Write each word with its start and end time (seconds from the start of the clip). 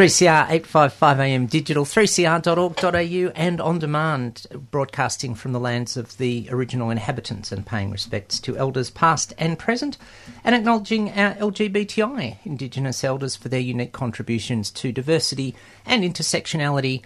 3CR 0.00 0.48
855am 0.62 1.50
digital, 1.50 1.84
3cr.org.au 1.84 3.32
and 3.36 3.60
on 3.60 3.78
demand, 3.78 4.46
broadcasting 4.70 5.34
from 5.34 5.52
the 5.52 5.60
lands 5.60 5.94
of 5.98 6.16
the 6.16 6.48
original 6.50 6.88
inhabitants 6.88 7.52
and 7.52 7.66
paying 7.66 7.90
respects 7.90 8.40
to 8.40 8.56
elders 8.56 8.88
past 8.88 9.34
and 9.36 9.58
present 9.58 9.98
and 10.42 10.54
acknowledging 10.54 11.10
our 11.10 11.34
LGBTI 11.34 12.38
Indigenous 12.44 13.04
elders 13.04 13.36
for 13.36 13.50
their 13.50 13.60
unique 13.60 13.92
contributions 13.92 14.70
to 14.70 14.90
diversity 14.90 15.54
and 15.84 16.02
intersectionality 16.02 17.02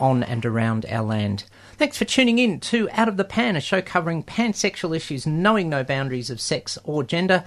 on 0.00 0.24
and 0.24 0.44
around 0.44 0.84
our 0.86 1.04
land. 1.04 1.44
Thanks 1.76 1.96
for 1.96 2.06
tuning 2.06 2.40
in 2.40 2.58
to 2.58 2.88
Out 2.90 3.06
of 3.06 3.18
the 3.18 3.24
Pan, 3.24 3.54
a 3.54 3.60
show 3.60 3.80
covering 3.80 4.24
pansexual 4.24 4.96
issues, 4.96 5.28
knowing 5.28 5.68
no 5.68 5.84
boundaries 5.84 6.30
of 6.30 6.40
sex 6.40 6.76
or 6.82 7.04
gender 7.04 7.44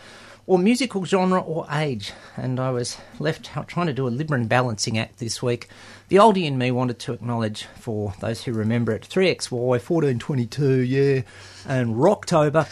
or 0.50 0.58
musical 0.58 1.06
genre 1.06 1.40
or 1.40 1.68
age. 1.72 2.12
And 2.36 2.60
I 2.60 2.72
was 2.72 2.98
left 3.20 3.52
trying 3.68 3.86
to 3.86 3.94
do 3.94 4.08
a 4.08 4.12
Libran 4.12 4.50
balancing 4.50 4.98
act 4.98 5.20
this 5.20 5.44
week. 5.44 5.70
The 6.08 6.16
oldie 6.16 6.46
in 6.46 6.58
me 6.58 6.72
wanted 6.72 6.98
to 7.02 7.14
acknowledge, 7.14 7.66
for 7.76 8.16
those 8.20 8.44
who 8.44 8.54
remember 8.54 8.92
it, 8.92 9.08
3XY, 9.08 9.52
1422, 9.52 10.80
yeah, 10.80 11.22
and 11.68 11.94
Rocktober. 11.98 12.68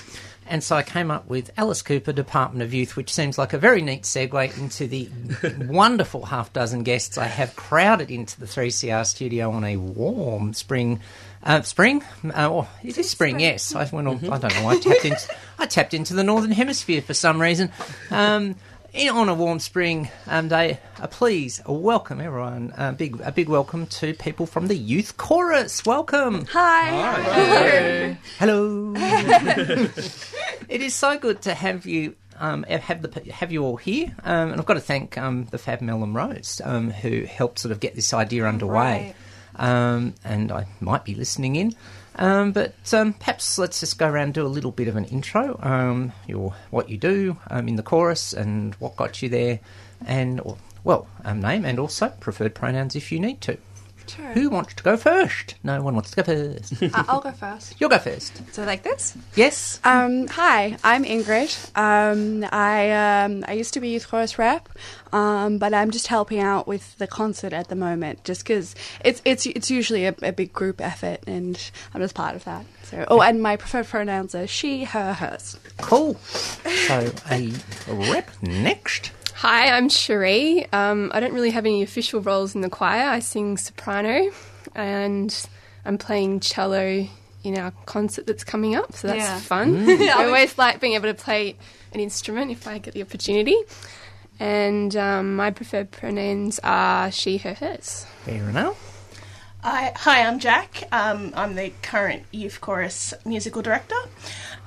And 0.47 0.63
so 0.63 0.75
I 0.75 0.81
came 0.81 1.11
up 1.11 1.27
with 1.27 1.51
Alice 1.55 1.83
Cooper, 1.83 2.13
Department 2.13 2.63
of 2.63 2.73
Youth, 2.73 2.95
which 2.95 3.13
seems 3.13 3.37
like 3.37 3.53
a 3.53 3.59
very 3.59 3.83
neat 3.83 4.03
segue 4.03 4.57
into 4.57 4.87
the 4.87 5.09
wonderful 5.71 6.25
half 6.25 6.51
dozen 6.53 6.81
guests 6.81 7.15
I 7.19 7.25
have 7.25 7.55
crowded 7.55 8.09
into 8.09 8.39
the 8.39 8.47
3CR 8.47 9.05
studio 9.05 9.51
on 9.51 9.63
a 9.63 9.77
warm 9.77 10.55
spring. 10.55 10.99
Uh, 11.47 11.61
spring? 11.61 12.03
Uh, 12.25 12.49
oh, 12.51 12.67
it 12.83 12.97
is 12.97 13.09
spring, 13.09 13.39
yes. 13.39 13.73
I, 13.73 13.85
went 13.85 14.05
on, 14.05 14.17
I 14.29 14.37
don't 14.37 14.53
know. 14.55 14.67
I 14.67 14.77
tapped, 14.77 15.05
into, 15.05 15.35
I 15.57 15.65
tapped 15.65 15.93
into 15.93 16.13
the 16.13 16.23
northern 16.23 16.51
hemisphere 16.51 17.01
for 17.01 17.13
some 17.13 17.41
reason. 17.41 17.71
Um, 18.11 18.57
in, 18.93 19.07
on 19.07 19.29
a 19.29 19.33
warm 19.33 19.61
spring 19.61 20.09
um, 20.27 20.49
day, 20.49 20.77
uh, 20.99 21.07
please 21.07 21.61
welcome 21.65 22.19
everyone. 22.19 22.73
A 22.75 22.91
big, 22.91 23.21
a 23.21 23.31
big 23.31 23.47
welcome 23.47 23.87
to 23.87 24.13
people 24.15 24.45
from 24.45 24.67
the 24.67 24.75
youth 24.75 25.15
chorus. 25.15 25.85
Welcome. 25.85 26.47
Hi. 26.51 28.17
Hello. 28.39 28.93
it 28.97 30.81
is 30.81 30.93
so 30.93 31.17
good 31.17 31.43
to 31.43 31.53
have 31.53 31.85
you. 31.85 32.15
Um, 32.39 32.63
have 32.63 33.01
the 33.01 33.31
have 33.31 33.51
you 33.51 33.63
all 33.63 33.77
here, 33.77 34.13
um, 34.23 34.51
and 34.51 34.59
I've 34.59 34.67
got 34.67 34.75
to 34.75 34.79
thank 34.79 35.17
um, 35.17 35.45
the 35.45 35.57
Fab 35.57 35.81
Mel 35.81 36.03
and 36.03 36.13
Rose 36.13 36.61
um, 36.63 36.91
who 36.91 37.23
helped 37.23 37.57
sort 37.57 37.71
of 37.71 37.79
get 37.79 37.95
this 37.95 38.13
idea 38.13 38.45
underway. 38.45 39.15
Um, 39.57 40.13
and 40.23 40.51
I 40.51 40.67
might 40.79 41.03
be 41.03 41.15
listening 41.15 41.55
in, 41.55 41.75
um, 42.15 42.51
but 42.51 42.75
um, 42.93 43.13
perhaps 43.13 43.57
let's 43.57 43.79
just 43.79 43.97
go 43.97 44.07
around 44.07 44.25
and 44.25 44.33
do 44.33 44.45
a 44.45 44.47
little 44.47 44.71
bit 44.71 44.87
of 44.87 44.95
an 44.95 45.05
intro. 45.05 45.59
Um, 45.61 46.13
your 46.27 46.53
what 46.69 46.89
you 46.89 46.97
do 46.97 47.37
um, 47.49 47.67
in 47.67 47.75
the 47.75 47.83
chorus 47.83 48.33
and 48.33 48.75
what 48.75 48.95
got 48.95 49.21
you 49.21 49.29
there, 49.29 49.59
and 50.05 50.39
or, 50.41 50.57
well, 50.83 51.07
um, 51.25 51.41
name 51.41 51.65
and 51.65 51.79
also 51.79 52.09
preferred 52.19 52.55
pronouns 52.55 52.95
if 52.95 53.11
you 53.11 53.19
need 53.19 53.41
to. 53.41 53.57
Sure. 54.09 54.25
Who 54.33 54.49
wants 54.49 54.73
to 54.75 54.83
go 54.83 54.97
first? 54.97 55.55
No 55.63 55.81
one 55.81 55.93
wants 55.95 56.11
to 56.11 56.17
go 56.17 56.23
first. 56.23 56.73
Uh, 56.97 57.03
I'll 57.09 57.19
go 57.19 57.31
first. 57.31 57.75
You'll 57.79 57.89
go 57.89 57.99
first. 57.99 58.41
So 58.53 58.63
like 58.63 58.83
this. 58.83 59.15
Yes. 59.35 59.79
Um, 59.83 60.27
hi, 60.27 60.77
I'm 60.83 61.03
Ingrid. 61.03 61.51
Um, 61.77 62.47
I 62.51 63.23
um, 63.23 63.43
I 63.47 63.53
used 63.53 63.73
to 63.73 63.79
be 63.81 63.89
youth 63.89 64.07
chorus 64.07 64.39
rep, 64.39 64.69
um, 65.11 65.57
but 65.57 65.73
I'm 65.73 65.91
just 65.91 66.07
helping 66.07 66.39
out 66.39 66.67
with 66.67 66.97
the 66.97 67.07
concert 67.07 67.53
at 67.53 67.67
the 67.67 67.75
moment, 67.75 68.23
just 68.23 68.43
because 68.43 68.73
it's 69.03 69.21
it's 69.25 69.45
it's 69.45 69.69
usually 69.69 70.05
a, 70.05 70.15
a 70.21 70.31
big 70.31 70.53
group 70.53 70.79
effort, 70.79 71.19
and 71.27 71.71
I'm 71.93 72.01
just 72.01 72.15
part 72.15 72.35
of 72.35 72.45
that. 72.45 72.65
So, 72.83 73.05
oh, 73.09 73.21
and 73.21 73.41
my 73.41 73.57
preferred 73.57 73.87
pronouns 73.87 74.33
are 74.33 74.47
she, 74.47 74.85
her, 74.85 75.13
hers. 75.13 75.57
Cool. 75.77 76.15
So 76.15 77.11
a 77.29 77.51
rep 77.89 78.29
next. 78.41 79.11
Hi, 79.37 79.69
I'm 79.69 79.87
Cherie. 79.87 80.65
Um, 80.73 81.11
I 81.13 81.19
don't 81.19 81.31
really 81.31 81.51
have 81.51 81.63
any 81.63 81.83
official 81.83 82.21
roles 82.21 82.55
in 82.55 82.61
the 82.61 82.71
choir. 82.71 83.03
I 83.07 83.19
sing 83.19 83.57
soprano 83.57 84.31
and 84.73 85.47
I'm 85.85 85.99
playing 85.99 86.39
cello 86.39 87.07
in 87.43 87.57
our 87.57 87.69
concert 87.85 88.25
that's 88.25 88.43
coming 88.43 88.75
up, 88.75 88.93
so 88.93 89.07
that's 89.09 89.19
Yeah. 89.19 89.39
fun. 89.39 89.75
I 89.87 90.25
always 90.25 90.57
like 90.57 90.79
being 90.81 90.93
able 90.93 91.07
to 91.09 91.13
play 91.13 91.55
an 91.93 91.99
instrument 91.99 92.49
if 92.49 92.67
I 92.67 92.79
get 92.79 92.95
the 92.95 93.03
opportunity. 93.03 93.55
And 94.39 94.95
um, 94.95 95.35
my 95.35 95.51
preferred 95.51 95.91
pronouns 95.91 96.59
are 96.63 97.11
she, 97.11 97.37
her, 97.37 97.53
hers. 97.53 98.07
Fair 98.25 98.49
enough. 98.49 98.75
Hi, 99.61 99.93
hi, 99.95 100.23
I'm 100.23 100.39
Jack. 100.39 100.83
Um, 100.91 101.31
I'm 101.35 101.53
the 101.53 101.71
current 101.83 102.23
youth 102.31 102.59
chorus 102.59 103.13
musical 103.23 103.61
director. 103.61 103.95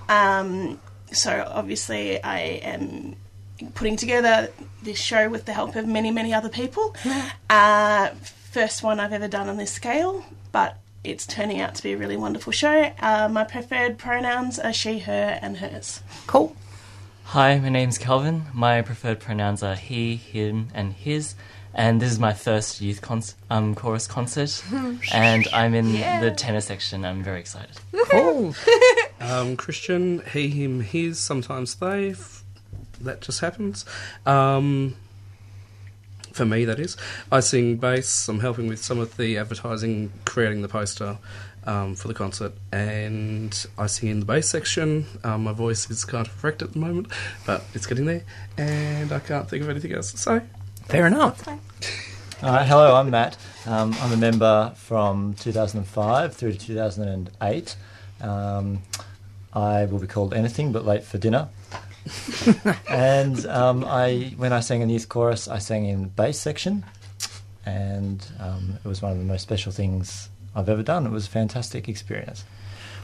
Um, 0.09 0.81
so 1.13 1.45
obviously, 1.45 2.23
I 2.23 2.39
am 2.39 3.17
putting 3.75 3.97
together 3.97 4.51
this 4.83 4.99
show 4.99 5.29
with 5.29 5.45
the 5.45 5.53
help 5.53 5.77
of 5.77 5.87
many, 5.87 6.11
many 6.11 6.33
other 6.33 6.49
people. 6.49 6.95
uh, 7.51 8.09
first 8.51 8.83
one 8.83 9.01
I've 9.01 9.13
ever 9.13 9.29
done 9.29 9.49
on 9.49 9.57
this 9.57 9.73
scale, 9.73 10.25
but 10.53 10.79
it's 11.05 11.27
turning 11.27 11.61
out 11.61 11.75
to 11.77 11.83
be 11.83 11.93
a 11.93 11.97
really 11.97 12.17
wonderful 12.17 12.53
show. 12.53 12.93
Uh, 13.01 13.29
my 13.31 13.45
preferred 13.45 13.99
pronouns 13.99 14.59
are 14.59 14.73
she, 14.73 15.01
her, 15.01 15.39
and 15.41 15.59
hers. 15.59 16.03
Cool. 16.27 16.57
Hi, 17.25 17.59
my 17.59 17.69
name's 17.69 17.97
Calvin. 17.97 18.47
My 18.53 18.83
preferred 18.83 19.21
pronouns 19.21 19.63
are 19.63 19.77
he, 19.77 20.17
him, 20.17 20.69
and 20.75 20.93
his. 20.93 21.37
And 21.73 22.03
this 22.03 22.11
is 22.11 22.19
my 22.19 22.33
first 22.33 22.81
youth 22.81 23.01
cons- 23.01 23.37
um, 23.49 23.77
chorus 23.77 24.09
concert, 24.09 24.63
and 25.13 25.47
I'm 25.53 25.75
in 25.75 25.93
the 26.21 26.35
tenor 26.37 26.61
section. 26.61 27.05
I'm 27.05 27.23
very 27.23 27.41
excited. 27.41 27.77
Cool. 28.11 28.55
Um, 29.23 29.55
Christian, 29.55 30.23
he, 30.33 30.49
him, 30.49 30.81
his, 30.81 31.19
sometimes 31.19 31.75
they. 31.75 32.15
F- 33.01 33.05
that 33.05 33.21
just 33.21 33.41
happens. 33.41 33.85
Um, 34.27 34.97
for 36.33 36.45
me, 36.45 36.65
that 36.65 36.79
is. 36.79 36.97
I 37.33 37.41
sing 37.41 37.77
bass. 37.77 38.29
I'm 38.29 38.41
helping 38.41 38.69
with 38.69 38.83
some 38.83 38.99
of 38.99 39.17
the 39.17 39.39
advertising, 39.39 40.13
creating 40.25 40.63
the 40.63 40.69
poster 40.69 41.19
um, 41.65 41.95
for 41.95 42.09
the 42.09 42.15
concert, 42.15 42.53
and 42.73 43.67
I 43.77 43.87
sing 43.87 44.09
in 44.09 44.21
the 44.21 44.27
bass 44.27 44.49
section. 44.49 45.07
Um, 45.25 45.45
my 45.45 45.53
voice 45.53 45.91
is 45.91 46.05
kind 46.05 46.27
of 46.27 46.45
wrecked 46.45 46.63
at 46.63 46.73
the 46.73 46.79
moment, 46.79 47.09
but 47.47 47.65
it's 47.75 47.87
getting 47.87 48.07
there, 48.07 48.23
and 48.57 49.13
I 49.13 49.19
can't 49.19 49.49
think 49.49 49.63
of 49.63 49.69
anything 49.69 49.93
else 49.93 50.13
to 50.13 50.19
say. 50.19 50.43
Fair 50.87 51.07
enough. 51.07 51.47
Uh, 52.43 52.65
hello, 52.65 52.95
I'm 52.97 53.11
Matt. 53.11 53.37
Um, 53.67 53.95
I'm 54.01 54.13
a 54.13 54.17
member 54.17 54.73
from 54.77 55.35
2005 55.35 56.35
through 56.35 56.53
to 56.53 56.59
2008. 56.59 57.77
Um, 58.23 58.83
I 59.53 59.85
will 59.85 59.99
be 59.99 60.07
called 60.07 60.33
anything 60.33 60.73
but 60.73 60.87
late 60.87 61.05
for 61.05 61.19
dinner. 61.19 61.49
and 62.89 63.45
um, 63.47 63.85
I, 63.85 64.35
when 64.37 64.53
I 64.53 64.61
sang 64.61 64.81
in 64.81 64.89
the 64.89 64.95
youth 64.95 65.09
chorus, 65.09 65.49
I 65.49 65.59
sang 65.59 65.87
in 65.87 66.03
the 66.03 66.09
bass 66.09 66.39
section, 66.39 66.85
and 67.67 68.25
um, 68.39 68.79
it 68.83 68.89
was 68.89 69.03
one 69.03 69.13
of 69.13 69.19
the 69.19 69.25
most 69.25 69.43
special 69.43 69.73
things 69.73 70.29
I've 70.55 70.69
ever 70.69 70.83
done. 70.83 71.07
It 71.07 71.13
was 71.13 71.27
a 71.27 71.31
fantastic 71.31 71.89
experience. 71.89 72.45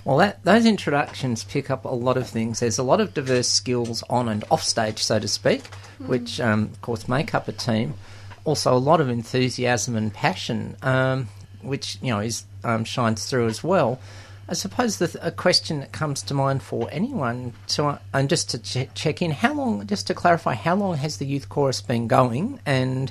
Well, 0.04 0.18
that, 0.18 0.44
those 0.44 0.66
introductions 0.66 1.42
pick 1.42 1.68
up 1.68 1.84
a 1.84 1.88
lot 1.88 2.16
of 2.16 2.28
things. 2.28 2.60
There's 2.60 2.78
a 2.78 2.84
lot 2.84 3.00
of 3.00 3.12
diverse 3.12 3.48
skills 3.48 4.04
on 4.08 4.28
and 4.28 4.44
off 4.52 4.62
stage, 4.62 5.02
so 5.02 5.18
to 5.18 5.26
speak, 5.26 5.66
which, 5.98 6.40
um, 6.40 6.64
of 6.64 6.80
course, 6.80 7.08
make 7.08 7.34
up 7.34 7.48
a 7.48 7.52
team. 7.52 7.94
Also, 8.44 8.72
a 8.72 8.78
lot 8.78 9.00
of 9.00 9.08
enthusiasm 9.08 9.96
and 9.96 10.14
passion, 10.14 10.76
um, 10.82 11.28
which 11.60 11.98
you 12.00 12.12
know 12.12 12.20
is 12.20 12.44
um, 12.62 12.84
shines 12.84 13.28
through 13.28 13.46
as 13.46 13.64
well. 13.64 13.98
I 14.48 14.54
suppose 14.54 14.98
the, 14.98 15.18
a 15.22 15.30
question 15.30 15.80
that 15.80 15.92
comes 15.92 16.22
to 16.22 16.34
mind 16.34 16.62
for 16.62 16.88
anyone 16.92 17.52
to 17.68 17.84
uh, 17.86 17.98
and 18.14 18.28
just 18.28 18.50
to 18.50 18.58
che- 18.58 18.88
check 18.94 19.20
in, 19.20 19.32
how 19.32 19.52
long? 19.54 19.86
Just 19.86 20.06
to 20.06 20.14
clarify, 20.14 20.54
how 20.54 20.76
long 20.76 20.96
has 20.98 21.16
the 21.18 21.26
youth 21.26 21.48
chorus 21.48 21.80
been 21.80 22.06
going? 22.06 22.60
And 22.64 23.10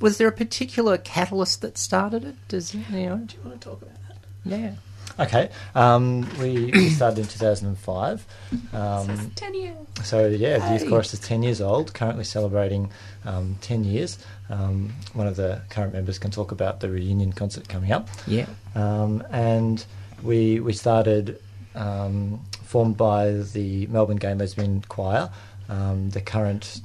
was 0.00 0.18
there 0.18 0.28
a 0.28 0.32
particular 0.32 0.98
catalyst 0.98 1.60
that 1.62 1.78
started 1.78 2.24
it? 2.24 2.34
Does 2.48 2.74
you 2.74 2.80
know? 2.90 3.16
Do 3.18 3.36
you 3.36 3.48
want 3.48 3.60
to 3.60 3.68
talk 3.68 3.82
about 3.82 3.94
that? 4.08 4.16
Yeah. 4.44 4.72
Okay, 5.20 5.50
um, 5.74 6.26
we, 6.40 6.70
we 6.72 6.88
started 6.88 7.18
in 7.20 7.26
2005. 7.26 8.26
Um, 8.72 9.30
Ten 9.34 9.54
years. 9.54 9.76
so 10.04 10.26
yeah, 10.26 10.58
the 10.58 10.72
Youth 10.72 10.88
Chorus 10.88 11.12
is 11.12 11.20
10 11.20 11.42
years 11.42 11.60
old, 11.60 11.92
currently 11.92 12.24
celebrating 12.24 12.90
um, 13.26 13.56
10 13.60 13.84
years. 13.84 14.18
Um, 14.48 14.92
one 15.12 15.26
of 15.26 15.36
the 15.36 15.60
current 15.68 15.92
members 15.92 16.18
can 16.18 16.30
talk 16.30 16.50
about 16.50 16.80
the 16.80 16.88
reunion 16.88 17.32
concert 17.32 17.68
coming 17.68 17.92
up. 17.92 18.08
Yeah. 18.26 18.46
Um, 18.74 19.22
and 19.30 19.84
we 20.22 20.60
we 20.60 20.72
started 20.72 21.40
um, 21.74 22.40
formed 22.64 22.96
by 22.96 23.32
the 23.32 23.86
Melbourne 23.88 24.16
Gay 24.16 24.34
Lesbian 24.34 24.82
Choir. 24.88 25.30
Um, 25.68 26.10
the 26.10 26.20
current 26.20 26.80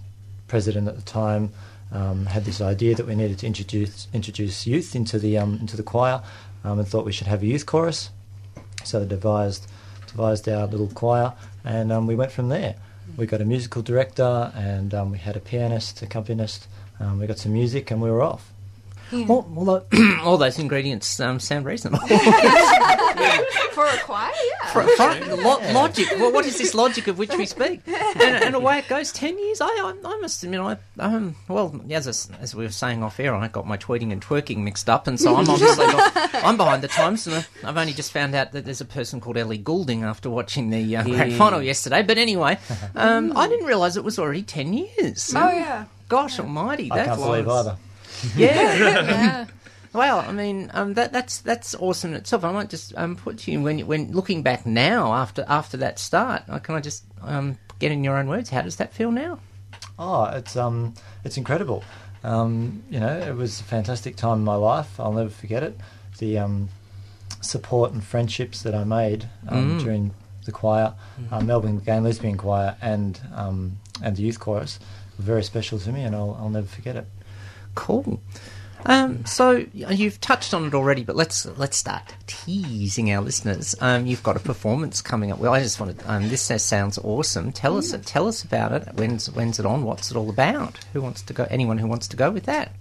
president 0.48 0.88
at 0.88 0.96
the 0.96 1.02
time 1.02 1.52
um, 1.92 2.26
had 2.26 2.46
this 2.46 2.62
idea 2.62 2.96
that 2.96 3.06
we 3.06 3.16
needed 3.16 3.40
to 3.40 3.48
introduce 3.48 4.08
introduce 4.14 4.66
youth 4.68 4.96
into 4.96 5.20
the 5.20 5.38
um, 5.38 5.58
into 5.60 5.78
the 5.78 5.84
choir, 5.84 6.22
um, 6.64 6.80
and 6.80 6.88
thought 6.88 7.06
we 7.06 7.12
should 7.12 7.28
have 7.28 7.44
a 7.44 7.46
youth 7.46 7.66
chorus. 7.66 8.10
So 8.84 9.00
they 9.00 9.08
devised 9.08 9.68
devised 10.08 10.48
our 10.50 10.68
little 10.68 10.88
choir, 10.88 11.34
and 11.64 11.92
um, 11.92 12.08
we 12.08 12.16
went 12.16 12.32
from 12.32 12.50
there. 12.50 12.76
We 13.16 13.26
got 13.26 13.42
a 13.42 13.46
musical 13.46 13.82
director, 13.82 14.52
and 14.56 14.94
um, 14.94 15.12
we 15.12 15.18
had 15.18 15.36
a 15.38 15.40
pianist, 15.40 16.02
accompanist. 16.02 16.68
Um, 17.00 17.20
we 17.20 17.28
got 17.28 17.38
some 17.40 17.54
music, 17.54 17.90
and 17.92 18.02
we 18.02 18.10
were 18.12 18.22
off. 18.22 18.52
All, 19.14 19.50
all, 19.56 19.66
tho- 19.66 20.20
all 20.22 20.38
those 20.38 20.60
ingredients 20.60 21.18
um, 21.22 21.40
sound 21.40 21.66
reasonable. 21.66 22.00
For 23.78 23.86
a 23.86 23.98
choir, 24.00 24.32
yeah. 24.34 24.68
For- 24.74 24.88
for- 24.98 25.36
lo- 25.36 25.62
logic. 25.72 26.08
Well, 26.18 26.32
what 26.32 26.46
is 26.48 26.58
this 26.58 26.74
logic 26.74 27.06
of 27.08 27.20
which 27.20 27.30
we 27.38 27.46
speak? 27.58 27.82
And, 27.88 28.44
and 28.44 28.56
away 28.56 28.80
it 28.80 28.88
goes. 28.88 29.12
Ten 29.12 29.38
years. 29.38 29.62
I, 29.62 29.68
I, 29.68 29.94
I 30.04 30.18
must 30.20 30.44
admit, 30.44 30.60
I 30.62 30.78
um, 30.98 31.36
well, 31.48 31.80
as 31.92 32.08
I- 32.08 32.38
as 32.42 32.56
we 32.56 32.64
were 32.66 32.72
saying 32.72 33.04
off 33.04 33.20
air, 33.20 33.36
I 33.36 33.48
got 33.50 33.68
my 33.68 33.78
tweeting 33.78 34.12
and 34.12 34.20
twerking 34.20 34.58
mixed 34.64 34.90
up, 34.90 35.06
and 35.06 35.20
so 35.20 35.36
I'm 35.36 35.48
obviously 35.48 35.86
not, 35.86 36.12
I'm 36.44 36.58
behind 36.58 36.82
the 36.82 36.88
times. 36.88 37.28
And 37.28 37.36
I- 37.36 37.70
I've 37.70 37.78
only 37.78 37.94
just 37.94 38.12
found 38.12 38.34
out 38.34 38.52
that 38.54 38.66
there's 38.66 38.82
a 38.82 38.86
person 38.86 39.22
called 39.22 39.38
Ellie 39.38 39.60
Goulding 39.60 40.04
after 40.04 40.30
watching 40.30 40.72
the 40.72 40.98
uh, 40.98 41.04
grand 41.04 41.34
final 41.34 41.62
yesterday. 41.62 42.02
But 42.02 42.18
anyway, 42.18 42.58
um, 42.96 43.38
I 43.38 43.48
didn't 43.48 43.68
realise 43.68 43.96
it 43.96 44.04
was 44.04 44.18
already 44.18 44.42
ten 44.42 44.74
years. 44.74 45.34
Oh 45.36 45.52
yeah. 45.52 45.86
Gosh 46.10 46.40
Almighty! 46.40 46.90
I 46.92 46.96
that 46.98 47.06
can't 47.10 47.20
believe 47.22 47.46
was- 47.46 47.68
either. 47.68 47.78
Yeah. 48.36 49.46
Well, 49.94 50.20
I 50.20 50.32
mean, 50.32 50.70
um, 50.74 50.94
that, 50.96 51.12
that's 51.14 51.40
that's 51.40 51.74
awesome 51.76 52.12
in 52.12 52.18
itself. 52.18 52.44
I 52.44 52.52
might 52.52 52.70
just 52.70 52.94
um, 52.98 53.16
put 53.16 53.38
to 53.40 53.52
you 53.52 53.62
when 53.62 53.80
when 53.88 54.12
looking 54.12 54.44
back 54.44 54.66
now 54.66 55.14
after 55.14 55.46
after 55.48 55.78
that 55.78 56.00
start. 56.00 56.44
Can 56.64 56.76
I 56.76 56.80
just 56.80 57.04
um, 57.22 57.58
get 57.80 57.92
in 57.92 58.04
your 58.04 58.18
own 58.18 58.28
words? 58.28 58.50
How 58.50 58.62
does 58.62 58.76
that 58.78 58.94
feel 58.94 59.12
now? 59.12 59.40
Oh, 60.00 60.26
it's 60.26 60.56
um, 60.56 60.94
it's 61.24 61.38
incredible. 61.38 61.84
Um, 62.24 62.84
you 62.90 63.00
know, 63.00 63.18
it 63.20 63.36
was 63.36 63.60
a 63.62 63.64
fantastic 63.64 64.16
time 64.16 64.40
in 64.40 64.44
my 64.44 64.56
life. 64.56 65.00
I'll 65.00 65.14
never 65.14 65.30
forget 65.30 65.64
it. 65.64 65.78
The 66.20 66.38
um, 66.40 66.70
support 67.42 67.92
and 67.94 68.04
friendships 68.04 68.64
that 68.64 68.76
I 68.76 68.84
made 68.84 69.30
um, 69.48 69.78
Mm. 69.80 69.84
during 69.84 70.14
the 70.46 70.52
choir, 70.52 70.94
uh, 71.32 71.42
Melbourne 71.42 71.80
Gay 71.80 71.92
and 71.94 72.06
Lesbian 72.06 72.38
Choir, 72.38 72.76
and 72.82 73.20
um, 73.36 73.78
and 74.02 74.16
the 74.16 74.24
youth 74.24 74.40
chorus 74.40 74.80
were 75.18 75.24
very 75.26 75.44
special 75.44 75.78
to 75.80 75.92
me, 75.92 76.04
and 76.04 76.16
I'll, 76.16 76.38
I'll 76.40 76.50
never 76.50 76.68
forget 76.68 76.96
it. 76.96 77.06
Cool. 77.76 78.22
Um, 78.86 79.26
so 79.26 79.66
you've 79.74 80.22
touched 80.22 80.54
on 80.54 80.66
it 80.66 80.74
already, 80.74 81.04
but 81.04 81.16
let's 81.16 81.46
let's 81.58 81.78
start 81.78 82.16
teasing 82.28 83.12
our 83.12 83.22
listeners. 83.22 83.76
Um, 83.82 84.06
you've 84.06 84.24
got 84.24 84.36
a 84.36 84.40
performance 84.40 85.02
coming 85.02 85.32
up. 85.32 85.40
Well, 85.40 85.54
I 85.54 85.62
just 85.62 85.80
wanted. 85.80 86.02
Um, 86.06 86.30
this 86.30 86.42
sounds 86.42 86.98
awesome. 86.98 87.52
Tell 87.52 87.78
us 87.78 87.94
tell 88.06 88.28
us 88.28 88.44
about 88.44 88.72
it. 88.72 88.94
When's 88.94 89.30
when's 89.30 89.60
it 89.60 89.66
on? 89.66 89.84
What's 89.84 90.12
it 90.12 90.18
all 90.18 90.30
about? 90.30 90.78
Who 90.94 91.02
wants 91.02 91.22
to 91.24 91.34
go? 91.34 91.48
Anyone 91.50 91.78
who 91.78 91.88
wants 91.88 92.08
to 92.10 92.18
go 92.18 92.32
with 92.32 92.46
that? 92.46 92.72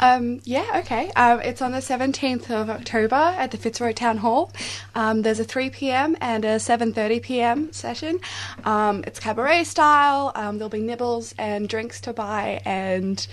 Um, 0.00 0.40
yeah, 0.44 0.80
okay. 0.80 1.10
Um, 1.12 1.40
it's 1.40 1.62
on 1.62 1.72
the 1.72 1.78
17th 1.78 2.50
of 2.50 2.68
October 2.68 3.14
at 3.14 3.50
the 3.50 3.56
Fitzroy 3.56 3.92
Town 3.92 4.18
Hall. 4.18 4.52
Um, 4.94 5.22
there's 5.22 5.40
a 5.40 5.44
3 5.44 5.70
p.m. 5.70 6.16
and 6.20 6.44
a 6.44 6.56
7:30 6.56 7.22
p.m. 7.22 7.72
session. 7.72 8.20
Um, 8.64 9.04
it's 9.06 9.18
cabaret 9.18 9.64
style. 9.64 10.32
Um, 10.34 10.58
there'll 10.58 10.68
be 10.68 10.80
nibbles 10.80 11.34
and 11.38 11.68
drinks 11.68 12.00
to 12.02 12.12
buy, 12.12 12.60
and 12.64 13.26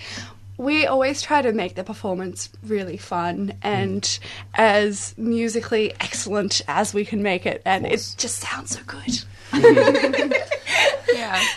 we 0.60 0.86
always 0.86 1.22
try 1.22 1.42
to 1.42 1.54
make 1.54 1.76
the 1.76 1.86
performance 1.86 2.50
really 2.64 2.98
fun 2.98 3.54
and 3.64 4.20
as 4.56 5.18
musically 5.18 5.94
excellent 6.02 6.62
as 6.68 6.94
we 6.94 7.06
can 7.06 7.24
make 7.24 7.46
it. 7.46 7.62
And 7.66 7.86
it 7.86 8.14
just 8.18 8.40
sounds 8.42 8.78
so 8.78 8.82
good. 8.86 9.24
Yeah. 11.14 11.42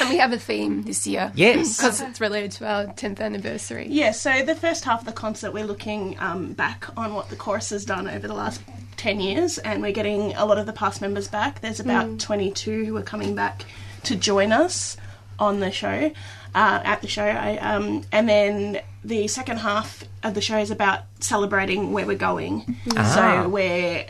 And 0.00 0.10
we 0.10 0.18
have 0.18 0.32
a 0.32 0.38
theme 0.38 0.82
this 0.82 1.08
year. 1.08 1.32
Yes. 1.34 1.76
Because 1.76 2.00
it's 2.00 2.20
related 2.20 2.52
to 2.52 2.66
our 2.68 2.84
10th 2.84 3.18
anniversary. 3.20 3.88
Yeah, 3.90 4.12
so 4.12 4.44
the 4.44 4.54
first 4.54 4.84
half 4.84 5.00
of 5.00 5.06
the 5.06 5.12
concert, 5.12 5.52
we're 5.52 5.66
looking 5.66 6.16
um, 6.20 6.52
back 6.52 6.86
on 6.96 7.14
what 7.14 7.30
the 7.30 7.36
chorus 7.36 7.70
has 7.70 7.84
done 7.84 8.06
over 8.06 8.28
the 8.28 8.34
last 8.34 8.60
10 8.96 9.18
years, 9.18 9.58
and 9.58 9.82
we're 9.82 9.90
getting 9.90 10.34
a 10.34 10.46
lot 10.46 10.56
of 10.56 10.66
the 10.66 10.72
past 10.72 11.00
members 11.00 11.26
back. 11.26 11.62
There's 11.62 11.80
about 11.80 12.20
22 12.20 12.84
who 12.84 12.96
are 12.96 13.02
coming 13.02 13.34
back 13.34 13.64
to 14.04 14.14
join 14.14 14.52
us 14.52 14.96
on 15.40 15.58
the 15.58 15.72
show, 15.72 16.12
uh, 16.58 16.80
at 16.84 17.00
the 17.02 17.08
show. 17.08 17.22
I, 17.24 17.56
um, 17.58 18.02
and 18.10 18.28
then 18.28 18.80
the 19.04 19.28
second 19.28 19.58
half 19.58 20.02
of 20.24 20.34
the 20.34 20.40
show 20.40 20.58
is 20.58 20.72
about 20.72 21.02
celebrating 21.20 21.92
where 21.92 22.04
we're 22.04 22.18
going. 22.18 22.76
Ah. 22.96 23.42
So 23.44 23.48
we're 23.48 24.06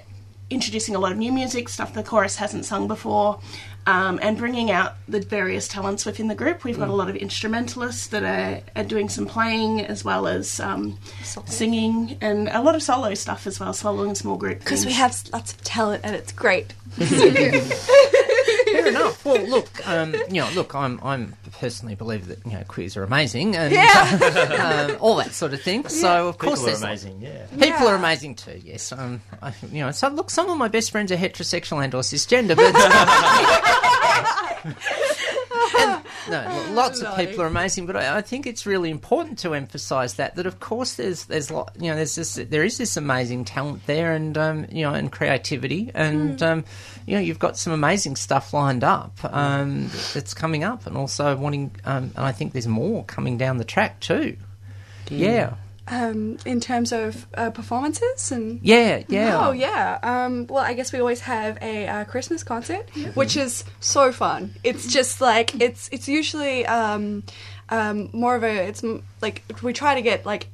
introducing 0.49 0.95
a 0.95 0.99
lot 0.99 1.12
of 1.12 1.19
new 1.19 1.31
music, 1.31 1.69
stuff 1.69 1.93
the 1.93 2.03
chorus 2.03 2.37
hasn't 2.37 2.65
sung 2.65 2.89
before, 2.89 3.39
um, 3.85 4.19
and 4.23 4.39
bringing 4.39 4.71
out 4.71 4.95
the 5.06 5.21
various 5.21 5.69
talents 5.69 6.06
within 6.06 6.29
the 6.29 6.35
group. 6.35 6.65
We've 6.65 6.79
got 6.79 6.89
a 6.89 6.95
lot 6.95 7.11
of 7.11 7.17
instrumentalists 7.17 8.06
that 8.09 8.23
are, 8.23 8.62
are 8.75 8.85
doing 8.85 9.11
some 9.11 9.27
playing 9.27 9.83
as 9.83 10.03
well 10.03 10.27
as 10.27 10.59
um, 10.59 10.99
singing 11.45 12.17
and 12.23 12.49
a 12.49 12.62
lot 12.62 12.75
of 12.75 12.83
solo 12.83 13.12
stuff 13.12 13.47
as 13.47 13.61
well, 13.61 13.75
solo 13.75 14.05
and 14.05 14.17
small 14.17 14.39
group. 14.39 14.61
Because 14.61 14.87
we 14.87 14.93
have 14.93 15.23
lots 15.35 15.53
of 15.53 15.62
talent 15.65 16.00
and 16.03 16.17
it's 16.17 16.33
great. 16.33 16.73
Fair 18.93 19.00
enough. 19.02 19.25
Well, 19.25 19.43
look, 19.46 19.88
um, 19.88 20.14
you 20.29 20.40
know, 20.40 20.50
look, 20.55 20.75
I'm, 20.75 21.00
I'm 21.02 21.35
personally 21.52 21.94
believe 21.94 22.29
that 22.29 22.44
you 22.44 22.52
know 22.52 22.64
queers 22.69 22.96
are 22.96 23.02
amazing 23.05 23.56
and 23.56 23.75
um, 24.93 24.96
all 25.00 25.17
that 25.17 25.32
sort 25.32 25.52
of 25.55 25.62
thing. 25.62 25.88
So 25.88 26.29
of 26.29 26.38
course, 26.38 26.61
People 26.61 26.75
are 26.75 26.88
amazing, 26.88 27.20
yeah. 27.20 27.46
People 27.58 27.88
are 27.88 27.94
amazing 27.94 28.35
too. 28.35 28.61
Yes, 28.64 28.93
um, 28.93 29.20
I, 29.43 29.52
you 29.73 29.85
know. 29.85 29.90
So 29.90 30.08
look, 30.08 30.31
some 30.31 30.49
of 30.50 30.56
my 30.58 30.69
best 30.69 30.90
friends 30.90 31.12
are 31.12 31.17
heterosexual 31.17 31.82
and 31.82 31.94
or 31.94 32.02
cisgender, 32.02 32.56
but 32.56 32.75
And, 35.76 36.05
no, 36.31 36.67
lots 36.73 37.00
of 37.00 37.17
people 37.17 37.43
are 37.43 37.47
amazing. 37.47 37.87
But 37.87 37.97
I, 37.97 38.19
I 38.19 38.23
think 38.23 38.47
it's 38.47 38.67
really 38.67 38.91
important 38.91 39.38
to 39.41 39.55
emphasise 39.55 40.15
that 40.15 40.37
that 40.37 40.47
of 40.47 40.61
course 40.61 40.94
there's 40.94 41.25
there's 41.26 41.50
lot 41.50 41.73
you 41.79 41.91
know 41.91 41.97
there's 41.97 42.15
this 42.15 42.35
there 42.35 42.65
is 42.65 42.79
this 42.79 42.97
amazing 42.97 43.44
talent 43.44 43.87
there 43.87 44.12
and 44.12 44.37
um, 44.38 44.67
you 44.70 44.82
know 44.82 44.94
and 44.94 45.12
creativity 45.12 45.91
and 45.94 46.43
um, 46.43 46.65
you 47.06 47.15
know 47.15 47.20
you've 47.20 47.38
got 47.38 47.56
some 47.56 47.73
amazing 47.73 48.17
stuff 48.17 48.53
lined 48.53 48.85
up 48.85 49.19
um, 49.25 49.91
that's 50.15 50.35
coming 50.35 50.65
up 50.65 50.87
and 50.87 50.97
also 50.97 51.37
wanting 51.37 51.71
um, 51.85 52.12
and 52.17 52.25
I 52.26 52.32
think 52.32 52.53
there's 52.53 52.69
more 52.69 53.05
coming 53.05 53.38
down 53.38 53.59
the 53.59 53.64
track 53.64 54.00
too. 54.00 54.37
Yeah. 55.11 55.54
Um, 55.90 56.37
in 56.45 56.61
terms 56.61 56.92
of 56.92 57.26
uh, 57.35 57.50
performances 57.50 58.30
and 58.30 58.61
Yeah, 58.62 59.04
yeah. 59.09 59.38
Oh 59.40 59.52
yeah. 59.52 59.99
Um, 60.02 60.47
well, 60.47 60.62
I 60.62 60.75
guess 60.75 60.92
we 60.92 61.00
always 61.00 61.21
have 61.21 61.57
a 61.62 61.88
uh, 61.88 62.04
Christmas 62.04 62.42
concert, 62.42 62.90
which 63.14 63.37
is 63.38 63.64
so 63.80 64.12
fun. 64.12 64.54
It's 64.62 64.92
just 64.92 65.21
like 65.21 65.59
it's 65.61 65.88
it's 65.90 66.07
usually 66.07 66.66
um, 66.66 67.23
um, 67.71 68.11
more 68.12 68.37
of 68.37 68.45
a 68.45 68.68
it's 68.68 68.85
like 69.23 69.45
we 69.62 69.73
try 69.73 69.95
to 69.95 70.02
get 70.02 70.26
like 70.26 70.49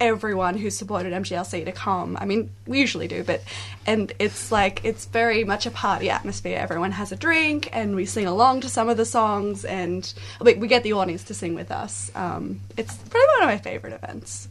everyone 0.00 0.56
who 0.56 0.70
supported 0.70 1.12
MGLC 1.12 1.64
to 1.64 1.72
come. 1.72 2.16
I 2.20 2.24
mean, 2.24 2.50
we 2.66 2.80
usually 2.80 3.08
do, 3.08 3.24
but 3.24 3.42
and 3.86 4.12
it's 4.18 4.50
like 4.52 4.84
it's 4.84 5.06
very 5.06 5.44
much 5.44 5.66
a 5.66 5.70
party 5.70 6.10
atmosphere. 6.10 6.58
Everyone 6.58 6.92
has 6.92 7.12
a 7.12 7.16
drink, 7.16 7.68
and 7.72 7.94
we 7.96 8.06
sing 8.06 8.26
along 8.26 8.60
to 8.62 8.68
some 8.68 8.88
of 8.88 8.96
the 8.96 9.04
songs, 9.04 9.64
and 9.64 10.12
like, 10.40 10.58
we 10.60 10.68
get 10.68 10.82
the 10.82 10.92
audience 10.92 11.24
to 11.24 11.34
sing 11.34 11.54
with 11.54 11.70
us. 11.70 12.10
Um, 12.14 12.60
it's 12.76 12.96
probably 12.96 13.26
one 13.38 13.42
of 13.42 13.48
my 13.48 13.58
favorite 13.58 13.92
events. 13.92 14.48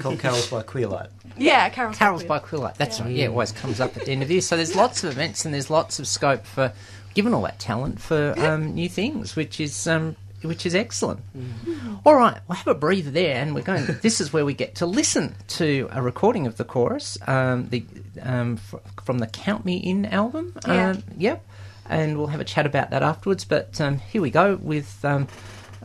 Called 0.00 0.18
Carols 0.18 0.48
by 0.50 0.62
Queerlight. 0.62 1.08
yeah, 1.36 1.68
Carol's, 1.68 1.96
Carols 1.96 2.24
by 2.24 2.38
Queerlight. 2.38 2.76
That's 2.76 3.00
right. 3.00 3.10
Yeah, 3.14 3.26
it 3.26 3.28
always 3.28 3.52
comes 3.52 3.80
up 3.80 3.96
at 3.96 4.04
the 4.06 4.12
end 4.12 4.22
of 4.22 4.28
the 4.28 4.34
year. 4.34 4.40
So 4.40 4.56
there's 4.56 4.76
lots 4.76 5.04
of 5.04 5.10
events 5.10 5.44
and 5.44 5.52
there's 5.54 5.70
lots 5.70 5.98
of 5.98 6.06
scope 6.06 6.44
for, 6.44 6.72
given 7.14 7.34
all 7.34 7.42
that 7.42 7.58
talent, 7.58 8.00
for 8.00 8.34
um, 8.38 8.74
new 8.74 8.88
things, 8.88 9.36
which 9.36 9.60
is 9.60 9.86
um, 9.86 10.16
which 10.42 10.66
is 10.66 10.74
excellent. 10.74 11.20
All 12.04 12.14
right, 12.14 12.40
we'll 12.48 12.56
have 12.56 12.66
a 12.66 12.74
breather 12.74 13.10
there, 13.10 13.36
and 13.36 13.54
we're 13.54 13.62
going. 13.62 13.86
this 14.02 14.20
is 14.20 14.32
where 14.32 14.44
we 14.44 14.54
get 14.54 14.76
to 14.76 14.86
listen 14.86 15.34
to 15.48 15.88
a 15.92 16.02
recording 16.02 16.46
of 16.46 16.56
the 16.56 16.64
chorus, 16.64 17.18
um, 17.26 17.68
the 17.68 17.84
um, 18.20 18.56
fr- 18.56 18.76
from 19.04 19.18
the 19.18 19.26
Count 19.26 19.64
Me 19.64 19.76
In 19.76 20.06
album. 20.06 20.54
Yeah. 20.66 20.90
Um, 20.90 21.02
yep, 21.16 21.44
and 21.88 22.18
we'll 22.18 22.28
have 22.28 22.40
a 22.40 22.44
chat 22.44 22.66
about 22.66 22.90
that 22.90 23.02
afterwards. 23.02 23.44
But 23.44 23.80
um, 23.80 23.98
here 23.98 24.22
we 24.22 24.30
go 24.30 24.56
with. 24.56 25.04
Um, 25.04 25.28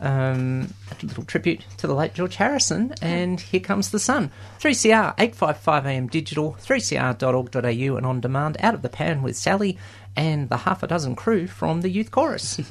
um, 0.00 0.72
a 0.90 1.06
little 1.06 1.24
tribute 1.24 1.64
to 1.78 1.86
the 1.86 1.94
late 1.94 2.14
George 2.14 2.36
Harrison, 2.36 2.94
and 3.02 3.40
here 3.40 3.60
comes 3.60 3.90
the 3.90 3.98
sun. 3.98 4.30
3CR, 4.60 5.16
855am 5.16 6.10
digital, 6.10 6.56
3cr.org.au, 6.60 7.96
and 7.96 8.06
on 8.06 8.20
demand, 8.20 8.56
out 8.60 8.74
of 8.74 8.82
the 8.82 8.88
pan 8.88 9.22
with 9.22 9.36
Sally 9.36 9.76
and 10.16 10.48
the 10.48 10.58
half 10.58 10.82
a 10.82 10.86
dozen 10.86 11.14
crew 11.16 11.46
from 11.46 11.80
the 11.80 11.90
youth 11.90 12.10
chorus. 12.10 12.60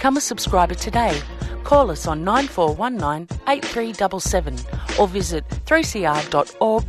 Become 0.00 0.16
a 0.16 0.20
subscriber 0.22 0.72
today. 0.72 1.20
Call 1.62 1.90
us 1.90 2.06
on 2.06 2.24
9419 2.24 3.36
8377 3.46 4.56
or 4.98 5.06
visit 5.06 5.46
3cr.org.au. 5.66 6.86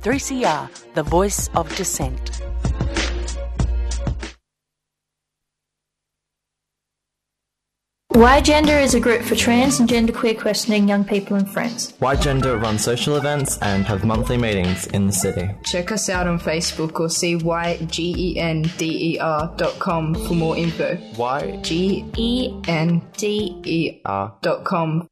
3CR, 0.00 0.70
the 0.94 1.02
voice 1.02 1.48
of 1.48 1.68
dissent. 1.76 2.45
Y 8.16 8.40
Gender 8.40 8.78
is 8.78 8.94
a 8.94 8.98
group 8.98 9.20
for 9.20 9.34
trans 9.34 9.78
and 9.78 9.86
genderqueer 9.86 10.40
questioning 10.40 10.88
young 10.88 11.04
people 11.04 11.36
and 11.36 11.46
friends. 11.50 11.92
Y 12.00 12.16
Gender 12.16 12.56
run 12.56 12.78
social 12.78 13.16
events 13.16 13.58
and 13.58 13.84
have 13.84 14.06
monthly 14.06 14.38
meetings 14.38 14.86
in 14.86 15.06
the 15.06 15.12
city. 15.12 15.50
Check 15.64 15.92
us 15.92 16.08
out 16.08 16.26
on 16.26 16.40
Facebook 16.40 16.98
or 16.98 17.10
see 17.10 17.36
ygender.com 17.36 20.14
for 20.14 20.32
more 20.32 20.56
info. 20.56 20.98
Y 21.18 21.58
G 21.60 22.06
E 22.16 22.58
N 22.66 23.02
D 23.18 23.60
E 23.64 24.00
R 24.06 24.34
dot 24.40 24.64
com. 24.64 25.06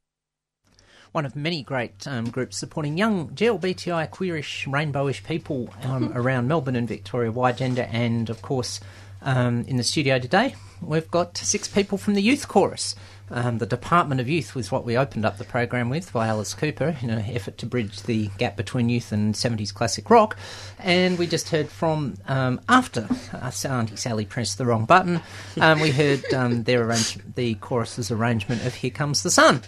One 1.12 1.26
of 1.26 1.36
many 1.36 1.62
great 1.62 2.08
um, 2.08 2.30
groups 2.30 2.56
supporting 2.56 2.96
young 2.96 3.28
GLBTI, 3.28 4.08
queerish, 4.08 4.66
rainbowish 4.66 5.22
people 5.24 5.68
um, 5.82 6.10
around 6.14 6.48
Melbourne 6.48 6.74
and 6.74 6.88
Victoria, 6.88 7.30
Y 7.30 7.52
Gender, 7.52 7.86
and 7.92 8.30
of 8.30 8.40
course 8.40 8.80
um, 9.24 9.62
in 9.62 9.76
the 9.76 9.84
studio 9.84 10.18
today 10.18 10.54
we've 10.86 11.10
got 11.10 11.36
six 11.36 11.68
people 11.68 11.98
from 11.98 12.14
the 12.14 12.22
Youth 12.22 12.48
Chorus. 12.48 12.94
Um, 13.30 13.58
the 13.58 13.66
Department 13.66 14.20
of 14.20 14.28
Youth 14.28 14.54
was 14.54 14.70
what 14.70 14.84
we 14.84 14.98
opened 14.98 15.24
up 15.24 15.38
the 15.38 15.44
program 15.44 15.88
with 15.88 16.12
by 16.12 16.28
Alice 16.28 16.52
Cooper 16.52 16.96
in 17.00 17.08
an 17.08 17.18
effort 17.34 17.56
to 17.58 17.66
bridge 17.66 18.02
the 18.02 18.28
gap 18.38 18.56
between 18.56 18.88
youth 18.88 19.12
and 19.12 19.34
70s 19.34 19.72
classic 19.72 20.10
rock. 20.10 20.36
And 20.78 21.18
we 21.18 21.26
just 21.26 21.48
heard 21.48 21.70
from, 21.70 22.16
um, 22.28 22.60
after 22.68 23.08
uh, 23.32 23.50
Auntie 23.64 23.96
Sally 23.96 24.26
pressed 24.26 24.58
the 24.58 24.66
wrong 24.66 24.84
button, 24.84 25.20
um, 25.58 25.80
we 25.80 25.90
heard 25.90 26.22
um, 26.34 26.64
their 26.64 26.84
arrange- 26.84 27.18
the 27.34 27.54
chorus's 27.56 28.10
arrangement 28.10 28.64
of 28.66 28.74
Here 28.74 28.90
Comes 28.90 29.22
the 29.22 29.30
Sun. 29.30 29.62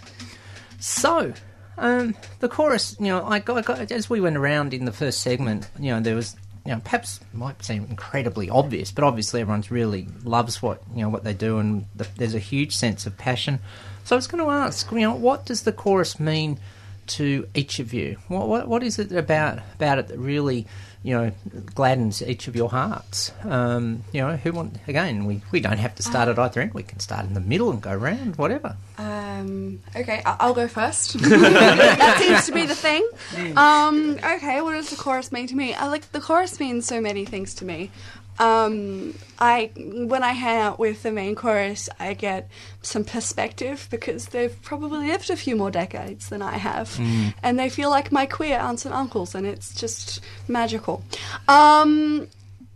So, 0.79 1.33
um, 1.79 2.15
the 2.39 2.49
chorus, 2.49 2.95
you 2.99 3.07
know, 3.07 3.25
I 3.25 3.39
got, 3.39 3.57
I 3.57 3.61
got, 3.61 3.91
as 3.91 4.09
we 4.09 4.21
went 4.21 4.37
around 4.37 4.73
in 4.73 4.85
the 4.85 4.91
first 4.91 5.21
segment, 5.21 5.67
you 5.79 5.91
know, 5.91 5.99
there 5.99 6.15
was 6.15 6.35
you 6.67 6.73
know, 6.73 6.81
perhaps 6.81 7.21
might 7.31 7.63
seem 7.63 7.85
incredibly 7.85 8.49
obvious, 8.49 8.91
but 8.91 9.05
obviously 9.05 9.39
everyone's 9.39 9.71
really 9.71 10.05
loves 10.25 10.61
what 10.61 10.83
you 10.93 11.01
know 11.01 11.07
what 11.07 11.23
they 11.23 11.33
do, 11.33 11.59
and 11.59 11.85
the, 11.95 12.05
there's 12.17 12.35
a 12.35 12.39
huge 12.39 12.75
sense 12.75 13.05
of 13.05 13.17
passion. 13.17 13.59
So 14.03 14.17
I 14.17 14.17
was 14.17 14.27
going 14.27 14.43
to 14.43 14.51
ask, 14.51 14.91
you 14.91 14.99
know, 14.99 15.15
what 15.15 15.45
does 15.45 15.61
the 15.61 15.71
chorus 15.71 16.19
mean 16.19 16.59
to 17.07 17.47
each 17.53 17.79
of 17.79 17.93
you? 17.93 18.17
What 18.27 18.47
what, 18.47 18.67
what 18.67 18.83
is 18.83 18.99
it 18.99 19.11
about 19.11 19.59
about 19.75 19.99
it 19.99 20.07
that 20.09 20.17
really 20.17 20.67
you 21.03 21.15
know 21.15 21.31
gladdens 21.75 22.21
each 22.21 22.47
of 22.47 22.55
your 22.55 22.69
hearts? 22.69 23.31
Um, 23.43 24.03
you 24.11 24.21
know, 24.21 24.35
who 24.37 24.51
want 24.51 24.77
again? 24.87 25.25
We 25.25 25.41
we 25.51 25.59
don't 25.59 25.77
have 25.77 25.95
to 25.95 26.03
start 26.03 26.27
at 26.29 26.37
either 26.39 26.61
end. 26.61 26.73
We 26.73 26.83
can 26.83 26.99
start 26.99 27.25
in 27.25 27.33
the 27.33 27.39
middle 27.39 27.69
and 27.71 27.81
go 27.81 27.95
round, 27.95 28.35
whatever. 28.37 28.75
Um, 28.97 29.81
okay, 29.95 30.21
I- 30.25 30.37
I'll 30.39 30.53
go 30.53 30.67
first. 30.67 31.13
that 31.19 32.17
seems 32.19 32.45
to 32.47 32.51
be 32.51 32.65
the 32.65 32.75
thing. 32.75 33.07
Um, 33.57 34.17
okay, 34.23 34.61
what 34.61 34.73
does 34.73 34.89
the 34.89 34.95
chorus 34.95 35.31
mean 35.31 35.47
to 35.47 35.55
me? 35.55 35.73
I 35.73 35.87
like 35.87 36.11
the 36.11 36.19
chorus 36.19 36.59
means 36.59 36.85
so 36.85 36.99
many 37.01 37.25
things 37.25 37.53
to 37.55 37.65
me. 37.65 37.91
Um, 38.39 39.13
I 39.39 39.71
when 39.75 40.21
I 40.23 40.31
hang 40.33 40.59
out 40.61 40.77
with 40.79 41.03
the 41.03 41.11
main 41.11 41.35
chorus, 41.35 41.89
I 41.99 42.13
get 42.13 42.49
some 42.81 43.03
perspective 43.03 43.87
because 43.89 44.27
they've 44.27 44.55
probably 44.61 45.07
lived 45.07 45.29
a 45.29 45.35
few 45.35 45.55
more 45.55 45.71
decades 45.71 46.29
than 46.29 46.41
I 46.41 46.57
have, 46.57 46.89
Mm. 46.97 47.33
and 47.43 47.57
they 47.59 47.69
feel 47.69 47.89
like 47.89 48.11
my 48.11 48.25
queer 48.25 48.57
aunts 48.59 48.85
and 48.85 48.93
uncles, 48.93 49.33
and 49.35 49.45
it's 49.47 49.73
just 49.73 50.19
magical. 50.47 51.03
Um, 51.47 52.27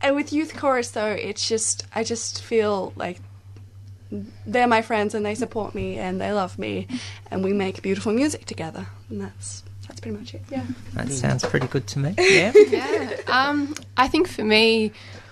and 0.01 0.15
with 0.15 0.33
youth 0.33 0.55
chorus, 0.57 0.91
though, 0.91 1.11
it's 1.11 1.47
just 1.47 1.85
I 1.93 2.03
just 2.03 2.41
feel 2.43 2.91
like 2.95 3.19
they're 4.45 4.67
my 4.67 4.81
friends 4.81 5.13
and 5.15 5.25
they 5.25 5.35
support 5.35 5.73
me 5.73 5.97
and 5.97 6.19
they 6.19 6.33
love 6.33 6.59
me 6.59 6.85
and 7.29 7.43
we 7.43 7.53
make 7.53 7.81
beautiful 7.81 8.11
music 8.11 8.43
together 8.45 8.85
and 9.09 9.21
that's 9.21 9.63
that's 9.87 10.01
pretty 10.01 10.17
much 10.17 10.33
it 10.33 10.41
yeah 10.49 10.65
That 10.95 11.09
sounds 11.09 11.45
pretty 11.45 11.67
good 11.67 11.87
to 11.87 11.99
me. 11.99 12.15
Yeah. 12.19 12.51
yeah. 12.69 13.09
Um, 13.27 13.73
I 13.95 14.09
think 14.09 14.27
for 14.27 14.43
me, 14.43 14.91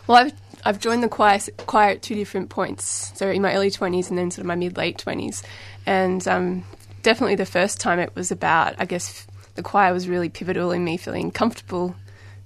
well, 0.10 0.18
I've 0.26 0.34
I've 0.66 0.80
joined 0.80 1.04
the 1.04 1.08
choir 1.08 1.40
choir 1.68 1.92
at 1.92 2.02
two 2.02 2.16
different 2.16 2.50
points. 2.50 3.12
So 3.16 3.30
in 3.30 3.42
my 3.42 3.54
early 3.54 3.72
twenties 3.72 4.10
and 4.10 4.18
then 4.18 4.32
sort 4.32 4.40
of 4.40 4.46
my 4.48 4.56
mid 4.56 4.76
late 4.76 4.98
twenties, 4.98 5.42
and 5.86 6.28
um, 6.28 6.66
definitely 7.04 7.36
the 7.36 7.46
first 7.46 7.80
time 7.80 8.00
it 8.00 8.14
was 8.16 8.32
about. 8.32 8.76
I 8.80 8.86
guess 8.86 9.26
the 9.56 9.62
choir 9.64 9.94
was 9.94 10.10
really 10.10 10.28
pivotal 10.30 10.72
in 10.72 10.84
me 10.84 10.98
feeling 10.98 11.32
comfortable 11.32 11.96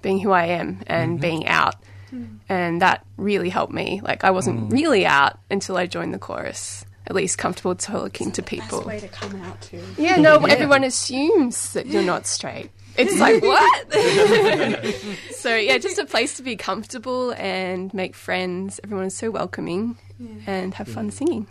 being 0.01 0.19
who 0.19 0.31
I 0.31 0.45
am 0.47 0.81
and 0.87 1.17
Mhm. 1.17 1.21
being 1.21 1.47
out. 1.47 1.75
Mm. 2.13 2.39
And 2.49 2.81
that 2.81 3.05
really 3.17 3.49
helped 3.49 3.73
me. 3.73 4.01
Like 4.03 4.23
I 4.23 4.31
wasn't 4.31 4.69
Mm. 4.69 4.71
really 4.73 5.05
out 5.05 5.39
until 5.49 5.77
I 5.77 5.85
joined 5.87 6.13
the 6.13 6.19
chorus. 6.19 6.85
At 7.07 7.15
least 7.15 7.37
comfortable 7.37 7.75
talking 7.75 8.31
to 8.33 8.41
people. 8.43 8.81
way 8.83 8.99
to 8.99 9.07
come 9.09 9.41
out 9.43 9.61
too 9.61 9.81
Yeah, 9.97 10.17
no, 10.17 10.39
Yeah. 10.47 10.53
everyone 10.53 10.83
assumes 10.83 11.73
that 11.73 11.87
you're 11.87 12.03
not 12.03 12.27
straight. 12.27 12.69
It's 12.97 13.19
like, 13.19 13.41
what? 13.43 13.93
so, 15.35 15.55
yeah, 15.55 15.77
just 15.77 15.99
a 15.99 16.05
place 16.05 16.35
to 16.37 16.43
be 16.43 16.55
comfortable 16.55 17.31
and 17.31 17.93
make 17.93 18.15
friends. 18.15 18.79
Everyone 18.83 19.05
is 19.05 19.15
so 19.15 19.31
welcoming 19.31 19.97
and 20.45 20.73
have 20.75 20.87
fun 20.87 21.11
singing. 21.11 21.47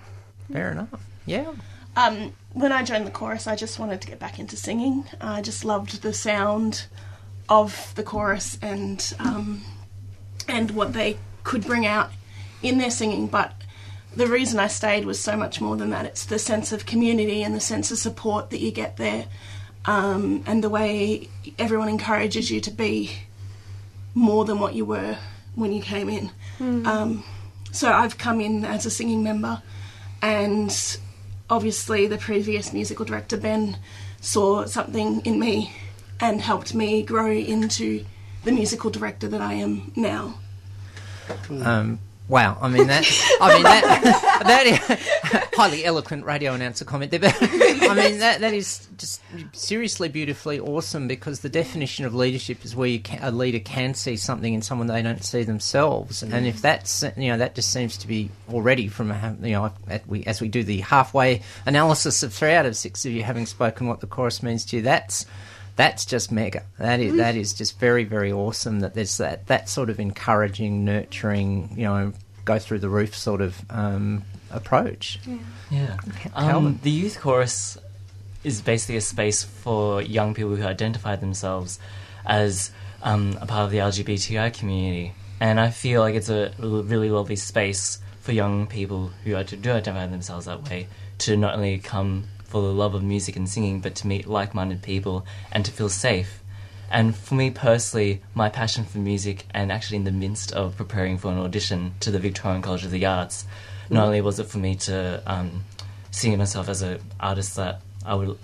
Fair 0.53 0.73
enough. 0.73 0.89
Yeah. 1.27 1.53
Um, 1.97 2.33
when 2.53 2.73
I 2.73 2.83
joined 2.83 3.07
the 3.07 3.11
chorus, 3.11 3.47
I 3.47 3.57
just 3.57 3.79
wanted 3.79 4.01
to 4.03 4.09
get 4.09 4.19
back 4.19 4.39
into 4.39 4.57
singing. 4.57 5.05
I 5.21 5.43
just 5.43 5.65
loved 5.65 6.03
the 6.03 6.13
sound 6.13 6.87
of 7.49 7.93
the 7.97 8.03
chorus 8.03 8.59
and 8.63 9.13
um, 9.19 9.63
and 10.49 10.71
what 10.71 10.93
they 10.93 11.19
could 11.45 11.67
bring 11.67 11.87
out 11.87 12.11
in 12.63 12.79
their 12.79 12.91
singing. 12.91 13.27
But 13.27 13.55
the 14.15 14.27
reason 14.27 14.59
I 14.59 14.69
stayed 14.69 15.05
was 15.05 15.19
so 15.21 15.37
much 15.37 15.61
more 15.61 15.77
than 15.77 15.91
that. 15.91 16.07
It's 16.07 16.25
the 16.25 16.39
sense 16.39 16.73
of 16.73 16.87
community 16.87 17.43
and 17.43 17.55
the 17.55 17.61
sense 17.61 17.91
of 17.91 17.99
support 17.99 18.51
that 18.51 18.61
you 18.61 18.71
get 18.71 18.97
there, 18.97 19.27
um, 19.85 20.43
and 20.47 20.63
the 20.63 20.69
way 20.69 21.29
everyone 21.59 21.89
encourages 21.89 22.51
you 22.51 22.61
to 22.61 22.71
be 22.71 23.13
more 24.15 24.45
than 24.45 24.59
what 24.59 24.75
you 24.75 24.85
were 24.85 25.19
when 25.55 25.73
you 25.73 25.83
came 25.83 26.09
in. 26.09 26.31
Mm. 26.59 26.87
Um, 26.87 27.25
so 27.73 27.91
I've 27.91 28.19
come 28.19 28.41
in 28.41 28.65
as 28.65 28.87
a 28.87 28.91
singing 28.91 29.23
member, 29.23 29.63
and 30.21 30.99
obviously 31.49 32.07
the 32.07 32.19
previous 32.19 32.73
musical 32.73 33.05
director 33.05 33.37
Ben 33.37 33.79
saw 34.21 34.67
something 34.67 35.21
in 35.23 35.39
me 35.39 35.73
and 36.21 36.41
helped 36.41 36.75
me 36.75 37.03
grow 37.03 37.31
into 37.31 38.05
the 38.45 38.53
musical 38.53 38.91
director 38.91 39.29
that 39.29 39.41
I 39.41 39.55
am 39.55 39.93
now. 39.97 40.39
Um, 41.51 41.99
wow, 42.33 42.57
I 42.63 42.69
mean 42.69 42.87
that. 42.87 43.05
I 43.43 43.55
mean 43.55 43.63
that. 43.63 44.43
that 44.47 44.67
is, 44.67 45.49
highly 45.55 45.85
eloquent 45.85 46.25
radio 46.25 46.55
announcer 46.55 46.87
comment 46.87 47.11
there, 47.11 47.21
but 47.21 47.37
I 47.41 47.95
mean 47.95 48.21
that. 48.21 48.41
That 48.41 48.55
is 48.55 48.89
just 48.97 49.21
seriously 49.53 50.09
beautifully 50.09 50.59
awesome 50.59 51.07
because 51.07 51.41
the 51.41 51.51
definition 51.51 52.07
of 52.07 52.15
leadership 52.15 52.65
is 52.65 52.75
where 52.75 52.89
you 52.89 53.01
can, 53.01 53.23
a 53.23 53.31
leader 53.31 53.59
can 53.59 53.93
see 53.93 54.17
something 54.17 54.55
in 54.55 54.63
someone 54.63 54.87
they 54.87 55.03
don't 55.03 55.23
see 55.23 55.43
themselves, 55.43 56.23
and 56.23 56.47
if 56.47 56.57
mm. 56.57 56.61
that's 56.63 57.05
you 57.19 57.29
know 57.29 57.37
that 57.37 57.55
just 57.55 57.71
seems 57.71 57.99
to 57.99 58.09
be 58.09 58.31
already 58.51 58.89
from 58.89 59.11
a, 59.11 59.37
you 59.43 59.53
know 59.53 59.71
at 59.89 60.07
we, 60.09 60.25
as 60.25 60.41
we 60.41 60.49
do 60.49 60.65
the 60.65 60.81
halfway 60.81 61.43
analysis 61.67 62.23
of 62.23 62.33
three 62.33 62.55
out 62.55 62.65
of 62.65 62.75
six 62.75 63.05
of 63.05 63.13
you 63.13 63.23
having 63.23 63.45
spoken 63.45 63.87
what 63.87 64.01
the 64.01 64.07
chorus 64.07 64.43
means 64.43 64.65
to 64.65 64.77
you. 64.77 64.83
That's 64.83 65.27
that's 65.77 66.05
just 66.05 66.31
mega. 66.31 66.65
That 66.79 67.01
is 67.01 67.15
mm. 67.15 67.17
that 67.19 67.37
is 67.37 67.55
just 67.55 67.79
very 67.79 68.05
very 68.05 68.33
awesome. 68.33 68.81
That 68.81 68.95
there's 68.95 69.17
that 69.19 69.47
that 69.47 69.69
sort 69.69 69.91
of 69.91 69.99
encouraging, 69.99 70.85
nurturing, 70.85 71.75
you 71.77 71.85
know, 71.85 72.13
go 72.45 72.59
through 72.59 72.81
the 72.81 72.89
roof 72.89 73.15
sort 73.15 73.41
of 73.41 73.61
um, 73.71 74.25
approach. 74.51 75.19
Yeah. 75.71 75.97
Calvin. 76.35 76.67
Um, 76.67 76.81
the 76.83 76.91
youth 76.91 77.21
chorus 77.21 77.79
is 78.45 78.61
basically 78.61 78.97
a 78.97 79.01
space 79.01 79.45
for 79.45 80.03
young 80.03 80.35
people 80.35 80.57
who 80.57 80.65
identify 80.65 81.17
themselves 81.17 81.79
as 82.27 82.71
um, 83.03 83.39
a 83.41 83.47
part 83.47 83.65
of 83.65 83.71
the 83.71 83.79
LGBTI 83.79 84.53
community. 84.53 85.15
And 85.41 85.59
I 85.59 85.71
feel 85.71 86.01
like 86.01 86.15
it's 86.15 86.29
a 86.29 86.53
really 86.59 87.11
lovely 87.11 87.37
space 87.37 87.99
for 88.21 88.33
young 88.33 88.67
people 88.67 89.11
who 89.25 89.37
ide- 89.37 89.61
do 89.61 89.73
identify 89.73 90.07
themselves 90.07 90.47
that 90.47 90.69
way 90.69 90.87
to 91.19 91.37
not 91.37 91.55
only 91.55 91.79
come 91.79 92.25
for 92.45 92.63
the 92.63 92.73
love 92.73 92.95
of 92.95 93.03
music 93.03 93.35
and 93.35 93.49
singing, 93.49 93.81
but 93.81 93.95
to 93.97 94.07
meet 94.07 94.27
like 94.27 94.55
minded 94.55 94.83
people 94.83 95.27
and 95.51 95.65
to 95.65 95.71
feel 95.73 95.89
safe. 95.89 96.42
And 96.93 97.17
for 97.17 97.35
me 97.35 97.51
personally, 97.51 98.21
my 98.35 98.51
passion 98.51 98.85
for 98.85 98.99
music, 98.99 99.47
and 99.55 99.73
actually 99.73 99.97
in 99.97 100.05
the 100.05 100.13
midst 100.13 100.53
of 100.53 100.77
preparing 100.77 101.17
for 101.17 101.33
an 101.33 101.39
audition 101.39 101.95
to 102.01 102.11
the 102.11 102.19
Victorian 102.19 102.61
College 102.61 102.85
of 102.85 102.91
the 102.91 103.07
Arts, 103.07 103.47
not 103.89 104.05
only 104.05 104.21
was 104.21 104.39
it 104.39 104.47
for 104.47 104.59
me 104.59 104.75
to 104.77 105.23
um, 105.27 105.65
seeing 106.11 106.37
myself 106.37 106.69
as 106.69 106.83
an 106.83 107.01
artist 107.19 107.57
that 107.57 107.81
I 108.05 108.15
would 108.15 108.39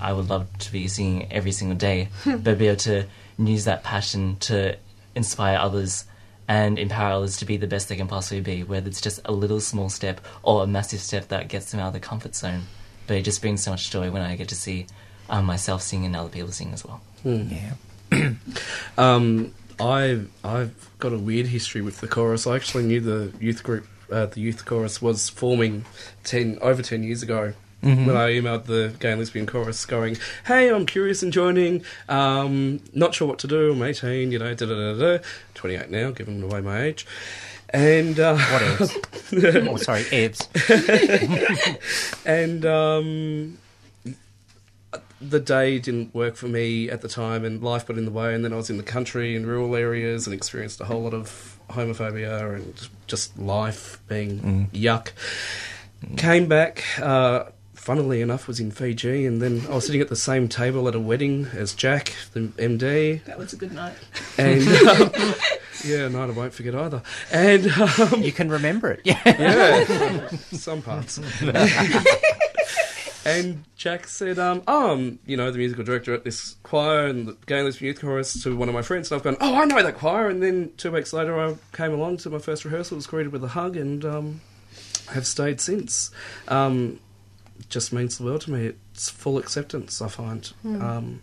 I 0.00 0.12
would 0.12 0.28
love 0.28 0.46
to 0.58 0.72
be 0.72 0.86
singing 0.86 1.32
every 1.32 1.52
single 1.52 1.78
day, 1.78 2.08
but 2.26 2.58
be 2.58 2.68
able 2.68 2.76
to 2.80 3.06
use 3.38 3.64
that 3.64 3.82
passion 3.82 4.36
to 4.40 4.76
inspire 5.14 5.56
others 5.56 6.04
and 6.46 6.78
empower 6.78 7.12
others 7.12 7.38
to 7.38 7.46
be 7.46 7.56
the 7.56 7.66
best 7.66 7.88
they 7.88 7.96
can 7.96 8.06
possibly 8.06 8.42
be, 8.42 8.64
whether 8.64 8.86
it's 8.86 9.00
just 9.00 9.20
a 9.24 9.32
little 9.32 9.60
small 9.60 9.88
step 9.88 10.20
or 10.42 10.62
a 10.62 10.66
massive 10.66 11.00
step 11.00 11.28
that 11.28 11.48
gets 11.48 11.70
them 11.70 11.80
out 11.80 11.88
of 11.88 11.92
the 11.94 12.00
comfort 12.00 12.34
zone. 12.34 12.64
But 13.06 13.16
it 13.16 13.22
just 13.22 13.40
brings 13.40 13.62
so 13.62 13.70
much 13.70 13.90
joy 13.90 14.10
when 14.10 14.20
I 14.20 14.36
get 14.36 14.48
to 14.48 14.54
see 14.54 14.86
um, 15.30 15.46
myself 15.46 15.80
sing 15.80 16.04
and 16.04 16.14
other 16.14 16.28
people 16.28 16.52
sing 16.52 16.72
as 16.74 16.84
well. 16.84 17.00
Yeah. 17.24 17.74
Um, 18.96 19.52
I 19.80 20.20
I've 20.44 20.88
got 21.00 21.12
a 21.12 21.18
weird 21.18 21.46
history 21.48 21.82
with 21.82 22.00
the 22.00 22.06
chorus. 22.06 22.46
I 22.46 22.54
actually 22.54 22.84
knew 22.84 23.00
the 23.00 23.32
youth 23.40 23.62
group, 23.64 23.86
uh, 24.10 24.26
the 24.26 24.40
youth 24.40 24.64
chorus 24.64 25.02
was 25.02 25.28
forming 25.28 25.84
ten 26.22 26.58
over 26.62 26.80
ten 26.82 27.02
years 27.02 27.22
ago. 27.22 27.54
Mhm. 27.82 28.06
When 28.06 28.16
I 28.16 28.30
emailed 28.30 28.64
the 28.64 28.94
gay 29.00 29.10
and 29.10 29.18
lesbian 29.20 29.46
chorus, 29.46 29.84
going, 29.84 30.16
"Hey, 30.46 30.68
I'm 30.70 30.86
curious 30.86 31.22
in 31.22 31.32
joining. 31.32 31.82
Um, 32.08 32.80
not 32.94 33.14
sure 33.14 33.26
what 33.28 33.38
to 33.40 33.46
do. 33.48 33.72
I'm 33.72 33.82
18. 33.82 34.30
You 34.32 34.38
know, 34.38 34.54
da 34.54 34.64
da 34.66 34.74
da 34.74 34.94
da. 35.18 35.18
28 35.54 35.90
now, 35.90 36.10
giving 36.12 36.42
away 36.42 36.60
my 36.60 36.82
age." 36.82 37.04
And 37.70 38.20
uh, 38.20 38.36
What 38.36 38.62
else? 38.62 38.96
oh, 39.32 39.76
sorry, 39.76 40.04
Ebs. 40.04 40.46
and 42.24 42.64
um, 42.64 43.58
the 45.30 45.40
day 45.40 45.78
didn't 45.78 46.14
work 46.14 46.36
for 46.36 46.46
me 46.48 46.90
at 46.90 47.00
the 47.00 47.08
time, 47.08 47.44
and 47.44 47.62
life 47.62 47.86
got 47.86 47.98
in 47.98 48.04
the 48.04 48.10
way. 48.10 48.34
And 48.34 48.44
then 48.44 48.52
I 48.52 48.56
was 48.56 48.70
in 48.70 48.76
the 48.76 48.82
country 48.82 49.34
in 49.36 49.46
rural 49.46 49.74
areas 49.76 50.26
and 50.26 50.34
experienced 50.34 50.80
a 50.80 50.84
whole 50.84 51.02
lot 51.02 51.14
of 51.14 51.58
homophobia 51.70 52.56
and 52.56 52.88
just 53.06 53.38
life 53.38 54.00
being 54.08 54.68
yuck. 54.72 55.10
Came 56.16 56.46
back. 56.46 56.84
Uh, 57.00 57.44
funnily 57.84 58.22
enough, 58.22 58.48
was 58.48 58.60
in 58.60 58.70
Fiji, 58.70 59.26
and 59.26 59.42
then 59.42 59.62
I 59.68 59.74
was 59.74 59.84
sitting 59.84 60.00
at 60.00 60.08
the 60.08 60.16
same 60.16 60.48
table 60.48 60.88
at 60.88 60.94
a 60.94 61.00
wedding 61.00 61.46
as 61.52 61.74
Jack, 61.74 62.14
the 62.32 62.40
MD. 62.40 63.22
That 63.24 63.38
was 63.38 63.52
a 63.52 63.56
good 63.56 63.72
night. 63.72 63.94
And 64.38 64.66
um, 64.88 65.34
yeah, 65.84 66.08
night 66.08 66.30
I 66.30 66.32
won't 66.32 66.54
forget 66.54 66.74
either. 66.74 67.02
And 67.30 67.70
um, 67.72 68.22
you 68.22 68.32
can 68.32 68.48
remember 68.48 68.90
it. 68.90 69.00
Yeah, 69.04 69.20
yeah, 69.24 70.28
some 70.52 70.80
parts. 70.80 71.20
and 73.24 73.64
Jack 73.76 74.06
said, 74.06 74.38
um, 74.38 74.62
"Oh, 74.66 74.92
I'm, 74.92 75.18
you 75.26 75.36
know, 75.36 75.50
the 75.50 75.58
musical 75.58 75.84
director 75.84 76.12
at 76.14 76.24
this 76.24 76.56
choir 76.62 77.06
and 77.06 77.28
the 77.28 77.36
Gay 77.46 77.64
Youth 77.64 78.00
Chorus." 78.00 78.42
To 78.42 78.56
one 78.56 78.68
of 78.68 78.74
my 78.74 78.82
friends, 78.82 79.10
and 79.10 79.18
I've 79.18 79.24
gone, 79.24 79.36
"Oh, 79.40 79.54
I 79.54 79.64
know 79.64 79.82
that 79.82 79.96
choir." 79.96 80.28
And 80.28 80.42
then 80.42 80.72
two 80.76 80.92
weeks 80.92 81.12
later, 81.12 81.38
I 81.38 81.56
came 81.72 81.92
along 81.92 82.18
to 82.18 82.30
my 82.30 82.38
first 82.38 82.64
rehearsal, 82.64 82.96
was 82.96 83.06
greeted 83.06 83.32
with 83.32 83.44
a 83.44 83.48
hug, 83.48 83.76
and 83.76 84.04
um, 84.04 84.40
have 85.12 85.26
stayed 85.26 85.60
since. 85.60 86.10
Um, 86.48 87.00
it 87.58 87.68
just 87.68 87.92
means 87.92 88.18
the 88.18 88.24
world 88.24 88.42
to 88.42 88.50
me. 88.50 88.72
It's 88.92 89.08
full 89.08 89.38
acceptance. 89.38 90.02
I 90.02 90.08
find. 90.08 90.52
Mm. 90.64 90.82
Um, 90.82 91.22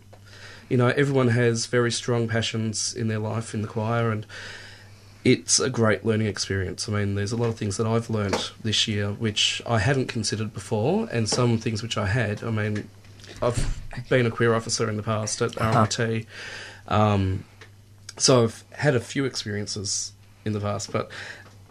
you 0.68 0.78
know, 0.78 0.88
everyone 0.88 1.28
has 1.28 1.66
very 1.66 1.92
strong 1.92 2.28
passions 2.28 2.94
in 2.94 3.08
their 3.08 3.18
life 3.18 3.52
in 3.54 3.62
the 3.62 3.68
choir, 3.68 4.10
and 4.10 4.26
it's 5.24 5.60
a 5.60 5.70
great 5.70 6.04
learning 6.04 6.26
experience. 6.26 6.88
I 6.88 6.92
mean, 6.92 7.14
there's 7.14 7.32
a 7.32 7.36
lot 7.36 7.48
of 7.48 7.56
things 7.56 7.76
that 7.76 7.86
I've 7.86 8.10
learnt 8.10 8.52
this 8.62 8.88
year 8.88 9.10
which 9.12 9.62
I 9.66 9.78
hadn't 9.78 10.06
considered 10.08 10.52
before, 10.52 11.08
and 11.12 11.28
some 11.28 11.58
things 11.58 11.82
which 11.82 11.96
I 11.96 12.06
had. 12.06 12.42
I 12.42 12.50
mean, 12.50 12.88
I've 13.40 13.78
been 14.08 14.26
a 14.26 14.30
queer 14.30 14.54
officer 14.54 14.88
in 14.88 14.96
the 14.96 15.02
past 15.02 15.40
at 15.42 15.56
Uh-huh. 15.60 16.20
Um, 16.88 17.44
so 18.18 18.44
I've 18.44 18.64
had 18.72 18.94
a 18.94 19.00
few 19.00 19.24
experiences 19.24 20.12
in 20.44 20.52
the 20.52 20.60
past, 20.60 20.92
but 20.92 21.10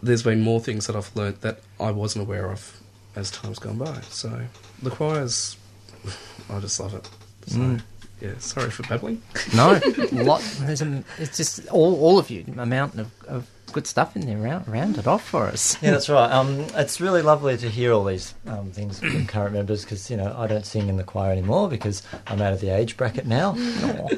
there's 0.02 0.22
been 0.22 0.40
more 0.40 0.60
things 0.60 0.86
that 0.86 0.96
I've 0.96 1.14
learnt 1.14 1.42
that 1.42 1.60
I 1.78 1.90
wasn't 1.90 2.26
aware 2.26 2.50
of 2.50 2.80
as 3.14 3.30
time's 3.30 3.58
gone 3.58 3.78
by. 3.78 4.00
So 4.08 4.46
the 4.82 4.90
choirs, 4.90 5.56
I 6.50 6.58
just 6.60 6.80
love 6.80 6.94
it. 6.94 7.08
So, 7.46 7.58
Mm. 7.58 7.82
Yeah, 8.22 8.38
sorry 8.38 8.70
for 8.70 8.84
babbling. 8.84 9.20
No, 9.54 9.80
lot. 10.12 10.40
There's 10.60 10.80
a, 10.80 11.02
it's 11.18 11.36
just 11.36 11.66
all, 11.68 12.00
all 12.00 12.18
of 12.18 12.30
you, 12.30 12.44
a 12.56 12.64
mountain 12.64 13.00
of, 13.00 13.24
of 13.24 13.50
good 13.72 13.86
stuff 13.86 14.14
in 14.14 14.24
there. 14.26 14.36
Round, 14.36 14.66
round 14.68 14.98
it 14.98 15.06
off 15.06 15.28
for 15.28 15.46
us. 15.46 15.76
Yeah, 15.82 15.90
that's 15.90 16.08
right. 16.08 16.30
Um, 16.30 16.60
it's 16.74 17.00
really 17.00 17.20
lovely 17.22 17.56
to 17.56 17.68
hear 17.68 17.92
all 17.92 18.04
these 18.04 18.34
um, 18.46 18.70
things 18.70 19.00
from 19.00 19.26
current 19.26 19.54
members 19.54 19.84
because 19.84 20.10
you 20.10 20.16
know 20.16 20.34
I 20.38 20.46
don't 20.46 20.64
sing 20.64 20.88
in 20.88 20.96
the 20.96 21.04
choir 21.04 21.32
anymore 21.32 21.68
because 21.68 22.02
I'm 22.28 22.40
out 22.40 22.52
of 22.52 22.60
the 22.60 22.70
age 22.70 22.96
bracket 22.96 23.26
now, 23.26 23.56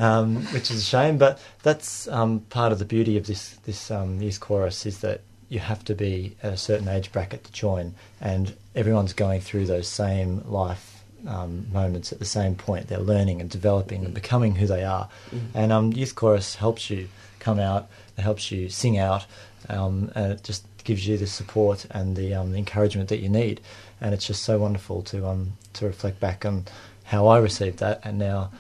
um, 0.01 0.45
which 0.47 0.71
is 0.71 0.79
a 0.79 0.85
shame. 0.85 1.17
But 1.17 1.41
that's 1.63 2.07
um, 2.09 2.41
part 2.51 2.73
of 2.73 2.79
the 2.79 2.85
beauty 2.85 3.17
of 3.17 3.27
this 3.27 3.55
this 3.65 3.91
um, 3.91 4.21
youth 4.21 4.41
chorus 4.41 4.85
is 4.85 4.99
that 5.01 5.23
you 5.49 5.61
have 5.61 5.85
to 5.87 5.95
be 5.95 6.37
at 6.43 6.53
a 6.53 6.57
certain 6.59 6.89
age 6.89 7.11
bracket 7.11 7.45
to 7.45 7.53
join, 7.53 7.95
and 8.21 8.55
everyone's 8.75 9.15
going 9.15 9.41
through 9.41 9.67
those 9.67 9.89
same 9.89 10.43
life. 10.47 10.94
Um, 11.27 11.67
moments 11.73 12.13
at 12.13 12.19
the 12.19 12.25
same 12.27 12.55
point, 12.55 12.89
they're 12.89 12.99
learning 12.99 13.41
and 13.41 13.49
developing 13.49 14.05
and 14.05 14.13
becoming 14.13 14.57
who 14.57 14.67
they 14.67 14.85
are, 14.85 15.09
Mm. 15.31 15.41
and 15.55 15.73
um, 15.73 15.93
youth 15.93 16.15
chorus 16.15 16.57
helps 16.57 16.91
you 16.91 17.09
come 17.41 17.59
out, 17.59 17.89
it 18.19 18.23
helps 18.23 18.51
you 18.51 18.69
sing 18.69 18.99
out, 18.99 19.25
um, 19.71 20.11
and 20.15 20.33
it 20.33 20.43
just 20.45 20.67
gives 20.85 21.07
you 21.07 21.17
the 21.17 21.27
support 21.27 21.87
and 21.93 22.15
the, 22.17 22.35
um, 22.35 22.53
the 22.53 22.59
encouragement 22.59 23.09
that 23.09 23.21
you 23.21 23.31
need. 23.31 23.61
And 24.03 24.13
it's 24.15 24.27
just 24.27 24.43
so 24.43 24.59
wonderful 24.59 25.01
to 25.05 25.27
um, 25.27 25.55
to 25.75 25.87
reflect 25.87 26.21
back 26.21 26.45
on 26.45 26.67
how 27.05 27.27
I 27.27 27.39
received 27.39 27.79
that, 27.79 28.01
and 28.05 28.19
now 28.19 28.51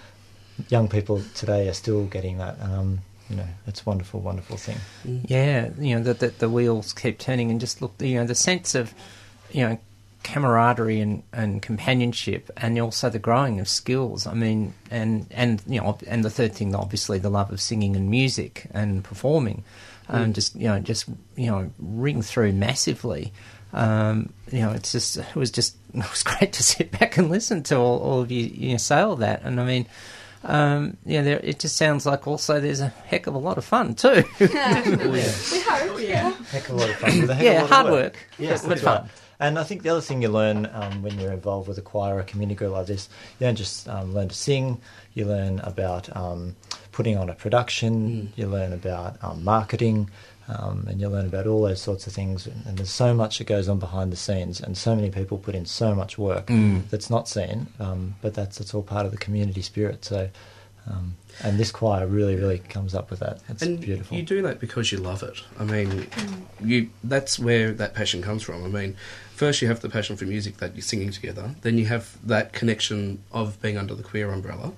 young 0.70 0.88
people 0.88 1.22
today 1.34 1.68
are 1.68 1.74
still 1.74 2.06
getting 2.06 2.38
that. 2.38 2.56
Um, 2.62 3.00
you 3.28 3.36
know, 3.36 3.48
it's 3.66 3.80
a 3.82 3.84
wonderful, 3.84 4.20
wonderful 4.20 4.56
thing. 4.56 4.78
Yeah, 5.04 5.68
you 5.78 5.96
know 5.96 6.02
that 6.04 6.20
the, 6.20 6.28
the 6.28 6.48
wheels 6.48 6.92
keep 6.94 7.18
turning, 7.18 7.50
and 7.50 7.60
just 7.60 7.82
look, 7.82 7.92
you 8.00 8.14
know, 8.14 8.26
the 8.26 8.34
sense 8.34 8.74
of, 8.74 8.94
you 9.50 9.68
know, 9.68 9.78
camaraderie 10.24 11.00
and, 11.00 11.22
and 11.32 11.62
companionship, 11.62 12.50
and 12.56 12.78
also 12.80 13.08
the 13.10 13.18
growing 13.20 13.60
of 13.60 13.68
skills. 13.68 14.26
I 14.26 14.34
mean, 14.34 14.74
and 14.90 15.26
and 15.30 15.62
you 15.68 15.80
know, 15.80 15.96
and 16.06 16.24
the 16.24 16.30
third 16.30 16.54
thing, 16.54 16.74
obviously, 16.74 17.18
the 17.18 17.30
love 17.30 17.52
of 17.52 17.60
singing 17.60 17.94
and 17.94 18.10
music 18.10 18.66
and 18.72 19.04
performing, 19.04 19.62
um, 20.08 20.30
Mm. 20.30 20.34
just 20.34 20.56
you 20.56 20.66
know, 20.68 20.80
just 20.80 21.06
you 21.36 21.46
know, 21.50 21.70
ring 21.78 22.22
through 22.22 22.52
massively. 22.52 23.32
Um, 23.72 24.32
you 24.52 24.60
know, 24.60 24.70
it's 24.70 24.92
just 24.92 25.16
it 25.18 25.34
was 25.36 25.50
just 25.50 25.76
it 25.94 26.10
was 26.10 26.22
great 26.22 26.52
to 26.54 26.62
sit 26.62 26.90
back 26.98 27.16
and 27.18 27.28
listen 27.30 27.62
to 27.64 27.76
all, 27.76 27.98
all 27.98 28.20
of 28.20 28.30
you, 28.32 28.44
you 28.46 28.70
know, 28.72 28.76
say 28.78 29.00
all 29.00 29.16
that, 29.16 29.42
and 29.44 29.60
I 29.60 29.64
mean. 29.64 29.86
Um, 30.46 30.98
yeah, 31.06 31.22
there, 31.22 31.40
it 31.42 31.58
just 31.58 31.74
sounds 31.78 32.04
like 32.04 32.26
also 32.28 32.60
there's 32.60 32.80
a 32.80 32.88
heck 32.88 33.26
of 33.26 33.34
a 33.34 33.38
lot 33.38 33.56
of 33.56 33.64
fun 33.64 33.94
too. 33.94 34.24
Yeah. 34.38 34.82
We 35.14 35.60
hope, 35.62 36.00
yeah. 36.02 36.32
Heck 36.52 36.68
of 36.68 36.74
a 36.74 36.78
lot 36.80 36.90
of 36.90 36.96
fun. 36.96 37.20
With 37.22 37.30
a 37.30 37.34
heck 37.34 37.44
Yeah, 37.44 37.52
of 37.52 37.58
a 37.58 37.62
lot 37.62 37.70
hard 37.72 37.86
of 37.86 37.92
work. 37.92 38.02
work, 38.12 38.16
Yes, 38.38 38.60
but 38.60 38.68
that's 38.68 38.82
fun. 38.82 39.08
And 39.40 39.58
I 39.58 39.64
think 39.64 39.82
the 39.82 39.88
other 39.90 40.00
thing 40.00 40.22
you 40.22 40.28
learn 40.28 40.68
um, 40.72 41.02
when 41.02 41.18
you're 41.18 41.32
involved 41.32 41.68
with 41.68 41.78
a 41.78 41.82
choir 41.82 42.16
or 42.16 42.20
a 42.20 42.24
community 42.24 42.54
group 42.56 42.72
like 42.72 42.86
this, 42.86 43.08
you 43.38 43.46
don't 43.46 43.56
just 43.56 43.88
um, 43.88 44.14
learn 44.14 44.28
to 44.28 44.34
sing. 44.34 44.80
You 45.14 45.24
learn 45.26 45.60
about 45.60 46.14
um, 46.16 46.56
putting 46.92 47.16
on 47.18 47.28
a 47.28 47.34
production. 47.34 48.32
You 48.36 48.46
learn 48.46 48.72
about 48.72 49.16
um, 49.22 49.42
marketing, 49.44 50.08
um, 50.48 50.86
and 50.88 51.00
you 51.00 51.08
learn 51.08 51.26
about 51.26 51.46
all 51.46 51.62
those 51.62 51.80
sorts 51.82 52.06
of 52.06 52.12
things. 52.12 52.46
And, 52.46 52.76
there's 52.78 52.90
so 52.90 53.12
much 53.14 53.38
that 53.38 53.46
goes 53.46 53.68
on 53.68 53.78
behind 53.78 54.12
the 54.12 54.16
scenes, 54.16 54.60
and 54.60 54.76
so 54.78 54.94
many 54.94 55.10
people 55.10 55.38
put 55.38 55.54
in 55.54 55.66
so 55.66 55.94
much 55.94 56.16
work 56.18 56.46
Mm. 56.46 56.88
that's 56.90 57.10
not 57.10 57.28
seen. 57.28 57.66
Um, 57.80 58.14
but 58.22 58.34
that's 58.34 58.60
it's 58.60 58.72
all 58.74 58.82
part 58.82 59.04
of 59.06 59.12
the 59.12 59.18
community 59.18 59.62
spirit. 59.62 60.04
So. 60.04 60.30
Um, 60.86 61.16
and 61.42 61.58
this 61.58 61.70
choir 61.70 62.06
really, 62.06 62.36
really 62.36 62.58
comes 62.58 62.94
up 62.94 63.08
with 63.10 63.20
that. 63.20 63.38
It's 63.48 63.62
and 63.62 63.80
beautiful. 63.80 64.14
you 64.14 64.22
do 64.22 64.42
that 64.42 64.60
because 64.60 64.92
you 64.92 64.98
love 64.98 65.22
it. 65.22 65.40
I 65.58 65.64
mean, 65.64 66.06
you 66.62 66.90
that's 67.02 67.38
where 67.38 67.72
that 67.72 67.94
passion 67.94 68.20
comes 68.20 68.42
from. 68.42 68.62
I 68.62 68.68
mean, 68.68 68.94
first 69.34 69.60
you 69.60 69.68
have 69.68 69.80
the 69.80 69.88
passion 69.88 70.16
for 70.16 70.24
music 70.24 70.58
that 70.58 70.74
you're 70.74 70.82
singing 70.82 71.10
together. 71.10 71.54
Then 71.62 71.76
you 71.78 71.86
have 71.86 72.16
that 72.26 72.52
connection 72.52 73.22
of 73.32 73.60
being 73.60 73.76
under 73.76 73.94
the 73.94 74.02
queer 74.02 74.30
umbrella, 74.30 74.72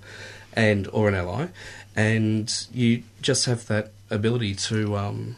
and 0.54 0.88
or 0.92 1.08
an 1.08 1.14
ally, 1.14 1.48
and 1.94 2.66
you 2.72 3.02
just 3.22 3.44
have 3.44 3.66
that 3.66 3.92
ability 4.10 4.54
to 4.54 4.96
um, 4.96 5.36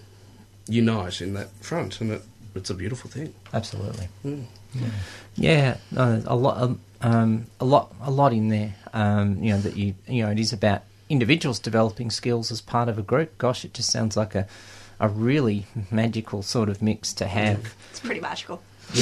unite 0.69 1.21
in 1.21 1.35
that 1.35 1.51
front, 1.61 2.01
and 2.01 2.13
it, 2.13 2.23
it's 2.55 2.71
a 2.71 2.75
beautiful 2.75 3.11
thing. 3.11 3.35
Absolutely. 3.53 4.09
Mm. 4.25 4.45
Yeah, 5.37 5.77
no, 5.91 6.23
a 6.27 6.37
lot, 6.37 6.59
um, 6.61 6.81
um, 7.01 7.47
a 7.61 7.65
lot, 7.65 7.95
a 8.03 8.11
lot 8.11 8.33
in 8.33 8.49
there. 8.49 8.75
Um, 8.93 9.43
you 9.43 9.53
know 9.53 9.61
that 9.61 9.77
you, 9.77 9.95
you 10.07 10.25
know, 10.25 10.31
it 10.31 10.39
is 10.39 10.53
about 10.53 10.83
individuals 11.09 11.59
developing 11.59 12.11
skills 12.11 12.53
as 12.53 12.61
part 12.61 12.89
of 12.89 12.99
a 12.99 13.03
group. 13.03 13.37
Gosh, 13.39 13.65
it 13.65 13.75
just 13.75 13.91
sounds 13.91 14.17
like 14.17 14.35
a, 14.35 14.47
a 15.01 15.09
really 15.09 15.67
magical 15.91 16.43
sort 16.43 16.69
of 16.69 16.83
mix 16.83 17.13
to 17.15 17.27
have. 17.27 17.75
It's 17.91 18.01
pretty 18.01 18.21
magical. 18.21 18.63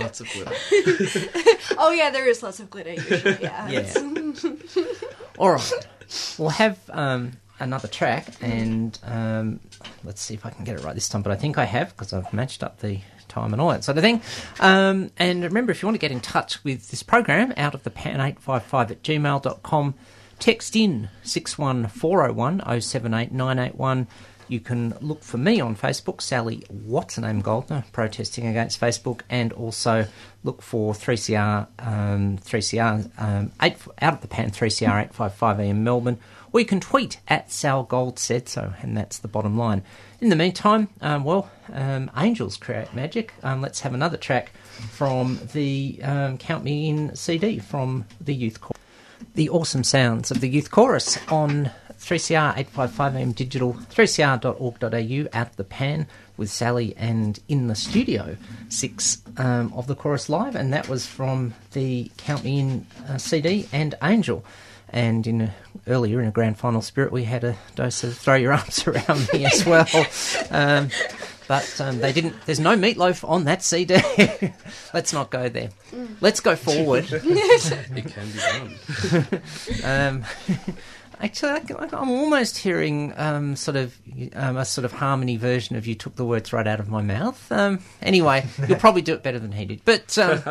Lots 0.00 0.20
of 0.20 0.28
glitter. 0.32 0.54
oh 1.78 1.92
yeah, 1.94 2.10
there 2.10 2.28
is 2.28 2.42
lots 2.42 2.58
of 2.60 2.70
glitter 2.70 2.92
usually. 2.92 3.38
Yeah. 3.40 3.68
Yeah. 3.70 4.52
All 5.38 5.52
right, 5.52 5.72
we'll 6.38 6.50
have 6.50 6.78
um, 6.90 7.32
another 7.58 7.88
track, 7.88 8.26
and 8.40 8.98
um, 9.04 9.60
let's 10.04 10.20
see 10.20 10.34
if 10.34 10.44
I 10.44 10.50
can 10.50 10.64
get 10.64 10.76
it 10.78 10.84
right 10.84 10.94
this 10.94 11.08
time. 11.08 11.22
But 11.22 11.32
I 11.32 11.36
think 11.36 11.58
I 11.58 11.64
have 11.64 11.90
because 11.90 12.12
I've 12.12 12.32
matched 12.32 12.62
up 12.62 12.80
the 12.80 13.00
time 13.28 13.52
and 13.52 13.60
all 13.60 13.70
that 13.70 13.84
sort 13.84 13.96
of 13.96 14.02
thing. 14.02 14.20
Um, 14.58 15.10
and 15.16 15.42
remember, 15.42 15.72
if 15.72 15.82
you 15.82 15.86
want 15.86 15.94
to 15.94 16.00
get 16.00 16.10
in 16.10 16.20
touch 16.20 16.62
with 16.64 16.90
this 16.90 17.02
program, 17.02 17.54
out 17.56 17.74
of 17.74 17.84
the 17.84 17.90
pan 17.90 18.20
eight 18.20 18.40
five 18.40 18.64
five 18.64 18.90
at 18.90 19.02
gmail.com, 19.02 19.94
text 20.38 20.76
in 20.76 21.08
six 21.22 21.56
one 21.56 21.86
four 21.88 22.18
zero 22.22 22.32
one 22.32 22.62
zero 22.64 22.80
seven 22.80 23.14
eight 23.14 23.32
nine 23.32 23.58
eight 23.58 23.76
one. 23.76 24.08
You 24.50 24.58
can 24.58 24.96
look 25.00 25.22
for 25.22 25.38
me 25.38 25.60
on 25.60 25.76
Facebook, 25.76 26.20
Sally 26.20 26.64
What's 26.68 27.14
her 27.14 27.22
name 27.22 27.40
Goldner, 27.40 27.84
protesting 27.92 28.48
against 28.48 28.80
Facebook, 28.80 29.20
and 29.30 29.52
also 29.52 30.06
look 30.42 30.60
for 30.60 30.92
3CR, 30.92 31.68
um, 31.78 32.36
3CR, 32.38 33.10
um, 33.16 33.52
eight, 33.62 33.76
out 34.02 34.14
of 34.14 34.22
the 34.22 34.26
pan, 34.26 34.50
3CR 34.50 34.88
855 34.88 35.60
AM 35.60 35.84
Melbourne, 35.84 36.18
or 36.52 36.58
you 36.58 36.66
can 36.66 36.80
tweet 36.80 37.18
at 37.28 37.52
Sal 37.52 37.84
Gold 37.84 38.18
said 38.18 38.48
so, 38.48 38.74
and 38.82 38.96
that's 38.96 39.20
the 39.20 39.28
bottom 39.28 39.56
line. 39.56 39.84
In 40.20 40.30
the 40.30 40.36
meantime, 40.36 40.88
um, 41.00 41.22
well, 41.22 41.48
um, 41.72 42.10
angels 42.16 42.56
create 42.56 42.92
magic. 42.92 43.32
Um, 43.44 43.60
let's 43.60 43.78
have 43.82 43.94
another 43.94 44.16
track 44.16 44.50
from 44.90 45.38
the 45.52 46.00
um, 46.02 46.38
Count 46.38 46.64
Me 46.64 46.88
In 46.88 47.14
CD 47.14 47.60
from 47.60 48.04
the 48.20 48.34
Youth 48.34 48.60
Chorus. 48.60 48.80
The 49.34 49.48
awesome 49.50 49.84
sounds 49.84 50.32
of 50.32 50.40
the 50.40 50.48
Youth 50.48 50.72
Chorus 50.72 51.20
on 51.28 51.70
3CR 52.00 52.56
855am 52.72 53.34
digital, 53.34 53.74
3cr.org.au 53.74 55.38
out 55.38 55.56
the 55.56 55.64
pan 55.64 56.06
with 56.36 56.50
Sally 56.50 56.94
and 56.96 57.38
in 57.48 57.66
the 57.66 57.74
studio, 57.74 58.36
six 58.70 59.22
um, 59.36 59.72
of 59.74 59.86
the 59.86 59.94
chorus 59.94 60.28
live, 60.28 60.54
and 60.56 60.72
that 60.72 60.88
was 60.88 61.06
from 61.06 61.54
the 61.72 62.10
Count 62.16 62.44
Me 62.44 62.58
In 62.58 62.86
uh, 63.08 63.18
CD 63.18 63.68
and 63.72 63.94
Angel. 64.02 64.44
And 64.88 65.26
in 65.26 65.40
a, 65.42 65.54
earlier 65.86 66.20
in 66.20 66.26
a 66.26 66.32
grand 66.32 66.58
final 66.58 66.82
spirit, 66.82 67.12
we 67.12 67.24
had 67.24 67.44
a 67.44 67.56
dose 67.76 68.02
of 68.02 68.16
throw 68.16 68.34
your 68.34 68.54
arms 68.54 68.84
around 68.86 69.28
me 69.32 69.44
as 69.44 69.64
well. 69.64 69.86
Um, 70.52 70.90
but 71.46 71.80
um, 71.80 71.98
they 71.98 72.12
didn't. 72.12 72.34
There's 72.46 72.60
no 72.60 72.76
meatloaf 72.76 73.28
on 73.28 73.44
that 73.44 73.62
CD. 73.62 74.00
Let's 74.94 75.12
not 75.12 75.30
go 75.30 75.48
there. 75.48 75.70
Let's 76.20 76.38
go 76.40 76.54
forward. 76.54 77.06
it 77.10 78.06
can 78.06 78.30
be 78.30 78.38
done. 79.82 80.24
Actually, 81.20 81.50
I, 81.50 81.88
I'm 81.92 82.10
almost 82.10 82.58
hearing 82.58 83.12
um, 83.16 83.56
sort 83.56 83.76
of 83.76 83.96
um, 84.34 84.56
a 84.56 84.64
sort 84.64 84.84
of 84.84 84.92
harmony 84.92 85.36
version 85.36 85.76
of 85.76 85.86
"You 85.86 85.94
took 85.94 86.16
the 86.16 86.24
words 86.24 86.52
right 86.52 86.66
out 86.66 86.80
of 86.80 86.88
my 86.88 87.02
mouth." 87.02 87.50
Um, 87.52 87.80
anyway, 88.02 88.46
you'll 88.68 88.78
probably 88.78 89.02
do 89.02 89.14
it 89.14 89.22
better 89.22 89.38
than 89.38 89.52
he 89.52 89.64
did. 89.64 89.84
But 89.84 90.16
um, 90.18 90.42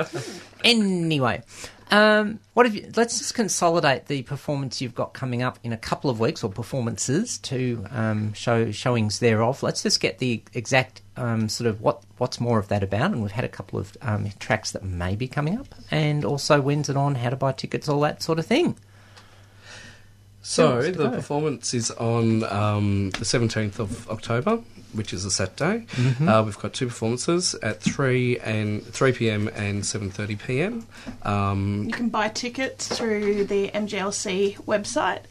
anyway, 0.63 1.43
um, 1.91 2.39
what 2.53 2.65
have 2.65 2.75
you? 2.75 2.91
Let's 2.95 3.17
just 3.17 3.33
consolidate 3.33 4.05
the 4.07 4.21
performance 4.23 4.81
you've 4.81 4.95
got 4.95 5.13
coming 5.13 5.41
up 5.41 5.59
in 5.63 5.73
a 5.73 5.77
couple 5.77 6.09
of 6.09 6.19
weeks, 6.19 6.43
or 6.43 6.51
performances 6.51 7.37
to 7.39 7.85
um, 7.91 8.33
show 8.33 8.71
showings 8.71 9.19
thereof. 9.19 9.63
Let's 9.63 9.83
just 9.83 9.99
get 9.99 10.19
the 10.19 10.43
exact 10.53 11.01
um, 11.17 11.49
sort 11.49 11.67
of 11.67 11.81
what 11.81 12.03
what's 12.17 12.39
more 12.39 12.59
of 12.59 12.67
that 12.67 12.83
about, 12.83 13.11
and 13.11 13.21
we've 13.21 13.31
had 13.31 13.45
a 13.45 13.49
couple 13.49 13.79
of 13.79 13.97
um, 14.01 14.29
tracks 14.39 14.71
that 14.71 14.83
may 14.83 15.15
be 15.15 15.27
coming 15.27 15.57
up, 15.57 15.73
and 15.89 16.23
also 16.23 16.61
when's 16.61 16.89
it 16.89 16.97
on, 16.97 17.15
how 17.15 17.29
to 17.29 17.35
buy 17.35 17.51
tickets, 17.51 17.89
all 17.89 18.01
that 18.01 18.21
sort 18.21 18.37
of 18.39 18.45
thing. 18.45 18.77
So 20.41 20.81
the 20.81 20.91
go? 20.91 21.09
performance 21.11 21.73
is 21.73 21.91
on 21.91 22.43
um, 22.45 23.09
the 23.11 23.25
seventeenth 23.25 23.79
of 23.79 24.09
October, 24.09 24.59
which 24.93 25.13
is 25.13 25.25
a 25.25 25.31
Saturday. 25.31 25.85
Mhm. 25.91 26.27
Uh, 26.27 26.43
we've 26.43 26.57
got 26.57 26.73
two 26.73 26.87
performances 26.87 27.55
at 27.61 27.81
three 27.81 28.39
and 28.39 28.83
three 28.85 29.11
pm 29.11 29.49
and 29.49 29.85
seven 29.85 30.09
thirty 30.09 30.35
pm. 30.35 30.87
Um, 31.23 31.83
You 31.87 31.91
can 31.91 32.09
buy 32.09 32.29
tickets 32.29 32.87
through 32.87 33.45
the 33.45 33.69
MGLC 33.73 34.57
website, 34.65 35.21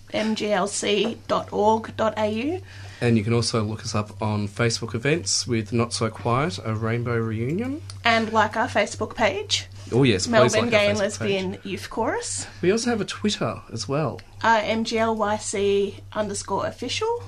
mglc.org.au. 1.38 2.60
and 3.00 3.16
you 3.18 3.24
can 3.24 3.32
also 3.32 3.62
look 3.62 3.80
us 3.82 3.94
up 3.94 4.20
on 4.20 4.48
Facebook 4.48 4.94
events 4.94 5.46
with 5.46 5.72
Not 5.72 5.92
So 5.92 6.08
Quiet, 6.10 6.58
a 6.64 6.74
rainbow 6.74 7.16
reunion. 7.18 7.80
And 8.04 8.32
like 8.32 8.56
our 8.56 8.68
Facebook 8.68 9.14
page, 9.14 9.66
Oh 9.92 10.02
yes, 10.02 10.26
Melbourne 10.28 10.62
like 10.62 10.70
Gay 10.70 10.88
and 10.88 10.98
Lesbian 10.98 11.52
page. 11.52 11.64
Youth 11.64 11.90
Chorus, 11.90 12.46
We 12.62 12.70
also 12.72 12.90
have 12.90 13.00
a 13.00 13.04
Twitter 13.04 13.62
as 13.72 13.88
well. 13.88 14.20
uh, 14.42 14.60
MGLYC 14.60 15.94
underscore 16.12 16.66
official. 16.66 17.22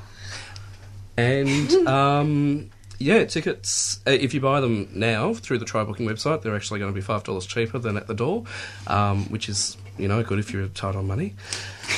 And 1.17 1.71
um, 1.89 2.71
yeah, 2.99 3.25
tickets. 3.25 4.01
Uh, 4.07 4.11
if 4.11 4.35
you 4.35 4.41
buy 4.41 4.61
them 4.61 4.89
now 4.93 5.33
through 5.35 5.59
the 5.59 5.65
try 5.65 5.85
booking 5.85 6.07
website, 6.07 6.43
they're 6.43 6.55
actually 6.55 6.81
going 6.81 6.93
to 6.93 6.95
be 6.95 7.01
five 7.01 7.25
dollars 7.25 7.47
cheaper 7.47 7.79
than 7.79 7.97
at 7.97 8.07
the 8.07 8.15
door, 8.15 8.45
um, 8.87 9.25
which 9.31 9.49
is 9.49 9.77
you 9.99 10.09
know 10.09 10.23
good 10.23 10.39
if 10.39 10.53
you're 10.53 10.69
tight 10.69 10.97
on 10.97 11.07
money. 11.07 11.35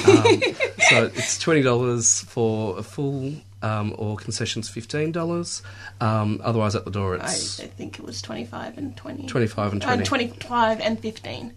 Um, 0.07 0.42
so 0.88 1.07
it's 1.07 1.38
twenty 1.38 1.62
dollars 1.62 2.20
for 2.20 2.79
a 2.79 2.83
full. 2.83 3.33
Um, 3.62 3.94
or 3.96 4.16
concessions 4.16 4.68
fifteen 4.68 5.12
dollars. 5.12 5.62
Um, 6.01 6.40
otherwise, 6.42 6.75
at 6.75 6.85
the 6.85 6.90
door 6.90 7.16
I, 7.20 7.27
I 7.27 7.29
think 7.29 7.98
it 7.98 8.05
was 8.05 8.20
25 8.20 8.77
and 8.77 8.96
20. 8.96 9.27
25 9.29 9.72
and 9.72 9.83
Uh, 9.85 9.87
20. 9.87 10.05
25 10.05 10.81
and 10.81 10.98
15. 10.98 11.53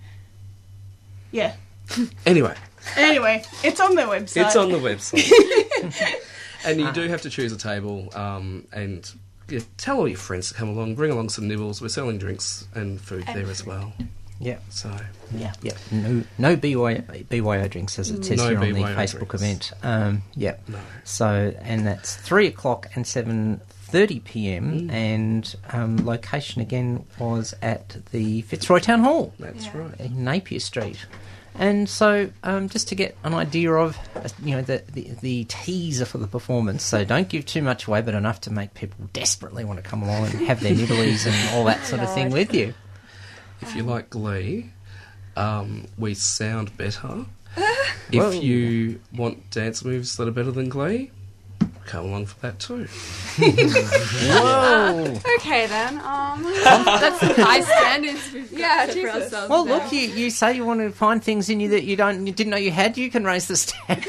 Yeah. 1.31 1.55
anyway. 2.25 2.55
Anyway, 2.95 3.43
it's 3.63 3.79
on 3.79 3.95
their 3.95 4.05
website. 4.07 4.45
It's 4.45 4.55
on 4.55 4.71
the 4.71 4.77
website, 4.77 5.27
and 6.65 6.79
you 6.79 6.91
do 6.91 7.07
have 7.07 7.21
to 7.23 7.29
choose 7.31 7.51
a 7.51 7.57
table. 7.57 8.09
Um, 8.15 8.67
and 8.71 9.11
yeah, 9.49 9.61
tell 9.77 9.97
all 9.97 10.07
your 10.07 10.17
friends 10.17 10.49
to 10.49 10.53
come 10.53 10.69
along. 10.69 10.93
Bring 10.95 11.11
along 11.11 11.29
some 11.29 11.47
nibbles. 11.47 11.81
We're 11.81 11.87
selling 11.89 12.19
drinks 12.19 12.67
and 12.75 13.01
food 13.01 13.23
And 13.27 13.37
there 13.39 13.49
as 13.49 13.65
well. 13.65 13.93
Yeah. 14.39 14.57
So 14.69 14.95
Yeah, 15.33 15.53
yeah. 15.61 15.73
No, 15.91 16.23
no 16.37 16.55
BY, 16.55 17.25
BYO 17.29 17.67
drinks 17.67 17.97
as 17.99 18.11
it 18.11 18.25
says 18.25 18.37
No 18.37 18.49
here 18.49 18.59
on 18.59 18.73
the 18.73 18.81
Facebook 18.81 19.29
drinks. 19.29 19.33
event. 19.35 19.71
Um, 19.83 20.23
yeah. 20.35 20.57
No. 20.67 20.79
So, 21.03 21.53
and 21.61 21.87
that's 21.87 22.15
three 22.15 22.47
o'clock 22.47 22.87
and 22.95 23.07
seven 23.07 23.61
thirty 23.69 24.19
p.m. 24.19 24.87
Mm. 24.89 24.91
And 24.91 25.55
um, 25.71 26.05
location 26.05 26.61
again 26.61 27.05
was 27.17 27.53
at 27.61 27.97
the 28.11 28.41
Fitzroy 28.41 28.79
Town 28.79 29.01
Hall. 29.01 29.33
That's 29.39 29.73
right. 29.73 29.99
in 29.99 30.23
Napier 30.23 30.59
Street. 30.59 31.05
And 31.57 31.87
so, 31.87 32.29
um, 32.43 32.67
just 32.67 32.89
to 32.89 32.95
get 32.95 33.15
an 33.23 33.33
idea 33.33 33.71
of, 33.71 33.97
uh, 34.13 34.27
you 34.43 34.57
know, 34.57 34.61
the, 34.61 34.83
the 34.91 35.11
the 35.21 35.43
teaser 35.45 36.03
for 36.03 36.17
the 36.17 36.27
performance. 36.27 36.83
So 36.83 37.05
don't 37.05 37.29
give 37.29 37.45
too 37.45 37.61
much 37.61 37.87
away, 37.87 38.01
but 38.01 38.13
enough 38.13 38.41
to 38.41 38.51
make 38.51 38.73
people 38.73 39.07
desperately 39.13 39.63
want 39.63 39.81
to 39.81 39.89
come 39.89 40.03
along 40.03 40.25
and 40.25 40.33
have 40.47 40.59
their 40.59 40.75
nibblies 40.75 41.25
and 41.25 41.55
all 41.55 41.63
that 41.65 41.85
sort 41.85 42.01
of 42.01 42.13
thing 42.13 42.29
with 42.29 42.53
you. 42.53 42.73
If 43.61 43.75
you 43.75 43.83
like 43.83 44.09
Glee, 44.09 44.71
um, 45.35 45.85
we 45.97 46.13
sound 46.13 46.75
better. 46.77 47.07
Whoa. 47.07 47.25
if 48.11 48.43
you 48.43 48.99
want 49.15 49.49
dance 49.51 49.83
moves 49.83 50.17
that 50.17 50.27
are 50.27 50.31
better 50.31 50.51
than 50.51 50.69
Glee, 50.69 51.11
come 51.85 52.05
along 52.05 52.25
for 52.27 52.39
that 52.41 52.59
too. 52.59 52.85
Whoa! 53.39 55.19
Okay 55.39 55.67
then. 55.67 55.99
Um, 55.99 56.43
That's 56.63 57.19
some 57.19 57.35
high 57.35 57.61
standards 57.61 58.31
we've 58.33 58.49
got 58.51 58.59
Yeah, 58.59 58.85
set 58.85 58.89
for 58.89 58.93
Jesus. 58.95 59.15
ourselves 59.15 59.49
Well, 59.49 59.65
now. 59.65 59.73
look, 59.75 59.91
you, 59.91 59.99
you 60.01 60.29
say 60.31 60.55
you 60.55 60.65
want 60.65 60.79
to 60.79 60.89
find 60.91 61.23
things 61.23 61.49
in 61.49 61.59
you 61.59 61.69
that 61.69 61.83
you 61.83 61.95
don't 61.95 62.25
you 62.25 62.33
didn't 62.33 62.49
know 62.51 62.57
you 62.57 62.71
had. 62.71 62.97
You 62.97 63.11
can 63.11 63.23
raise 63.23 63.47
the 63.47 63.55
standard. 63.55 64.05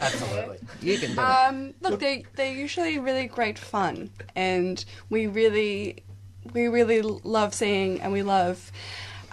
Absolutely. 0.00 0.58
You 0.82 0.98
can 0.98 1.08
do 1.08 1.12
it. 1.14 1.18
Um, 1.18 1.74
look, 1.80 2.00
they 2.00 2.24
they're 2.36 2.52
usually 2.54 2.98
really 2.98 3.26
great 3.26 3.58
fun, 3.58 4.10
and 4.36 4.84
we 5.10 5.26
really 5.26 6.02
we 6.52 6.68
really 6.68 7.02
love 7.02 7.54
seeing 7.54 8.00
and 8.00 8.12
we 8.12 8.22
love 8.22 8.70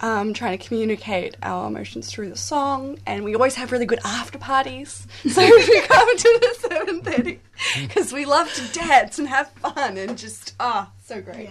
um, 0.00 0.34
trying 0.34 0.58
to 0.58 0.64
communicate 0.66 1.36
our 1.42 1.68
emotions 1.68 2.10
through 2.10 2.28
the 2.28 2.36
song, 2.36 2.98
and 3.06 3.24
we 3.24 3.34
always 3.34 3.54
have 3.54 3.72
really 3.72 3.86
good 3.86 4.00
after 4.04 4.38
parties. 4.38 5.06
So 5.28 5.42
we 5.42 5.80
come 5.82 6.16
to 6.16 6.38
the 6.40 6.68
seven 6.68 7.00
thirty, 7.00 7.40
because 7.80 8.12
we 8.12 8.24
love 8.24 8.52
to 8.54 8.78
dance 8.78 9.18
and 9.18 9.28
have 9.28 9.50
fun 9.52 9.96
and 9.96 10.16
just 10.18 10.54
ah, 10.60 10.90
so 11.04 11.20
great. 11.20 11.50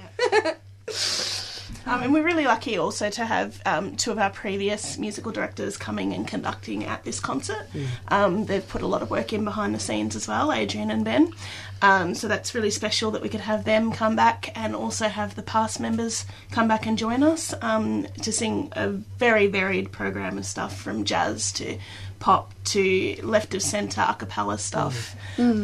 Um, 1.85 2.03
and 2.03 2.13
we're 2.13 2.23
really 2.23 2.45
lucky 2.45 2.77
also 2.77 3.09
to 3.09 3.25
have 3.25 3.61
um, 3.65 3.95
two 3.95 4.11
of 4.11 4.17
our 4.17 4.29
previous 4.29 4.97
musical 4.97 5.31
directors 5.31 5.77
coming 5.77 6.13
and 6.13 6.27
conducting 6.27 6.85
at 6.85 7.03
this 7.03 7.19
concert. 7.19 7.67
Um, 8.07 8.45
they've 8.45 8.67
put 8.67 8.81
a 8.81 8.87
lot 8.87 9.01
of 9.01 9.09
work 9.11 9.33
in 9.33 9.43
behind 9.43 9.75
the 9.75 9.79
scenes 9.79 10.15
as 10.15 10.27
well, 10.27 10.51
Adrian 10.51 10.89
and 10.91 11.05
Ben. 11.05 11.31
Um, 11.81 12.15
so 12.15 12.27
that's 12.27 12.55
really 12.55 12.71
special 12.71 13.11
that 13.11 13.21
we 13.21 13.29
could 13.29 13.41
have 13.41 13.65
them 13.65 13.91
come 13.91 14.15
back 14.15 14.51
and 14.55 14.75
also 14.75 15.07
have 15.07 15.35
the 15.35 15.43
past 15.43 15.79
members 15.79 16.25
come 16.51 16.67
back 16.67 16.87
and 16.87 16.97
join 16.97 17.21
us 17.21 17.53
um, 17.61 18.07
to 18.21 18.31
sing 18.31 18.69
a 18.71 18.89
very 18.89 19.47
varied 19.47 19.91
program 19.91 20.37
of 20.37 20.45
stuff 20.45 20.75
from 20.75 21.03
jazz 21.03 21.51
to 21.53 21.77
pop 22.19 22.53
to 22.63 23.15
left 23.21 23.53
of 23.53 23.61
centre 23.61 24.05
a 24.07 24.15
cappella 24.15 24.57
stuff 24.57 25.15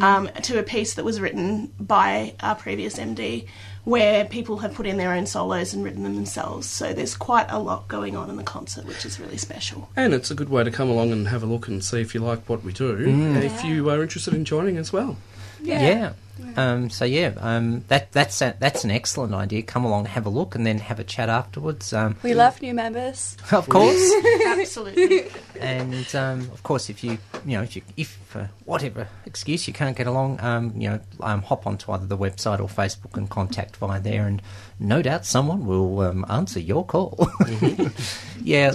um, 0.03 0.29
to 0.43 0.59
a 0.59 0.63
piece 0.63 0.93
that 0.95 1.05
was 1.05 1.19
written 1.19 1.71
by 1.79 2.35
our 2.41 2.55
previous 2.55 2.97
MD 2.99 3.47
where 3.83 4.25
people 4.25 4.57
have 4.59 4.73
put 4.73 4.85
in 4.85 4.97
their 4.97 5.11
own 5.13 5.25
solos 5.25 5.73
and 5.73 5.83
written 5.83 6.03
them 6.03 6.15
themselves. 6.15 6.67
So 6.67 6.93
there's 6.93 7.15
quite 7.15 7.47
a 7.49 7.57
lot 7.59 7.87
going 7.87 8.15
on 8.15 8.29
in 8.29 8.35
the 8.37 8.43
concert, 8.43 8.85
which 8.85 9.05
is 9.05 9.19
really 9.19 9.37
special. 9.37 9.89
And 9.95 10.13
it's 10.13 10.29
a 10.31 10.35
good 10.35 10.49
way 10.49 10.63
to 10.63 10.71
come 10.71 10.89
along 10.89 11.11
and 11.11 11.27
have 11.29 11.41
a 11.43 11.47
look 11.47 11.67
and 11.67 11.83
see 11.83 11.99
if 12.01 12.13
you 12.13 12.21
like 12.21 12.47
what 12.47 12.63
we 12.63 12.73
do, 12.73 12.95
Mm. 12.97 13.35
and 13.35 13.43
if 13.43 13.63
you 13.63 13.89
are 13.89 14.01
interested 14.03 14.33
in 14.33 14.45
joining 14.45 14.77
as 14.77 14.93
well. 14.93 15.17
Yeah. 15.63 16.13
Um, 16.55 16.89
so 16.89 17.05
yeah, 17.05 17.33
um, 17.37 17.83
that 17.87 18.11
that's 18.11 18.41
a, 18.41 18.55
that's 18.59 18.83
an 18.83 18.91
excellent 18.91 19.33
idea. 19.33 19.61
Come 19.61 19.85
along, 19.85 20.05
have 20.05 20.25
a 20.25 20.29
look, 20.29 20.55
and 20.55 20.65
then 20.65 20.79
have 20.79 20.99
a 20.99 21.03
chat 21.03 21.29
afterwards. 21.29 21.93
Um, 21.93 22.15
We 22.23 22.33
love 22.33 22.61
new 22.61 22.73
members. 22.73 23.37
of 23.51 23.67
course. 23.69 24.11
Absolutely. 24.45 25.25
and 25.59 26.15
um, 26.15 26.41
of 26.51 26.63
course, 26.63 26.89
if 26.89 27.03
you 27.03 27.17
you 27.45 27.57
know 27.57 27.63
if 27.63 27.75
you 27.75 27.81
if 27.97 28.09
for 28.27 28.49
whatever 28.65 29.07
excuse 29.25 29.67
you 29.67 29.73
can't 29.73 29.95
get 29.97 30.07
along, 30.07 30.39
um, 30.41 30.73
you 30.75 30.89
know, 30.89 30.99
um, 31.21 31.41
hop 31.41 31.67
onto 31.67 31.91
either 31.91 32.05
the 32.05 32.17
website 32.17 32.59
or 32.59 32.67
Facebook 32.67 33.17
and 33.17 33.29
contact 33.29 33.77
via 33.77 33.99
there, 33.99 34.27
and 34.27 34.41
no 34.79 35.01
doubt 35.01 35.25
someone 35.25 35.65
will 35.65 36.01
um, 36.01 36.25
answer 36.29 36.59
your 36.59 36.85
call. 36.85 37.29
yeah. 38.41 38.73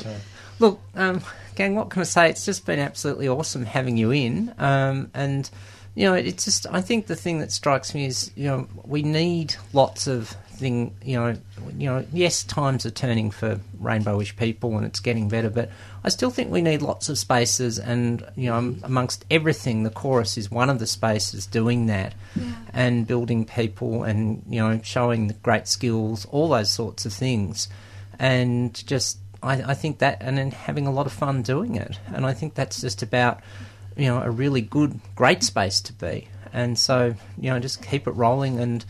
Look, 0.58 0.80
um, 0.94 1.20
gang, 1.54 1.74
what 1.74 1.90
can 1.90 2.00
I 2.00 2.04
say? 2.04 2.30
It's 2.30 2.46
just 2.46 2.64
been 2.64 2.78
absolutely 2.78 3.28
awesome 3.28 3.64
having 3.64 3.96
you 3.96 4.10
in, 4.10 4.54
um, 4.58 5.10
and 5.12 5.50
you 5.96 6.04
know, 6.04 6.12
it's 6.14 6.44
just. 6.44 6.66
I 6.70 6.82
think 6.82 7.06
the 7.06 7.16
thing 7.16 7.38
that 7.38 7.50
strikes 7.50 7.94
me 7.94 8.04
is, 8.04 8.30
you 8.36 8.44
know, 8.44 8.68
we 8.84 9.02
need 9.02 9.56
lots 9.72 10.06
of 10.06 10.28
thing. 10.50 10.94
You 11.02 11.18
know, 11.18 11.36
you 11.78 11.88
know, 11.88 12.06
yes, 12.12 12.44
times 12.44 12.84
are 12.84 12.90
turning 12.90 13.30
for 13.30 13.58
rainbowish 13.80 14.36
people, 14.36 14.76
and 14.76 14.84
it's 14.84 15.00
getting 15.00 15.30
better. 15.30 15.48
But 15.48 15.70
I 16.04 16.10
still 16.10 16.28
think 16.28 16.50
we 16.50 16.60
need 16.60 16.82
lots 16.82 17.08
of 17.08 17.16
spaces, 17.16 17.78
and 17.78 18.22
you 18.36 18.50
know, 18.50 18.76
amongst 18.82 19.24
everything, 19.30 19.84
the 19.84 19.90
chorus 19.90 20.36
is 20.36 20.50
one 20.50 20.68
of 20.68 20.80
the 20.80 20.86
spaces 20.86 21.46
doing 21.46 21.86
that, 21.86 22.14
and 22.74 23.06
building 23.06 23.46
people, 23.46 24.04
and 24.04 24.42
you 24.50 24.60
know, 24.60 24.78
showing 24.84 25.28
the 25.28 25.34
great 25.34 25.66
skills, 25.66 26.26
all 26.26 26.50
those 26.50 26.70
sorts 26.70 27.06
of 27.06 27.12
things, 27.12 27.68
and 28.18 28.86
just. 28.86 29.18
I, 29.42 29.72
I 29.72 29.74
think 29.74 29.98
that, 29.98 30.16
and 30.22 30.38
then 30.38 30.50
having 30.50 30.86
a 30.86 30.90
lot 30.90 31.04
of 31.04 31.12
fun 31.12 31.42
doing 31.42 31.76
it, 31.76 32.00
and 32.06 32.24
I 32.24 32.32
think 32.32 32.54
that's 32.54 32.80
just 32.80 33.02
about 33.02 33.40
you 33.96 34.06
know 34.06 34.20
a 34.22 34.30
really 34.30 34.60
good, 34.60 35.00
great 35.14 35.42
space 35.42 35.80
to 35.82 35.92
be. 35.92 36.28
And 36.52 36.78
so 36.78 37.14
you 37.40 37.50
know, 37.50 37.58
just 37.58 37.82
keep 37.82 38.06
it 38.06 38.12
rolling 38.12 38.58
and. 38.60 38.84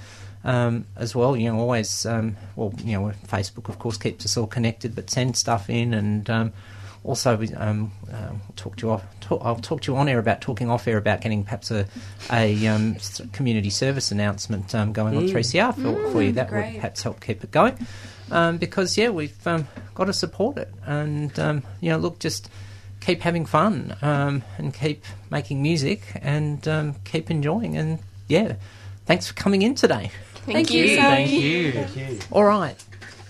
Um, 0.44 0.84
as 0.94 1.12
well, 1.12 1.36
you 1.36 1.50
know, 1.50 1.58
always, 1.58 2.06
um, 2.06 2.36
well, 2.54 2.72
you 2.84 2.92
know, 2.96 3.12
Facebook, 3.26 3.68
of 3.68 3.80
course, 3.80 3.96
keeps 3.96 4.24
us 4.24 4.36
all 4.36 4.46
connected, 4.46 4.94
but 4.94 5.10
send 5.10 5.36
stuff 5.36 5.68
in 5.68 5.92
and 5.92 6.30
um, 6.30 6.52
also 7.02 7.36
we, 7.36 7.52
um, 7.54 7.90
uh, 8.12 8.30
talk 8.54 8.76
to 8.76 8.86
you 8.86 8.92
off, 8.92 9.02
talk, 9.20 9.40
I'll 9.44 9.56
talk 9.56 9.80
to 9.80 9.92
you 9.92 9.98
on 9.98 10.08
air 10.08 10.20
about 10.20 10.40
talking 10.40 10.70
off 10.70 10.86
air 10.86 10.98
about 10.98 11.20
getting 11.20 11.42
perhaps 11.42 11.72
a, 11.72 11.88
a 12.30 12.64
um, 12.68 12.94
community 13.32 13.70
service 13.70 14.12
announcement 14.12 14.72
um, 14.72 14.92
going 14.92 15.16
on 15.16 15.24
Mm. 15.26 15.32
3CR 15.32 15.74
for, 15.74 16.12
for 16.12 16.22
you. 16.22 16.30
Mm, 16.30 16.34
That 16.36 16.52
would 16.52 16.74
perhaps 16.76 17.02
help 17.02 17.20
keep 17.20 17.42
it 17.42 17.50
going. 17.50 17.76
Um, 18.30 18.58
because, 18.58 18.96
yeah, 18.96 19.08
we've 19.08 19.44
um, 19.48 19.66
got 19.96 20.04
to 20.04 20.12
support 20.12 20.58
it. 20.58 20.72
And, 20.84 21.36
um, 21.40 21.64
you 21.80 21.90
know, 21.90 21.98
look, 21.98 22.20
just 22.20 22.48
keep 23.06 23.22
having 23.22 23.46
fun 23.46 23.96
um, 24.02 24.42
and 24.58 24.74
keep 24.74 25.04
making 25.30 25.62
music 25.62 26.02
and 26.22 26.66
um, 26.66 26.96
keep 27.04 27.30
enjoying. 27.30 27.76
And, 27.76 28.00
yeah, 28.26 28.56
thanks 29.06 29.28
for 29.28 29.34
coming 29.34 29.62
in 29.62 29.76
today. 29.76 30.10
Thank 30.44 30.68
Thank 30.68 30.70
you. 30.72 30.84
you. 30.84 30.96
Thank 30.96 31.30
you. 31.30 31.72
Thank 31.72 31.96
you. 31.96 32.18
All 32.32 32.44
right. 32.44 32.82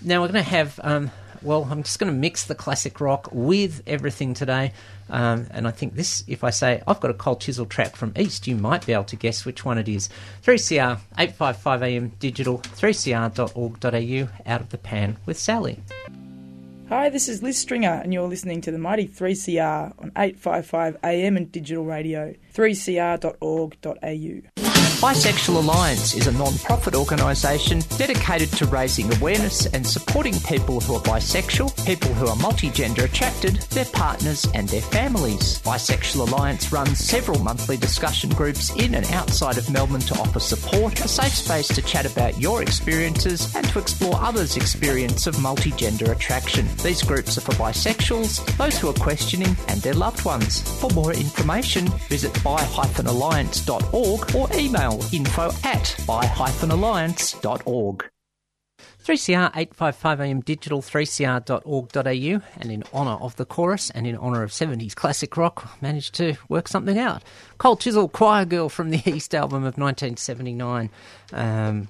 Now 0.02 0.22
we're 0.22 0.28
going 0.28 0.42
to 0.44 0.50
have, 0.50 0.80
um, 0.82 1.10
well, 1.42 1.68
I'm 1.70 1.82
just 1.82 1.98
going 1.98 2.10
to 2.10 2.18
mix 2.18 2.44
the 2.44 2.54
classic 2.54 3.00
rock 3.00 3.28
with 3.32 3.82
everything 3.86 4.32
today. 4.32 4.72
Um, 5.10 5.46
and 5.50 5.68
I 5.68 5.70
think 5.70 5.94
this, 5.94 6.24
if 6.26 6.42
I 6.42 6.50
say 6.50 6.82
I've 6.86 7.00
got 7.00 7.10
a 7.10 7.14
cold 7.14 7.40
chisel 7.40 7.66
track 7.66 7.96
from 7.96 8.12
East, 8.16 8.46
you 8.46 8.56
might 8.56 8.86
be 8.86 8.94
able 8.94 9.04
to 9.04 9.16
guess 9.16 9.44
which 9.44 9.64
one 9.64 9.78
it 9.78 9.88
is. 9.88 10.08
3CR, 10.42 10.98
855 11.18 11.82
AM 11.82 12.08
digital, 12.18 12.58
3cr.org.au, 12.58 14.50
out 14.50 14.60
of 14.60 14.70
the 14.70 14.78
pan 14.78 15.18
with 15.26 15.38
Sally. 15.38 15.80
Hi, 16.88 17.08
this 17.08 17.28
is 17.28 17.42
Liz 17.42 17.58
Stringer, 17.58 18.00
and 18.04 18.14
you're 18.14 18.28
listening 18.28 18.60
to 18.60 18.70
the 18.70 18.78
Mighty 18.78 19.08
3CR 19.08 19.94
on 19.98 20.12
855 20.16 20.98
AM 21.02 21.36
and 21.36 21.50
digital 21.50 21.84
radio, 21.84 22.32
3cr.org.au. 22.54 24.65
Bisexual 24.96 25.56
Alliance 25.56 26.14
is 26.14 26.26
a 26.26 26.32
non 26.32 26.56
profit 26.64 26.94
organisation 26.94 27.80
dedicated 27.98 28.50
to 28.52 28.64
raising 28.64 29.14
awareness 29.16 29.66
and 29.66 29.86
supporting 29.86 30.32
people 30.40 30.80
who 30.80 30.94
are 30.94 31.02
bisexual, 31.02 31.84
people 31.84 32.14
who 32.14 32.26
are 32.26 32.36
multigender 32.36 33.04
attracted, 33.04 33.56
their 33.76 33.84
partners, 33.84 34.46
and 34.54 34.66
their 34.70 34.80
families. 34.80 35.60
Bisexual 35.60 36.26
Alliance 36.32 36.72
runs 36.72 36.98
several 36.98 37.38
monthly 37.40 37.76
discussion 37.76 38.30
groups 38.30 38.74
in 38.76 38.94
and 38.94 39.04
outside 39.12 39.58
of 39.58 39.70
Melbourne 39.70 40.00
to 40.00 40.18
offer 40.18 40.40
support, 40.40 40.98
a 41.04 41.08
safe 41.08 41.34
space 41.34 41.68
to 41.68 41.82
chat 41.82 42.10
about 42.10 42.40
your 42.40 42.62
experiences, 42.62 43.54
and 43.54 43.68
to 43.68 43.78
explore 43.78 44.16
others' 44.16 44.56
experience 44.56 45.26
of 45.26 45.36
multigender 45.36 46.08
attraction. 46.10 46.66
These 46.82 47.02
groups 47.02 47.36
are 47.36 47.42
for 47.42 47.52
bisexuals, 47.52 48.56
those 48.56 48.78
who 48.78 48.88
are 48.88 48.94
questioning, 48.94 49.54
and 49.68 49.82
their 49.82 49.94
loved 49.94 50.24
ones. 50.24 50.62
For 50.80 50.88
more 50.90 51.12
information, 51.12 51.86
visit 52.08 52.32
bi-alliance.org 52.42 54.34
or 54.34 54.48
email 54.54 54.85
info 55.12 55.50
at 55.64 55.94
bi-alliance.org. 56.06 58.10
3CR 59.04 59.52
855am 59.52 60.44
digital 60.44 60.82
3cr.org.au 60.82 62.60
and 62.60 62.72
in 62.72 62.82
honour 62.92 63.22
of 63.22 63.36
the 63.36 63.44
chorus 63.44 63.90
and 63.90 64.04
in 64.04 64.16
honour 64.16 64.42
of 64.42 64.50
70s 64.50 64.96
classic 64.96 65.36
rock 65.36 65.80
managed 65.80 66.12
to 66.16 66.34
work 66.48 66.66
something 66.66 66.98
out. 66.98 67.22
Cold 67.58 67.80
Chisel 67.80 68.08
Choir 68.08 68.44
Girl 68.44 68.68
from 68.68 68.90
the 68.90 69.00
East 69.08 69.32
album 69.32 69.58
of 69.58 69.78
1979. 69.78 70.90
Um, 71.32 71.88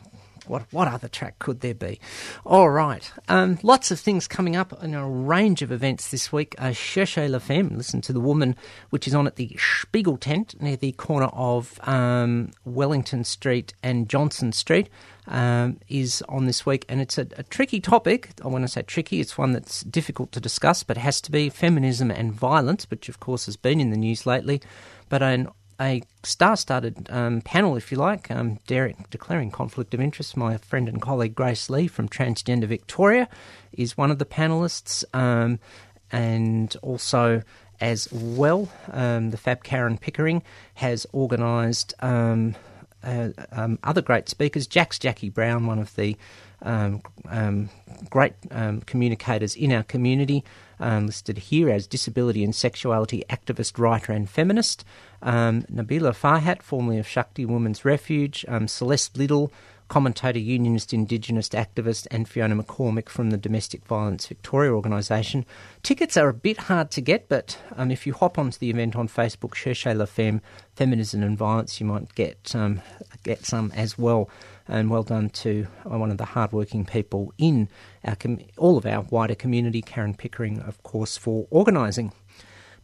what 0.49 0.65
what 0.73 0.89
other 0.89 1.09
track 1.09 1.39
could 1.39 1.61
there 1.61 1.75
be? 1.75 2.01
All 2.45 2.71
right, 2.71 3.11
um, 3.29 3.59
lots 3.63 3.91
of 3.91 4.01
things 4.01 4.29
coming 4.29 4.57
up 4.57 4.83
in 4.83 4.95
a 4.95 5.09
range 5.09 5.63
of 5.63 5.73
events 5.73 6.11
this 6.11 6.33
week. 6.33 6.55
Uh, 6.59 6.73
Cherchez 6.73 7.29
la 7.31 7.39
Femme, 7.39 7.77
listen 7.77 8.01
to 8.03 8.13
the 8.13 8.21
woman, 8.21 8.57
which 8.91 9.07
is 9.07 9.15
on 9.15 9.27
at 9.27 9.37
the 9.37 9.57
Spiegel 9.59 10.17
tent 10.17 10.61
near 10.61 10.77
the 10.77 10.93
corner 10.93 11.27
of 11.27 11.79
um, 11.89 12.51
Wellington 12.65 13.25
Street 13.25 13.75
and 13.83 14.09
Johnston 14.09 14.53
Street. 14.53 14.89
Um, 15.29 15.81
is 15.89 16.23
on 16.29 16.47
this 16.47 16.65
week, 16.65 16.85
and 16.89 17.01
it's 17.01 17.19
a, 17.19 17.27
a 17.37 17.43
tricky 17.43 17.81
topic. 17.81 18.31
I 18.45 18.47
want 18.47 18.63
to 18.63 18.69
say 18.69 18.83
tricky. 18.83 19.19
It's 19.19 19.37
one 19.37 19.51
that's 19.51 19.81
difficult 19.83 20.31
to 20.33 20.41
discuss, 20.41 20.85
but 20.85 20.97
has 20.97 21.21
to 21.23 21.33
be 21.33 21.49
feminism 21.49 22.13
and 22.13 22.33
violence, 22.33 22.87
which 22.93 23.09
of 23.09 23.19
course 23.19 23.47
has 23.47 23.57
been 23.57 23.81
in 23.81 23.91
the 23.91 23.97
news 23.97 24.25
lately. 24.25 24.63
But 25.09 25.25
an 25.25 25.49
a 25.81 26.03
star-studded 26.23 27.09
um, 27.11 27.41
panel, 27.43 27.77
if 27.77 27.93
you 27.93 27.99
like, 27.99 28.31
um, 28.31 28.59
declaring 28.67 29.51
conflict 29.51 29.95
of 29.95 30.01
interest. 30.01 30.37
My 30.37 30.57
friend 30.57 30.89
and 30.89 31.01
colleague 31.01 31.35
Grace 31.35 31.69
Lee 31.69 31.87
from 31.87 32.09
Transgender 32.09 32.67
Victoria 32.67 33.29
is 33.73 33.97
one 33.97 34.11
of 34.11 34.19
the 34.19 34.25
panelists, 34.25 35.05
um, 35.13 35.59
and 36.11 36.75
also 36.83 37.43
as 37.81 38.11
well, 38.13 38.71
um, 38.93 39.31
the 39.31 39.37
Fab 39.37 39.63
Karen 39.63 39.99
Pickering 39.99 40.43
has 40.75 41.07
organised 41.13 41.93
um, 42.01 42.55
uh, 43.05 43.31
um, 43.53 43.79
other 43.85 44.01
great 44.01 44.29
speakers. 44.29 44.67
Jack's 44.67 44.99
Jackie 44.99 45.29
Brown, 45.29 45.67
one 45.67 45.79
of 45.79 45.95
the 45.97 46.17
great 48.09 48.33
communicators 48.87 49.55
in 49.57 49.73
our 49.73 49.83
community, 49.83 50.43
um, 50.81 51.07
listed 51.07 51.39
here 51.39 51.71
as 51.71 51.87
disability 51.87 52.45
and 52.45 52.55
sexuality 52.55 53.23
activist, 53.31 53.79
writer, 53.79 54.13
and 54.13 54.29
feminist. 54.29 54.85
Um, 55.23 55.63
Nabila 55.63 56.15
Farhat, 56.15 56.63
formerly 56.63 56.99
of 56.99 57.09
Shakti 57.09 57.45
Women's 57.45 57.85
Refuge. 57.85 58.45
Um, 58.49 58.69
Celeste 58.69 59.17
Liddle, 59.17 59.53
commentator, 59.89 60.39
unionist, 60.39 60.93
Indigenous 60.93 61.49
activist, 61.51 62.07
and 62.11 62.29
Fiona 62.29 62.57
McCormick 62.63 63.09
from 63.09 63.31
the 63.31 63.37
Domestic 63.37 63.85
Violence 63.87 64.27
Victoria 64.27 64.73
organisation. 64.73 65.45
Tickets 65.83 66.17
are 66.17 66.29
a 66.29 66.35
bit 66.35 66.59
hard 66.59 66.91
to 66.93 67.01
get, 67.01 67.29
but 67.29 67.59
um, 67.77 67.91
if 67.91 68.07
you 68.07 68.13
hop 68.13 68.39
onto 68.39 68.59
the 68.59 68.71
event 68.71 68.97
on 68.97 69.09
Facebook, 69.09 69.55
Cherchez 69.55 69.97
la 69.97 70.07
Femme, 70.07 70.41
Feminism 70.75 71.23
and 71.23 71.39
Violence, 71.39 71.81
you 71.81 71.87
might 71.87 72.15
get 72.15 72.55
um, 72.55 72.83
get 73.23 73.47
some 73.47 73.73
as 73.75 73.97
well. 73.97 74.29
And 74.69 74.91
well 74.91 75.05
done 75.05 75.31
to 75.31 75.67
uh, 75.85 75.97
one 75.97 76.11
of 76.11 76.19
the 76.19 76.25
hardworking 76.25 76.85
people 76.85 77.33
in 77.39 77.69
our 78.05 78.17
com- 78.17 78.41
all 78.57 78.77
of 78.77 78.85
our 78.85 79.03
wider 79.03 79.35
community, 79.35 79.81
Karen 79.81 80.15
Pickering, 80.15 80.61
of 80.61 80.83
course, 80.83 81.17
for 81.17 81.47
organising. 81.51 82.13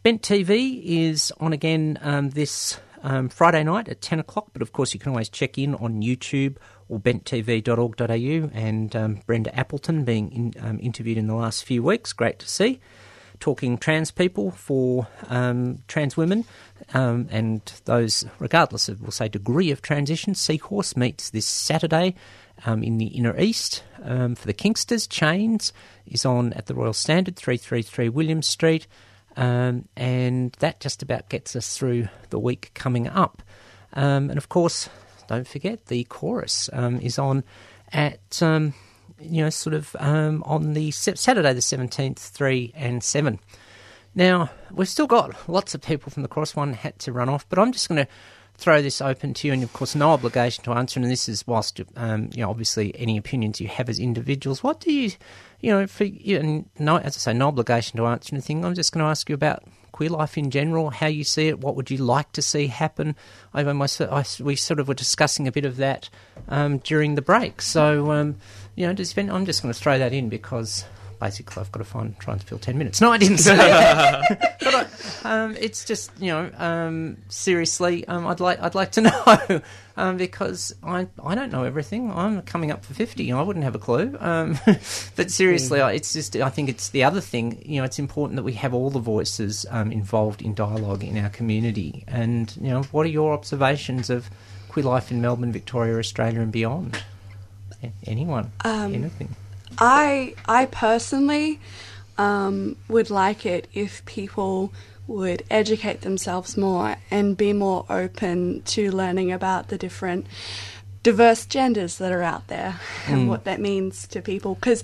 Bent 0.01 0.21
TV 0.21 0.81
is 0.83 1.31
on 1.39 1.53
again 1.53 1.97
um, 2.01 2.29
this 2.31 2.79
um, 3.03 3.29
Friday 3.29 3.63
night 3.63 3.89
at 3.89 4.01
10 4.01 4.19
o'clock, 4.19 4.47
but 4.53 4.61
of 4.61 4.71
course 4.71 4.93
you 4.93 4.99
can 4.99 5.11
always 5.11 5.29
check 5.29 5.57
in 5.57 5.75
on 5.75 6.01
YouTube 6.01 6.57
or 6.89 6.99
benttv.org.au 6.99 8.49
and 8.53 8.95
um, 8.95 9.19
Brenda 9.25 9.55
Appleton 9.57 10.03
being 10.03 10.31
in, 10.31 10.53
um, 10.61 10.79
interviewed 10.81 11.17
in 11.17 11.27
the 11.27 11.35
last 11.35 11.65
few 11.65 11.83
weeks. 11.83 12.13
Great 12.13 12.39
to 12.39 12.49
see. 12.49 12.79
Talking 13.39 13.77
trans 13.77 14.11
people 14.11 14.51
for 14.51 15.07
um, 15.27 15.79
trans 15.87 16.15
women 16.15 16.45
um, 16.93 17.27
and 17.31 17.61
those, 17.85 18.25
regardless 18.39 18.89
of, 18.89 19.01
we'll 19.01 19.11
say, 19.11 19.27
degree 19.27 19.71
of 19.71 19.81
transition. 19.81 20.35
Seahorse 20.35 20.95
meets 20.95 21.29
this 21.29 21.45
Saturday 21.45 22.15
um, 22.65 22.83
in 22.83 22.97
the 22.97 23.07
Inner 23.07 23.37
East 23.39 23.83
um, 24.03 24.35
for 24.35 24.47
the 24.47 24.53
Kingsters. 24.53 25.07
Chains 25.07 25.73
is 26.05 26.25
on 26.25 26.53
at 26.53 26.67
the 26.67 26.75
Royal 26.75 26.93
Standard, 26.93 27.35
333 27.35 28.09
William 28.09 28.41
Street. 28.41 28.87
Um, 29.35 29.87
and 29.95 30.53
that 30.59 30.79
just 30.79 31.01
about 31.01 31.29
gets 31.29 31.55
us 31.55 31.75
through 31.75 32.07
the 32.29 32.39
week 32.39 32.71
coming 32.73 33.07
up. 33.07 33.41
Um, 33.93 34.29
and 34.29 34.37
of 34.37 34.49
course, 34.49 34.89
don't 35.27 35.47
forget 35.47 35.87
the 35.87 36.03
chorus 36.05 36.69
is 36.73 37.17
on 37.17 37.43
at 37.91 38.41
um, 38.41 38.73
you 39.19 39.43
know 39.43 39.49
sort 39.49 39.73
of 39.73 39.95
um, 39.99 40.43
on 40.45 40.73
the 40.73 40.91
Saturday 40.91 41.53
the 41.53 41.61
seventeenth, 41.61 42.19
three 42.19 42.71
and 42.75 43.03
seven. 43.03 43.39
Now 44.15 44.49
we've 44.71 44.89
still 44.89 45.07
got 45.07 45.49
lots 45.49 45.73
of 45.73 45.81
people 45.81 46.11
from 46.11 46.23
the 46.23 46.29
Cross 46.29 46.55
One 46.55 46.73
had 46.73 46.99
to 46.99 47.11
run 47.11 47.29
off, 47.29 47.47
but 47.49 47.59
I'm 47.59 47.71
just 47.71 47.89
going 47.89 48.05
to 48.05 48.11
throw 48.55 48.81
this 48.81 49.01
open 49.01 49.33
to 49.33 49.47
you, 49.47 49.53
and 49.53 49.63
of 49.63 49.73
course, 49.73 49.95
no 49.95 50.11
obligation 50.11 50.63
to 50.63 50.71
answer. 50.73 50.99
And 50.99 51.09
this 51.09 51.27
is 51.27 51.45
whilst 51.47 51.81
um, 51.95 52.29
you 52.33 52.43
know, 52.43 52.49
obviously, 52.49 52.93
any 52.99 53.17
opinions 53.17 53.59
you 53.59 53.67
have 53.67 53.89
as 53.89 53.99
individuals. 53.99 54.63
What 54.63 54.79
do 54.79 54.91
you, 54.91 55.11
you 55.59 55.71
know, 55.71 55.87
for 55.87 56.03
you, 56.05 56.37
and 56.37 56.69
no, 56.79 56.97
as 56.97 57.17
I 57.17 57.19
say, 57.19 57.33
no 57.33 57.47
obligation 57.47 57.97
to 57.97 58.05
answer 58.05 58.35
anything. 58.35 58.63
I'm 58.63 58.75
just 58.75 58.91
going 58.91 59.03
to 59.03 59.09
ask 59.09 59.27
you 59.29 59.35
about 59.35 59.63
queer 59.91 60.09
life 60.09 60.37
in 60.37 60.49
general, 60.49 60.89
how 60.89 61.07
you 61.07 61.23
see 61.23 61.47
it, 61.47 61.59
what 61.59 61.75
would 61.75 61.89
you 61.91 61.97
like 61.97 62.31
to 62.33 62.41
see 62.41 62.67
happen. 62.67 63.15
I, 63.53 63.63
my, 63.63 63.87
I, 63.99 64.25
we 64.41 64.55
sort 64.55 64.79
of 64.79 64.87
were 64.87 64.93
discussing 64.95 65.47
a 65.47 65.51
bit 65.51 65.65
of 65.65 65.77
that 65.77 66.09
um, 66.49 66.79
during 66.79 67.15
the 67.15 67.21
break. 67.21 67.61
So, 67.61 68.11
um, 68.11 68.37
you 68.75 68.87
know, 68.87 68.93
just, 68.93 69.17
I'm 69.17 69.45
just 69.45 69.61
going 69.61 69.73
to 69.73 69.79
throw 69.79 69.97
that 69.99 70.13
in 70.13 70.29
because 70.29 70.85
basically 71.23 71.61
I've 71.61 71.71
got 71.71 71.79
to 71.79 71.85
find 71.85 72.19
try 72.19 72.33
and 72.33 72.43
fill 72.43 72.59
ten 72.59 72.77
minutes. 72.77 72.99
No, 73.03 73.11
I 73.11 73.17
didn't 73.17 73.39
say 73.39 73.55
that. 73.55 74.57
but 74.59 74.75
I, 75.25 75.43
um, 75.43 75.55
it's 75.59 75.83
just 75.83 76.11
you 76.19 76.27
know 76.27 76.49
um, 76.57 77.17
seriously, 77.29 78.07
um, 78.07 78.27
I'd 78.27 78.39
like 78.39 78.61
I'd 78.61 78.75
like 78.75 78.91
to 78.93 79.01
know 79.09 79.61
um, 79.97 80.17
because 80.17 80.73
I 80.83 81.07
I 81.23 81.35
don't 81.35 81.51
know 81.51 81.63
everything. 81.63 82.11
I'm 82.11 82.41
coming 82.43 82.71
up 82.71 82.83
for 82.85 82.93
fifty. 82.93 83.31
I 83.31 83.41
wouldn't 83.41 83.65
have 83.65 83.75
a 83.75 83.79
clue. 83.79 84.15
Um, 84.19 84.59
but 85.15 85.31
seriously, 85.31 85.81
I 85.81 85.93
it's 85.93 86.13
just 86.13 86.35
I 86.35 86.49
think 86.49 86.69
it's 86.69 86.89
the 86.89 87.03
other 87.03 87.21
thing. 87.21 87.61
You 87.65 87.79
know, 87.79 87.85
it's 87.85 87.99
important 87.99 88.35
that 88.37 88.43
we 88.43 88.53
have 88.53 88.73
all 88.73 88.89
the 88.89 88.99
voices 88.99 89.65
um, 89.69 89.91
involved 89.91 90.41
in 90.41 90.53
dialogue 90.53 91.03
in 91.03 91.17
our 91.17 91.29
community. 91.29 92.03
And 92.07 92.55
you 92.57 92.69
know, 92.69 92.83
what 92.83 93.05
are 93.05 93.09
your 93.09 93.33
observations 93.33 94.09
of 94.09 94.29
queer 94.69 94.85
life 94.85 95.11
in 95.11 95.21
Melbourne, 95.21 95.51
Victoria, 95.51 95.97
Australia, 95.97 96.41
and 96.41 96.51
beyond? 96.51 97.01
Anyone? 98.05 98.51
Um, 98.63 98.93
Anything? 98.93 99.35
I 99.77 100.35
I 100.47 100.65
personally 100.67 101.59
um, 102.17 102.75
would 102.87 103.09
like 103.09 103.45
it 103.45 103.67
if 103.73 104.05
people 104.05 104.71
would 105.07 105.43
educate 105.49 106.01
themselves 106.01 106.55
more 106.55 106.95
and 107.11 107.35
be 107.35 107.51
more 107.53 107.85
open 107.89 108.61
to 108.63 108.89
learning 108.91 109.31
about 109.31 109.67
the 109.67 109.77
different 109.77 110.25
diverse 111.01 111.45
genders 111.45 111.97
that 111.97 112.11
are 112.11 112.23
out 112.23 112.47
there 112.47 112.79
and 113.07 113.23
Mm. 113.23 113.27
what 113.27 113.43
that 113.43 113.59
means 113.59 114.07
to 114.07 114.21
people 114.21 114.55
because 114.55 114.83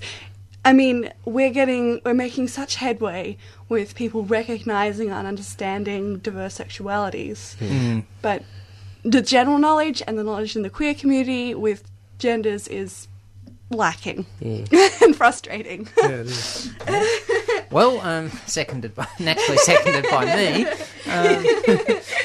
I 0.62 0.74
mean, 0.74 1.10
we're 1.24 1.48
getting, 1.50 2.02
we're 2.04 2.12
making 2.12 2.48
such 2.48 2.74
headway 2.74 3.38
with 3.70 3.94
people 3.94 4.24
recognizing 4.24 5.08
and 5.10 5.26
understanding 5.26 6.18
diverse 6.18 6.58
sexualities. 6.58 7.56
Mm. 7.56 8.04
But 8.20 8.42
the 9.02 9.22
general 9.22 9.56
knowledge 9.56 10.02
and 10.06 10.18
the 10.18 10.22
knowledge 10.22 10.56
in 10.56 10.62
the 10.62 10.68
queer 10.68 10.92
community 10.92 11.54
with 11.54 11.90
genders 12.20 12.68
is 12.68 13.08
lacking 13.70 14.26
and 14.40 15.16
frustrating. 15.16 15.88
Yeah, 15.98 16.08
it 16.10 16.26
is. 16.26 16.70
Well, 17.70 18.00
um, 18.00 18.30
seconded 18.46 18.96
by 18.96 19.06
naturally 19.20 19.56
seconded 19.58 20.04
by 20.10 20.24
me, 20.24 20.64
um, 21.06 21.44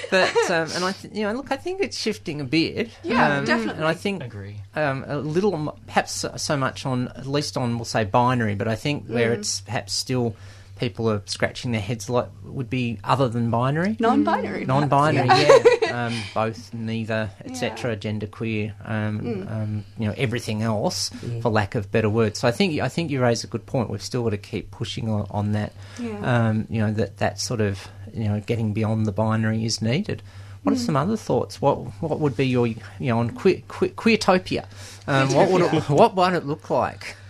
but 0.10 0.36
um, 0.50 0.72
and 0.74 0.84
I 0.84 0.92
th- 0.92 1.14
you 1.14 1.22
know 1.22 1.34
look 1.34 1.52
I 1.52 1.56
think 1.56 1.82
it's 1.82 2.00
shifting 2.00 2.42
a 2.42 2.44
bit. 2.44 2.90
Yeah, 3.04 3.38
um, 3.38 3.46
definitely. 3.46 3.76
And 3.76 3.86
I 3.86 3.94
think 3.94 4.24
Agree. 4.24 4.56
um, 4.76 5.06
a 5.08 5.18
little 5.20 5.78
perhaps 5.86 6.14
so- 6.14 6.36
so 6.36 6.58
much 6.58 6.84
on 6.88 7.10
at 7.10 7.28
least 7.28 7.58
on 7.58 7.76
we'll 7.78 7.86
say 7.86 8.06
binary, 8.06 8.56
but 8.56 8.68
I 8.68 8.74
think 8.74 9.06
where 9.08 9.36
Mm. 9.36 9.40
it's 9.40 9.62
perhaps 9.62 9.94
still 9.94 10.36
people 10.76 11.10
are 11.10 11.22
scratching 11.26 11.72
their 11.72 11.82
heads 11.82 12.10
like 12.10 12.28
would 12.44 12.70
be 12.70 13.00
other 13.04 13.30
than 13.30 13.50
binary, 13.50 13.96
Non-binary, 14.00 14.66
perhaps, 14.66 14.68
non-binary, 14.68 15.28
yeah. 15.28 15.58
yeah, 15.82 16.06
um, 16.08 16.14
both, 16.34 16.74
neither, 16.74 17.30
etc., 17.46 17.96
genderqueer, 17.96 18.74
um, 18.88 19.20
Mm. 19.22 19.52
um, 19.52 19.86
you 19.98 20.08
know, 20.08 20.14
everything 20.18 20.62
else, 20.64 21.10
Mm. 21.12 21.42
for 21.42 21.50
lack 21.50 21.76
of 21.76 21.92
better 21.92 22.10
words. 22.10 22.40
So 22.40 22.48
I 22.48 22.52
think 22.52 22.80
I 22.82 22.90
think 22.90 23.10
you 23.12 23.22
raise 23.22 23.44
a 23.44 23.48
good 23.48 23.66
point. 23.66 23.90
We've 23.90 24.02
still 24.04 24.24
got 24.24 24.32
to 24.32 24.38
keep 24.38 24.72
pushing 24.72 25.10
on, 25.10 25.26
on 25.32 25.54
that. 25.54 25.72
Yeah. 26.00 26.20
Um, 26.50 26.68
you 26.70 26.82
know 26.82 26.92
that 26.92 27.18
that 27.18 27.40
sort 27.40 27.62
of 27.62 27.88
you 28.14 28.26
know 28.26 28.40
getting 28.42 28.74
beyond 28.74 29.06
the 29.06 29.12
binary 29.14 29.64
is 29.66 29.82
needed. 29.82 30.22
What 30.64 30.74
are 30.74 30.78
Mm. 30.78 30.86
some 30.86 30.96
other 30.98 31.16
thoughts? 31.16 31.62
What 31.62 31.78
what 32.02 32.20
would 32.20 32.36
be 32.36 32.48
your 32.48 32.68
you 32.68 32.76
know 33.00 33.20
on 33.20 33.30
queer, 33.30 33.62
queer, 33.68 33.92
queertopia? 33.92 34.66
Um, 35.08 35.34
what 35.34 35.50
would 35.52 35.62
it, 35.62 35.84
what 35.90 36.16
might 36.16 36.34
it 36.34 36.46
look 36.46 36.70
like? 36.70 37.16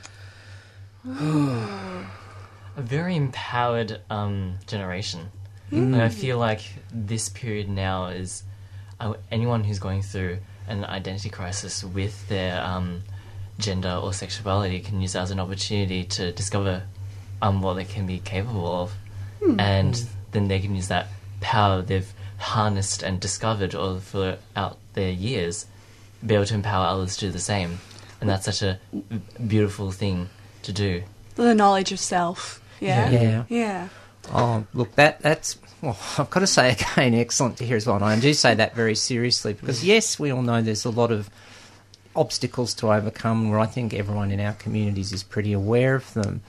a 2.78 2.82
very 2.82 3.16
empowered 3.16 4.02
um, 4.10 4.56
generation. 4.68 5.32
Mm. 5.72 5.94
And 5.94 6.02
I 6.02 6.10
feel 6.10 6.38
like 6.38 6.62
this 6.94 7.30
period 7.30 7.70
now 7.70 8.08
is 8.08 8.44
uh, 9.00 9.14
anyone 9.32 9.64
who's 9.64 9.80
going 9.80 10.02
through 10.02 10.38
an 10.68 10.86
identity 10.86 11.30
crisis 11.30 11.84
with 11.84 12.28
their 12.28 12.62
um, 12.64 13.04
gender 13.60 14.00
or 14.02 14.14
sexuality 14.14 14.80
can 14.80 15.00
use 15.02 15.14
that 15.14 15.22
as 15.24 15.32
an 15.32 15.40
opportunity 15.40 16.04
to 16.04 16.32
discover 16.32 16.84
um, 17.42 17.62
what 17.62 17.76
they 17.76 17.86
can 17.86 18.06
be 18.06 18.20
capable 18.20 18.82
of, 18.82 18.94
Hmm. 19.44 19.60
and 19.60 19.94
Mm. 19.94 20.08
then 20.32 20.48
they 20.48 20.60
can 20.60 20.76
use 20.76 20.88
that 20.88 21.08
power 21.42 21.82
they've 21.82 22.12
harnessed 22.38 23.04
and 23.04 23.20
discovered 23.20 23.76
all 23.76 24.00
throughout 24.00 24.78
their 24.94 25.12
years, 25.12 25.66
be 26.26 26.36
able 26.36 26.46
to 26.46 26.54
empower 26.56 26.86
others 26.88 27.16
to 27.18 27.26
do 27.28 27.32
the 27.32 27.40
same, 27.40 27.80
and 28.22 28.30
that's 28.30 28.46
such 28.46 28.62
a 28.62 28.80
beautiful 29.46 29.92
thing 29.92 30.30
to 30.64 30.72
do. 30.72 31.04
The 31.36 31.54
knowledge 31.54 31.92
of 31.92 32.00
self. 32.00 32.62
Yeah. 32.80 33.10
Yeah. 33.10 33.44
Yeah. 33.50 33.88
Oh, 34.34 34.66
look, 34.74 34.96
that 34.96 35.22
that's. 35.22 35.58
Well, 35.82 35.98
I've 36.18 36.30
got 36.30 36.40
to 36.42 36.48
say 36.48 36.72
again, 36.72 37.14
excellent 37.26 37.58
to 37.58 37.66
hear 37.66 37.78
as 37.78 37.86
well. 37.86 37.96
And 37.98 38.06
I 38.06 38.20
do 38.20 38.34
say 38.34 38.56
that 38.56 38.76
very 38.76 38.96
seriously 38.96 39.54
because 39.54 39.84
yes, 39.84 40.18
we 40.20 40.32
all 40.32 40.42
know 40.42 40.62
there's 40.62 40.86
a 40.86 40.90
lot 40.90 41.12
of 41.12 41.30
obstacles 42.16 42.74
to 42.76 42.92
overcome. 42.92 43.50
Where 43.50 43.60
I 43.60 43.66
think 43.68 43.94
everyone 43.94 44.32
in 44.32 44.40
our 44.40 44.54
communities 44.54 45.12
is 45.12 45.24
pretty 45.24 45.54
aware 45.54 45.96
of 45.96 46.14
them. 46.14 46.42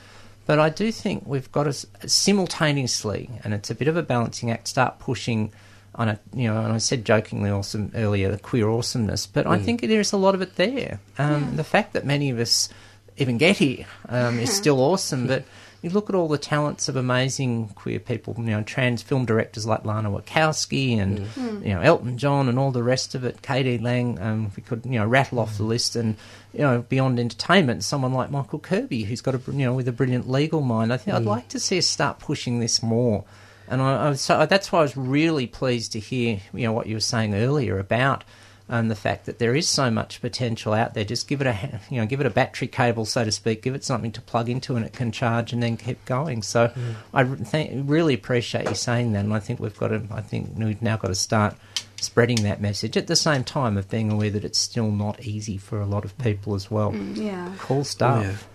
But 0.47 0.61
I 0.61 0.69
do 0.69 0.93
think 0.93 1.25
we've 1.27 1.51
got 1.51 1.65
to 1.65 1.73
simultaneously, 2.09 3.31
and 3.43 3.53
it's 3.53 3.71
a 3.71 3.75
bit 3.75 3.89
of 3.89 3.97
a 3.97 4.03
balancing 4.03 4.51
act, 4.51 4.69
start 4.69 4.99
pushing 5.01 5.53
on 5.97 6.09
a, 6.09 6.21
you 6.35 6.47
know, 6.47 6.61
and 6.63 6.73
I 6.73 6.79
said 6.79 7.05
jokingly 7.05 7.51
awesome 7.51 7.91
earlier, 7.95 8.31
the 8.31 8.39
queer 8.39 8.69
awesomeness, 8.69 9.27
but 9.27 9.47
I 9.47 9.59
Mm. 9.59 9.65
think 9.65 9.81
there's 9.81 10.13
a 10.13 10.17
lot 10.19 10.35
of 10.35 10.43
it 10.43 10.57
there. 10.57 11.01
Um, 11.19 11.57
The 11.57 11.65
fact 11.65 11.95
that 11.95 12.05
many 12.05 12.29
of 12.31 12.39
us 12.39 12.69
even 13.17 13.39
get 13.39 13.57
here 13.57 13.87
um, 14.09 14.39
is 14.39 14.55
still 14.55 14.79
awesome, 14.81 15.27
but 15.27 15.45
you 15.83 15.91
look 15.91 16.09
at 16.09 16.17
all 16.17 16.29
the 16.29 16.39
talents 16.39 16.89
of 16.89 16.97
amazing 16.97 17.69
queer 17.75 17.99
people, 18.01 18.35
you 18.39 18.45
know, 18.45 18.63
trans 18.63 19.03
film 19.03 19.25
directors 19.25 19.67
like 19.67 19.85
Lana 19.85 20.11
Wachowski 20.11 20.99
and, 20.99 21.21
Mm. 21.21 21.67
you 21.67 21.75
know, 21.75 21.81
Elton 21.81 22.19
John 22.19 22.49
and 22.49 22.59
all 22.59 22.71
the 22.73 22.83
rest 22.83 23.15
of 23.15 23.25
it, 23.25 23.43
k.d. 23.43 23.79
lang, 23.79 24.21
um, 24.21 24.51
we 24.57 24.63
could, 24.63 24.83
you 24.85 24.99
know, 24.99 25.07
rattle 25.07 25.39
off 25.39 25.57
the 25.57 25.63
list 25.65 25.95
and, 25.97 26.17
you 26.53 26.61
know, 26.61 26.85
beyond 26.89 27.21
entertainment, 27.21 27.85
someone 27.85 28.13
like 28.13 28.31
Michael 28.31 28.59
Kirby, 28.59 29.05
who's 29.05 29.21
got 29.21 29.35
a, 29.35 29.41
you 29.49 29.65
know, 29.65 29.75
with 29.75 29.87
a 29.89 29.93
brilliant 29.93 30.29
legal 30.29 30.61
mind. 30.61 30.93
I 30.93 30.97
think 30.97 31.17
I'd 31.17 31.23
Mm. 31.23 31.27
like 31.27 31.49
to 31.49 31.61
see 31.61 31.79
us 31.79 31.87
start 31.87 32.19
pushing 32.19 32.59
this 32.61 32.83
more. 32.83 33.25
And 33.69 33.83
I, 33.83 34.09
I 34.11 34.13
so 34.15 34.47
that's 34.47 34.71
why 34.71 34.79
I 34.79 34.83
was 34.83 34.97
really 34.97 35.47
pleased 35.47 35.93
to 35.93 36.01
hear, 36.01 36.41
you 36.55 36.63
know, 36.65 36.73
what 36.73 36.87
you 36.87 36.95
were 36.97 37.01
saying 37.01 37.35
earlier 37.35 37.79
about 37.79 38.23
um, 38.69 38.89
the 38.89 38.95
fact 38.97 39.27
that 39.27 39.39
there 39.39 39.55
is 39.55 39.69
so 39.69 39.91
much 39.91 40.21
potential 40.21 40.73
out 40.73 40.95
there. 40.95 41.05
Just 41.05 41.29
give 41.29 41.41
it 41.41 41.47
a, 41.47 41.81
you 41.91 42.01
know, 42.01 42.07
give 42.07 42.21
it 42.21 42.27
a 42.27 42.31
battery 42.31 42.69
cable, 42.69 43.05
so 43.05 43.25
to 43.25 43.31
speak. 43.33 43.63
Give 43.63 43.75
it 43.75 43.85
something 43.85 44.13
to 44.13 44.21
plug 44.21 44.49
into, 44.49 44.75
and 44.77 44.85
it 44.85 44.93
can 44.93 45.13
charge 45.13 45.53
and 45.53 45.63
then 45.63 45.77
keep 45.77 46.05
going. 46.05 46.43
So, 46.43 46.73
I 47.15 47.25
th- 47.25 47.71
really 47.85 48.15
appreciate 48.15 48.69
you 48.69 48.75
saying 48.75 49.13
that, 49.13 49.25
and 49.25 49.33
I 49.33 49.39
think 49.39 49.61
we've 49.61 49.79
got 49.79 49.89
to, 49.89 50.03
I 50.11 50.21
think 50.21 50.51
we've 50.57 50.83
now 50.83 50.97
got 50.97 51.09
to 51.09 51.15
start 51.15 51.55
spreading 52.01 52.43
that 52.43 52.61
message 52.61 52.97
at 52.97 53.07
the 53.07 53.17
same 53.17 53.43
time 53.43 53.77
of 53.79 53.89
being 53.89 54.11
aware 54.13 54.31
that 54.31 54.45
it's 54.45 54.59
still 54.59 54.91
not 54.91 55.25
easy 55.25 55.57
for 55.57 55.81
a 55.81 55.87
lot 55.87 56.05
of 56.05 56.17
people 56.19 56.55
as 56.55 56.71
well. 56.71 56.93
Mm, 56.93 57.17
yeah. 57.17 57.53
Cool 57.59 57.85
stuff. 57.85 58.49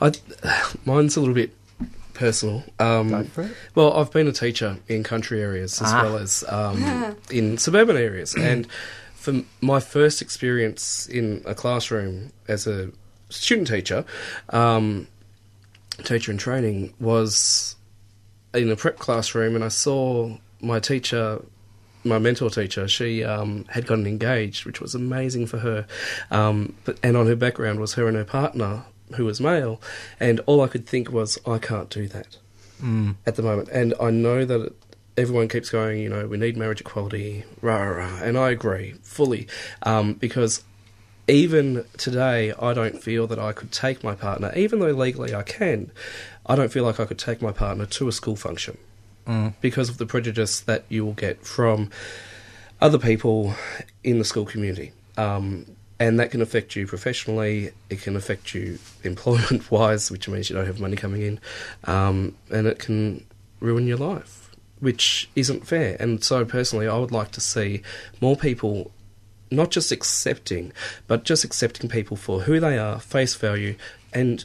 Yeah. 0.00 0.12
I, 0.44 0.76
mine's 0.84 1.16
a 1.16 1.20
little 1.20 1.34
bit 1.34 1.50
personal. 2.14 2.62
Um, 2.78 3.08
Go 3.10 3.24
for 3.24 3.42
it. 3.42 3.52
Well, 3.74 3.92
I've 3.94 4.12
been 4.12 4.28
a 4.28 4.32
teacher 4.32 4.78
in 4.88 5.02
country 5.02 5.42
areas 5.42 5.82
as 5.82 5.92
Ah. 5.92 6.02
well 6.04 6.16
as 6.18 6.44
um, 6.48 7.16
in 7.30 7.58
suburban 7.58 7.96
areas, 7.96 8.34
and 8.34 8.66
for 9.26 9.42
my 9.60 9.80
first 9.80 10.22
experience 10.22 11.06
in 11.08 11.42
a 11.44 11.54
classroom 11.54 12.32
as 12.46 12.68
a 12.68 12.92
student 13.28 13.66
teacher, 13.66 14.04
um, 14.50 15.08
teacher 16.04 16.30
in 16.30 16.38
training 16.38 16.94
was 17.00 17.74
in 18.54 18.70
a 18.70 18.76
prep 18.76 18.98
classroom, 19.00 19.56
and 19.56 19.64
I 19.64 19.68
saw 19.68 20.36
my 20.60 20.78
teacher. 20.78 21.44
My 22.04 22.20
mentor 22.20 22.50
teacher, 22.50 22.86
she 22.86 23.24
um, 23.24 23.64
had 23.68 23.84
gotten 23.88 24.06
engaged, 24.06 24.64
which 24.64 24.80
was 24.80 24.94
amazing 24.94 25.48
for 25.48 25.58
her. 25.58 25.88
Um, 26.30 26.76
but 26.84 27.00
and 27.02 27.16
on 27.16 27.26
her 27.26 27.34
background 27.34 27.80
was 27.80 27.94
her 27.94 28.06
and 28.06 28.16
her 28.16 28.24
partner, 28.24 28.84
who 29.16 29.24
was 29.24 29.40
male, 29.40 29.80
and 30.20 30.38
all 30.46 30.60
I 30.60 30.68
could 30.68 30.86
think 30.86 31.10
was, 31.10 31.36
I 31.44 31.58
can't 31.58 31.90
do 31.90 32.06
that 32.08 32.38
Mm. 32.80 33.16
at 33.26 33.36
the 33.36 33.42
moment. 33.42 33.70
And 33.70 33.94
I 34.00 34.10
know 34.10 34.44
that 34.44 34.60
it, 34.60 34.76
everyone 35.16 35.48
keeps 35.48 35.70
going, 35.70 36.00
you 36.00 36.08
know, 36.08 36.26
we 36.26 36.36
need 36.36 36.56
marriage 36.56 36.80
equality, 36.80 37.44
rah, 37.62 37.76
rah, 37.76 37.96
rah. 37.98 38.22
And 38.22 38.36
I 38.38 38.50
agree 38.50 38.92
fully 39.02 39.46
um, 39.82 40.14
because 40.14 40.62
even 41.28 41.84
today, 41.96 42.52
I 42.52 42.72
don't 42.72 43.02
feel 43.02 43.26
that 43.26 43.38
I 43.38 43.52
could 43.52 43.72
take 43.72 44.04
my 44.04 44.14
partner, 44.14 44.52
even 44.56 44.78
though 44.78 44.90
legally 44.92 45.34
I 45.34 45.42
can, 45.42 45.90
I 46.46 46.54
don't 46.54 46.70
feel 46.70 46.84
like 46.84 47.00
I 47.00 47.04
could 47.04 47.18
take 47.18 47.42
my 47.42 47.50
partner 47.52 47.86
to 47.86 48.08
a 48.08 48.12
school 48.12 48.36
function 48.36 48.78
Mm. 49.26 49.54
because 49.60 49.88
of 49.88 49.98
the 49.98 50.06
prejudice 50.06 50.60
that 50.60 50.84
you 50.88 51.04
will 51.04 51.12
get 51.14 51.44
from 51.44 51.90
other 52.80 52.96
people 52.96 53.54
in 54.04 54.20
the 54.20 54.24
school 54.24 54.44
community. 54.46 54.92
Um, 55.16 55.66
and 55.98 56.20
that 56.20 56.30
can 56.30 56.40
affect 56.40 56.76
you 56.76 56.86
professionally, 56.86 57.72
it 57.90 58.02
can 58.02 58.14
affect 58.14 58.54
you 58.54 58.78
employment 59.02 59.68
wise, 59.70 60.12
which 60.12 60.28
means 60.28 60.48
you 60.48 60.54
don't 60.54 60.66
have 60.66 60.78
money 60.78 60.94
coming 60.94 61.22
in, 61.22 61.40
um, 61.84 62.36
and 62.52 62.68
it 62.68 62.78
can 62.78 63.24
ruin 63.58 63.88
your 63.88 63.96
life, 63.96 64.45
which 64.80 65.28
isn't 65.34 65.66
fair. 65.66 65.96
And 65.98 66.22
so, 66.22 66.44
personally, 66.44 66.88
I 66.88 66.98
would 66.98 67.12
like 67.12 67.30
to 67.32 67.40
see 67.40 67.82
more 68.20 68.36
people 68.36 68.92
not 69.50 69.70
just 69.70 69.92
accepting, 69.92 70.72
but 71.06 71.24
just 71.24 71.44
accepting 71.44 71.88
people 71.88 72.16
for 72.16 72.42
who 72.42 72.58
they 72.60 72.78
are, 72.78 72.98
face 72.98 73.34
value, 73.34 73.76
and 74.12 74.44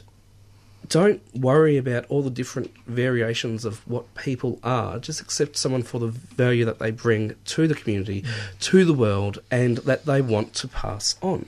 don't 0.88 1.22
worry 1.34 1.76
about 1.76 2.04
all 2.06 2.22
the 2.22 2.30
different 2.30 2.70
variations 2.86 3.64
of 3.64 3.86
what 3.88 4.14
people 4.14 4.58
are. 4.62 4.98
Just 4.98 5.20
accept 5.20 5.56
someone 5.56 5.82
for 5.82 5.98
the 5.98 6.08
value 6.08 6.64
that 6.64 6.78
they 6.78 6.90
bring 6.90 7.34
to 7.46 7.66
the 7.66 7.74
community, 7.74 8.24
to 8.60 8.84
the 8.84 8.92
world, 8.92 9.38
and 9.50 9.78
that 9.78 10.04
they 10.06 10.20
want 10.20 10.54
to 10.54 10.68
pass 10.68 11.16
on. 11.22 11.46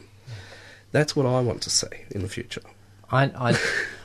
That's 0.93 1.17
what 1.17 1.27
I 1.27 1.41
want 1.41 1.63
to 1.63 1.71
see 1.71 1.89
in 2.11 2.23
the 2.23 2.29
future. 2.29 2.63
I, 3.11 3.25
I 3.25 3.59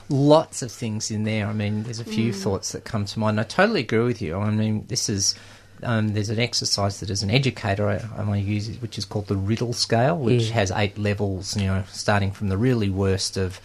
lots 0.09 0.61
of 0.61 0.71
things 0.71 1.11
in 1.11 1.23
there. 1.23 1.47
I 1.47 1.53
mean, 1.53 1.83
there's 1.83 1.99
a 1.99 2.03
few 2.05 2.31
Mm. 2.33 2.35
thoughts 2.35 2.71
that 2.71 2.83
come 2.83 3.05
to 3.05 3.19
mind. 3.19 3.39
I 3.39 3.43
totally 3.43 3.81
agree 3.81 3.99
with 4.05 4.21
you. 4.21 4.37
I 4.37 4.49
mean, 4.51 4.85
this 4.87 5.09
is. 5.09 5.35
Um, 5.81 6.09
there's 6.09 6.29
an 6.29 6.39
exercise 6.39 6.99
that, 6.99 7.09
as 7.09 7.23
an 7.23 7.29
educator, 7.29 7.87
I, 7.87 8.01
I 8.21 8.35
use, 8.35 8.67
which 8.81 8.97
is 8.97 9.05
called 9.05 9.27
the 9.27 9.37
Riddle 9.37 9.71
Scale, 9.71 10.17
which 10.17 10.49
has 10.49 10.71
eight 10.71 10.97
levels. 10.97 11.55
You 11.55 11.67
know, 11.67 11.83
starting 11.91 12.31
from 12.31 12.49
the 12.49 12.57
really 12.57 12.89
worst 12.89 13.37
of 13.37 13.61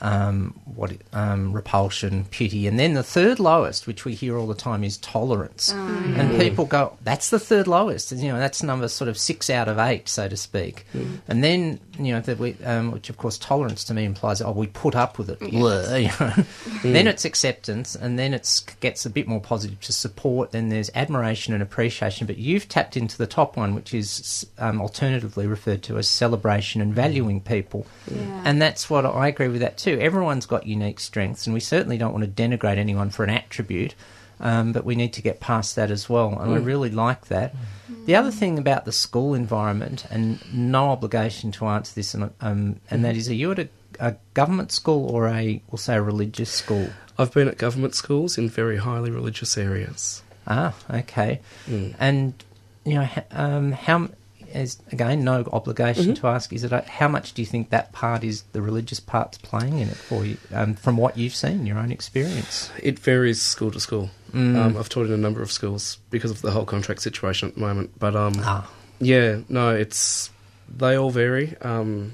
um, 0.00 0.58
what 0.74 0.92
um, 1.12 1.52
repulsion, 1.52 2.24
pity, 2.30 2.66
and 2.66 2.78
then 2.78 2.94
the 2.94 3.02
third 3.02 3.40
lowest, 3.40 3.86
which 3.86 4.04
we 4.04 4.14
hear 4.14 4.36
all 4.36 4.46
the 4.46 4.54
time, 4.54 4.84
is 4.84 4.96
tolerance. 4.98 5.72
Mm. 5.72 6.18
And 6.18 6.40
people 6.40 6.66
go, 6.66 6.96
"That's 7.02 7.30
the 7.30 7.38
third 7.38 7.66
lowest," 7.66 8.12
and 8.12 8.20
you 8.20 8.28
know 8.28 8.38
that's 8.38 8.62
number 8.62 8.88
sort 8.88 9.08
of 9.08 9.18
six 9.18 9.50
out 9.50 9.68
of 9.68 9.78
eight, 9.78 10.08
so 10.08 10.28
to 10.28 10.36
speak. 10.36 10.86
Mm. 10.94 11.20
And 11.28 11.44
then 11.44 11.80
you 11.98 12.12
know 12.12 12.20
that 12.20 12.38
we, 12.38 12.56
um, 12.64 12.92
which 12.92 13.10
of 13.10 13.16
course 13.16 13.38
tolerance 13.38 13.84
to 13.84 13.94
me 13.94 14.04
implies, 14.04 14.40
oh, 14.40 14.52
we 14.52 14.66
put 14.68 14.94
up 14.94 15.18
with 15.18 15.30
it. 15.30 15.38
Yes. 15.40 15.52
Blah, 15.52 15.94
you 15.96 16.04
know. 16.04 16.32
Mm. 16.34 16.92
Then 16.92 17.06
it's 17.08 17.24
acceptance, 17.24 17.94
and 17.94 18.18
then 18.18 18.34
it 18.34 18.76
gets 18.80 19.04
a 19.06 19.10
bit 19.10 19.26
more 19.26 19.40
positive 19.40 19.80
to 19.80 19.92
support. 19.92 20.52
Then 20.52 20.68
there's 20.68 20.90
admiration 20.94 21.54
and 21.54 21.62
appreciation. 21.62 22.26
But 22.26 22.38
you've 22.38 22.68
tapped 22.68 22.96
into 22.96 23.18
the 23.18 23.26
top 23.26 23.56
one, 23.56 23.74
which 23.74 23.94
is 23.94 24.46
um, 24.58 24.80
alternatively 24.80 25.46
referred 25.46 25.82
to 25.84 25.98
as 25.98 26.08
celebration 26.08 26.80
and 26.80 26.94
valuing 26.94 27.40
people. 27.40 27.86
Yeah. 28.10 28.42
And 28.44 28.60
that's 28.60 28.88
what 28.88 29.04
I 29.04 29.28
agree 29.28 29.48
with 29.48 29.60
that 29.60 29.78
too. 29.78 29.87
Everyone's 29.96 30.46
got 30.46 30.66
unique 30.66 31.00
strengths, 31.00 31.46
and 31.46 31.54
we 31.54 31.60
certainly 31.60 31.98
don't 31.98 32.12
want 32.12 32.24
to 32.24 32.30
denigrate 32.42 32.76
anyone 32.78 33.10
for 33.10 33.24
an 33.24 33.30
attribute. 33.30 33.94
Um, 34.40 34.72
but 34.72 34.84
we 34.84 34.94
need 34.94 35.12
to 35.14 35.22
get 35.22 35.40
past 35.40 35.74
that 35.74 35.90
as 35.90 36.08
well, 36.08 36.38
and 36.38 36.52
I 36.54 36.58
Mm. 36.58 36.64
really 36.64 36.90
like 36.90 37.26
that. 37.26 37.56
The 38.06 38.14
other 38.14 38.30
thing 38.30 38.56
about 38.56 38.84
the 38.84 38.92
school 38.92 39.34
environment, 39.34 40.04
and 40.10 40.38
no 40.54 40.90
obligation 40.90 41.50
to 41.52 41.66
answer 41.66 41.92
this, 41.96 42.14
and, 42.14 42.30
um, 42.40 42.76
and 42.88 43.04
that 43.04 43.16
is, 43.16 43.28
are 43.28 43.34
you 43.34 43.50
at 43.50 43.58
a, 43.58 43.68
a 43.98 44.14
government 44.34 44.70
school 44.70 45.10
or 45.10 45.26
a, 45.26 45.60
we'll 45.72 45.78
say, 45.78 45.96
a 45.96 46.02
religious 46.02 46.50
school? 46.50 46.88
I've 47.18 47.32
been 47.34 47.48
at 47.48 47.58
government 47.58 47.96
schools 47.96 48.38
in 48.38 48.48
very 48.48 48.76
highly 48.76 49.10
religious 49.10 49.58
areas. 49.58 50.22
Ah, 50.46 50.72
okay. 50.88 51.40
Mm. 51.68 51.94
And 51.98 52.32
you 52.84 52.94
know, 52.94 53.08
um, 53.32 53.72
how 53.72 54.08
is 54.54 54.78
again 54.92 55.24
no 55.24 55.44
obligation 55.52 56.12
Mhm. 56.12 56.16
to 56.20 56.26
ask. 56.28 56.52
Is 56.52 56.64
it 56.64 56.72
a, 56.72 56.82
how 56.88 57.08
much 57.08 57.34
do 57.34 57.42
you 57.42 57.46
think 57.46 57.70
that 57.70 57.92
part 57.92 58.24
is 58.24 58.42
the 58.52 58.62
religious 58.62 59.00
part's 59.00 59.38
playing 59.38 59.78
in 59.78 59.88
it 59.88 59.96
for 59.96 60.24
you, 60.24 60.36
um, 60.52 60.74
from 60.74 60.96
what 60.96 61.16
you've 61.18 61.34
seen, 61.34 61.66
your 61.66 61.78
own 61.78 61.90
experience? 61.92 62.70
It 62.82 62.98
varies 62.98 63.40
school 63.42 63.70
to 63.72 63.80
school. 63.80 64.10
Mm. 64.32 64.56
Um, 64.56 64.76
I've 64.76 64.88
taught 64.88 65.06
in 65.06 65.12
a 65.12 65.16
number 65.16 65.42
of 65.42 65.50
schools 65.52 65.98
because 66.10 66.30
of 66.30 66.42
the 66.42 66.50
whole 66.50 66.64
contract 66.66 67.02
situation 67.02 67.48
at 67.48 67.54
the 67.54 67.60
moment. 67.60 67.90
But 67.98 68.14
um, 68.16 68.34
Ah. 68.40 68.68
yeah, 69.00 69.38
no, 69.48 69.74
it's 69.74 70.30
they 70.76 70.96
all 70.96 71.10
vary. 71.10 71.54
Um, 71.62 72.12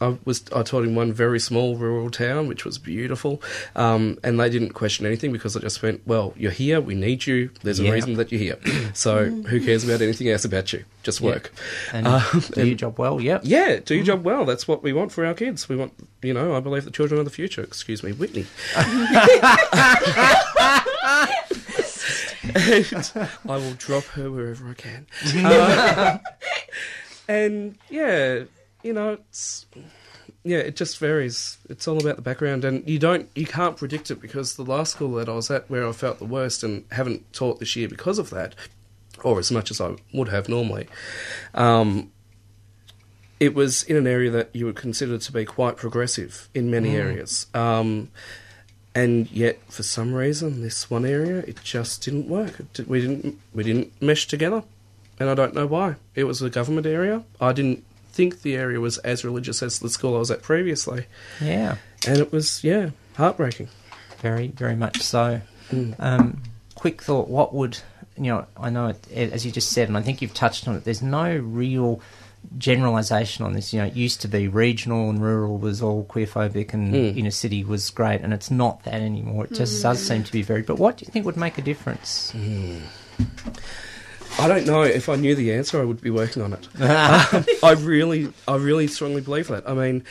I 0.00 0.16
was 0.24 0.44
I 0.54 0.62
taught 0.62 0.84
in 0.84 0.94
one 0.94 1.12
very 1.12 1.40
small 1.40 1.76
rural 1.76 2.10
town, 2.10 2.46
which 2.48 2.64
was 2.64 2.78
beautiful, 2.78 3.42
um, 3.76 4.18
and 4.22 4.38
they 4.38 4.48
didn't 4.48 4.70
question 4.74 5.06
anything 5.06 5.32
because 5.32 5.56
I 5.56 5.60
just 5.60 5.82
went, 5.82 6.06
"Well, 6.06 6.34
you're 6.36 6.50
here. 6.52 6.80
We 6.80 6.94
need 6.94 7.26
you. 7.26 7.50
There's 7.62 7.80
Yeah. 7.80 7.90
a 7.90 7.92
reason 7.94 8.14
that 8.14 8.30
you're 8.32 8.40
here. 8.40 8.58
So 8.94 9.26
who 9.26 9.60
cares 9.60 9.84
about 9.84 10.00
anything 10.02 10.28
else 10.28 10.44
about 10.44 10.72
you? 10.72 10.84
Just 11.02 11.20
Yeah. 11.20 11.26
work 11.30 11.52
And 11.92 12.06
Um, 12.06 12.22
do 12.52 12.66
your 12.66 12.76
job 12.76 12.98
well. 12.98 13.20
Yep. 13.20 13.42
Yeah, 13.44 13.80
do 13.84 13.94
your 13.94 14.04
job 14.04 14.24
well. 14.24 14.44
That's 14.44 14.66
what 14.68 14.82
we 14.82 14.92
want 14.92 15.12
for 15.12 15.24
our 15.24 15.34
kids. 15.34 15.68
We 15.68 15.76
want, 15.76 15.92
you 16.22 16.34
know, 16.34 16.54
I 16.54 16.60
believe 16.60 16.84
the 16.84 16.90
children 16.90 17.20
are 17.20 17.24
the 17.24 17.30
future. 17.30 17.62
Excuse 17.62 18.02
me, 18.02 18.12
Whitney. 18.12 18.46
and 22.54 23.12
I 23.14 23.56
will 23.56 23.74
drop 23.74 24.04
her 24.04 24.30
wherever 24.30 24.68
I 24.68 24.74
can. 24.74 25.06
Uh, 25.44 26.18
and 27.28 27.76
yeah, 27.90 28.44
you 28.82 28.92
know, 28.92 29.18
it's 29.28 29.66
yeah, 30.44 30.58
it 30.58 30.76
just 30.76 30.98
varies. 30.98 31.58
It's 31.68 31.86
all 31.88 31.98
about 31.98 32.16
the 32.16 32.22
background, 32.22 32.64
and 32.64 32.88
you 32.88 32.98
don't, 32.98 33.28
you 33.34 33.44
can't 33.46 33.76
predict 33.76 34.10
it 34.10 34.20
because 34.20 34.56
the 34.56 34.62
last 34.64 34.92
school 34.92 35.12
that 35.14 35.28
I 35.28 35.32
was 35.34 35.50
at, 35.50 35.68
where 35.68 35.86
I 35.86 35.92
felt 35.92 36.18
the 36.18 36.24
worst, 36.24 36.62
and 36.62 36.84
haven't 36.92 37.32
taught 37.32 37.58
this 37.58 37.76
year 37.76 37.88
because 37.88 38.18
of 38.18 38.30
that, 38.30 38.54
or 39.22 39.38
as 39.38 39.50
much 39.50 39.70
as 39.70 39.80
I 39.80 39.96
would 40.14 40.28
have 40.28 40.48
normally. 40.48 40.86
Um, 41.54 42.12
it 43.40 43.54
was 43.54 43.82
in 43.84 43.96
an 43.96 44.06
area 44.06 44.30
that 44.30 44.50
you 44.54 44.66
would 44.66 44.76
consider 44.76 45.18
to 45.18 45.32
be 45.32 45.44
quite 45.44 45.76
progressive 45.76 46.48
in 46.54 46.70
many 46.70 46.90
Mm. 46.90 46.98
areas. 46.98 47.46
Um, 47.54 48.08
and 48.94 49.30
yet, 49.30 49.60
for 49.68 49.84
some 49.84 50.12
reason, 50.12 50.62
this 50.62 50.90
one 50.90 51.04
area 51.04 51.38
it 51.46 51.60
just 51.62 52.02
didn't 52.04 52.28
work. 52.28 52.58
It 52.60 52.88
we 52.88 53.00
didn't 53.00 53.38
we 53.54 53.62
didn't 53.62 53.92
mesh 54.00 54.26
together, 54.26 54.64
and 55.20 55.28
I 55.30 55.34
don't 55.34 55.54
know 55.54 55.66
why. 55.66 55.96
It 56.14 56.24
was 56.24 56.42
a 56.42 56.50
government 56.50 56.86
area. 56.86 57.22
I 57.40 57.52
didn't 57.52 57.84
think 58.18 58.42
the 58.42 58.56
area 58.56 58.80
was 58.80 58.98
as 58.98 59.24
religious 59.24 59.62
as 59.62 59.78
the 59.78 59.88
school 59.88 60.16
I 60.16 60.18
was 60.18 60.30
at 60.30 60.42
previously. 60.42 61.06
Yeah. 61.40 61.76
and 62.06 62.18
it 62.18 62.32
was 62.32 62.64
yeah 62.64 62.90
heartbreaking. 63.16 63.68
Very, 64.20 64.48
very 64.48 64.74
much 64.74 65.00
so. 65.02 65.40
Mm. 65.70 65.94
Um, 66.00 66.42
quick 66.74 67.00
thought: 67.02 67.28
What 67.28 67.54
would 67.54 67.78
you 68.16 68.24
know? 68.32 68.46
I 68.56 68.70
know, 68.70 68.88
it, 68.88 69.32
as 69.32 69.46
you 69.46 69.52
just 69.52 69.70
said, 69.70 69.86
and 69.88 69.96
I 69.96 70.02
think 70.02 70.20
you've 70.20 70.34
touched 70.34 70.66
on 70.66 70.74
it. 70.76 70.82
There's 70.84 71.02
no 71.02 71.36
real 71.36 72.00
generalisation 72.56 73.44
on 73.44 73.52
this. 73.52 73.72
You 73.72 73.80
know, 73.80 73.86
it 73.86 73.94
used 73.94 74.20
to 74.22 74.28
be 74.28 74.48
regional 74.48 75.08
and 75.10 75.22
rural 75.22 75.56
was 75.58 75.80
all 75.82 76.04
queerphobic, 76.04 76.72
and 76.74 76.92
Mm. 76.94 77.16
inner 77.16 77.30
city 77.30 77.62
was 77.62 77.90
great, 77.90 78.20
and 78.22 78.32
it's 78.32 78.50
not 78.50 78.82
that 78.84 79.00
anymore. 79.02 79.44
It 79.44 79.52
just 79.54 79.80
does 79.82 80.04
seem 80.04 80.24
to 80.24 80.32
be 80.32 80.42
very. 80.42 80.62
But 80.62 80.78
what 80.78 80.96
do 80.96 81.04
you 81.06 81.12
think 81.12 81.24
would 81.26 81.36
make 81.36 81.58
a 81.58 81.62
difference? 81.62 82.32
I 84.38 84.48
don't 84.48 84.66
know. 84.66 84.82
If 84.82 85.08
I 85.08 85.16
knew 85.16 85.34
the 85.34 85.52
answer, 85.52 85.80
I 85.80 85.84
would 85.84 86.00
be 86.00 86.10
working 86.10 86.42
on 86.42 86.52
it. 86.52 86.68
Um, 86.80 87.44
I 87.62 87.72
really, 87.78 88.32
I 88.46 88.56
really 88.56 88.86
strongly 88.86 89.20
believe 89.20 89.48
that. 89.48 89.68
I 89.68 89.74
mean, 89.74 90.04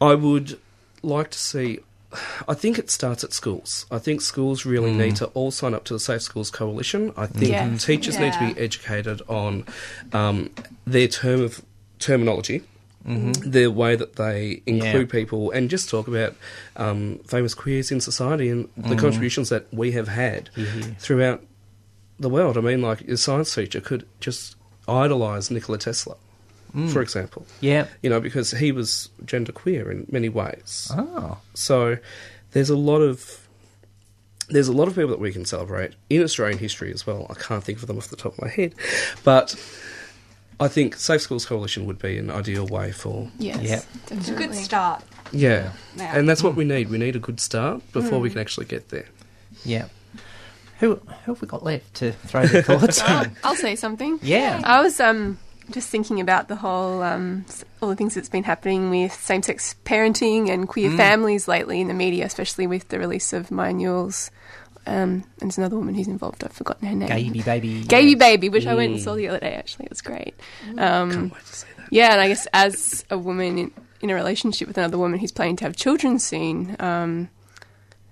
I 0.00 0.14
would 0.14 0.58
like 1.02 1.30
to 1.30 1.38
see. 1.38 1.80
I 2.48 2.54
think 2.54 2.78
it 2.78 2.90
starts 2.90 3.22
at 3.22 3.32
schools. 3.34 3.84
I 3.90 3.98
think 3.98 4.22
schools 4.22 4.64
really 4.64 4.90
Mm. 4.92 4.96
need 4.96 5.16
to 5.16 5.26
all 5.34 5.50
sign 5.50 5.74
up 5.74 5.84
to 5.84 5.92
the 5.94 6.00
Safe 6.00 6.22
Schools 6.22 6.50
Coalition. 6.50 7.12
I 7.18 7.26
think 7.26 7.50
Yeah. 7.52 7.76
teachers 7.76 8.18
need 8.18 8.32
to 8.32 8.38
be 8.54 8.58
educated 8.58 9.20
on 9.28 9.64
um, 10.14 10.48
their 10.86 11.06
term 11.08 11.42
of 11.42 11.60
terminology. 11.98 12.62
Mhm. 13.06 13.52
Their 13.52 13.70
way 13.70 13.94
that 13.96 14.16
they 14.16 14.62
include 14.66 15.08
Yeah. 15.08 15.12
people 15.20 15.50
and 15.50 15.68
just 15.70 15.88
talk 15.90 16.08
about 16.08 16.34
um, 16.76 17.20
famous 17.26 17.54
queers 17.54 17.90
in 17.90 18.00
society 18.00 18.48
and 18.48 18.68
the 18.76 18.94
Mm. 18.94 18.98
contributions 18.98 19.50
that 19.50 19.66
we 19.72 19.92
have 19.92 20.08
had 20.08 20.48
Hear, 20.54 20.64
hear. 20.66 20.96
throughout 20.98 21.42
the 22.18 22.28
world. 22.28 22.56
I 22.58 22.60
mean, 22.60 22.82
like 22.82 23.02
a 23.02 23.16
science 23.16 23.54
teacher 23.54 23.80
could 23.80 24.06
just 24.20 24.56
idolise 24.88 25.50
Nikola 25.50 25.78
Tesla, 25.78 26.16
Mm. 26.74 26.90
for 26.92 27.00
example. 27.00 27.46
Yeah. 27.60 27.86
You 28.02 28.10
know, 28.10 28.20
because 28.20 28.50
he 28.52 28.72
was 28.72 29.08
genderqueer 29.24 29.90
in 29.90 30.06
many 30.10 30.28
ways. 30.28 30.90
Oh. 30.94 31.38
So 31.54 31.96
there's 32.52 32.70
a 32.70 32.76
lot 32.76 33.00
of 33.00 33.40
there's 34.50 34.68
a 34.68 34.72
lot 34.72 34.88
of 34.88 34.94
people 34.94 35.10
that 35.10 35.18
we 35.20 35.30
can 35.32 35.44
celebrate 35.44 35.92
in 36.08 36.22
Australian 36.22 36.58
history 36.58 36.90
as 36.92 37.06
well. 37.06 37.26
I 37.28 37.34
can't 37.34 37.62
think 37.62 37.80
of 37.80 37.86
them 37.86 37.98
off 37.98 38.08
the 38.08 38.16
top 38.16 38.32
of 38.32 38.40
my 38.42 38.48
head, 38.48 38.74
but 39.22 39.54
I 40.58 40.68
think 40.68 40.96
Safe 40.96 41.20
Schools 41.20 41.44
Coalition 41.46 41.84
would 41.86 41.98
be 41.98 42.16
an 42.18 42.30
ideal 42.30 42.66
way 42.66 42.90
for 42.90 43.30
Yes, 43.38 43.62
Yep. 43.62 43.84
It's 44.18 44.28
a 44.30 44.32
good 44.34 44.54
start. 44.54 45.04
yeah, 45.32 45.72
Yeah. 45.96 46.16
and 46.16 46.26
that's 46.28 46.42
what 46.42 46.54
we 46.56 46.64
need. 46.64 46.88
We 46.88 46.96
need 46.98 47.14
a 47.14 47.18
good 47.18 47.40
start 47.40 47.82
before 47.92 48.20
we 48.20 48.28
Mm. 48.30 48.32
can 48.32 48.40
actually 48.40 48.66
get 48.66 48.88
there. 48.88 49.06
Yeah. 49.66 49.88
Who, 50.78 50.96
who 51.24 51.32
have 51.32 51.40
we 51.42 51.48
got 51.48 51.62
left 51.64 51.94
to 51.94 52.12
throw 52.12 52.46
their 52.46 52.62
thoughts 52.62 53.00
I'll. 53.00 53.26
I'll 53.44 53.54
say 53.56 53.74
something. 53.76 54.18
Yeah. 54.22 54.60
I 54.64 54.80
was 54.80 55.00
um, 55.00 55.38
just 55.70 55.88
thinking 55.88 56.20
about 56.20 56.48
the 56.48 56.56
whole, 56.56 57.02
um, 57.02 57.44
all 57.82 57.88
the 57.88 57.96
things 57.96 58.14
that's 58.14 58.28
been 58.28 58.44
happening 58.44 58.90
with 58.90 59.12
same 59.12 59.42
sex 59.42 59.74
parenting 59.84 60.48
and 60.50 60.68
queer 60.68 60.90
Mm. 60.90 60.96
families 60.96 61.48
lately 61.48 61.80
in 61.80 61.88
the 61.88 61.94
media, 61.94 62.24
especially 62.26 62.66
with 62.66 62.88
the 62.88 62.98
release 62.98 63.32
of 63.32 63.50
Maya 63.50 63.72
Newell's. 63.72 64.30
Um, 64.86 65.24
and 65.40 65.50
there's 65.50 65.58
another 65.58 65.76
woman 65.76 65.94
who's 65.94 66.08
involved. 66.08 66.42
I've 66.44 66.52
forgotten 66.52 66.88
her 66.88 66.94
name. 66.94 67.08
Gayby 67.08 67.42
Baby. 67.44 67.84
Gayby 67.84 68.14
Baby, 68.18 68.48
which 68.48 68.66
I 68.66 68.74
went 68.74 68.92
and 68.92 69.02
saw 69.02 69.14
the 69.14 69.28
other 69.28 69.40
day. 69.40 69.52
Actually, 69.54 69.86
it 69.86 69.90
was 69.90 70.00
great. 70.00 70.34
Um, 70.78 71.32
Yeah, 71.90 72.12
and 72.12 72.20
I 72.20 72.28
guess 72.28 72.46
as 72.54 73.04
a 73.10 73.18
woman 73.18 73.58
in, 73.58 73.70
in 74.00 74.10
a 74.10 74.14
relationship 74.14 74.68
with 74.68 74.78
another 74.78 74.96
woman 74.98 75.18
who's 75.18 75.32
planning 75.32 75.56
to 75.56 75.64
have 75.64 75.74
children 75.76 76.18
soon, 76.18 76.76
um, 76.78 77.28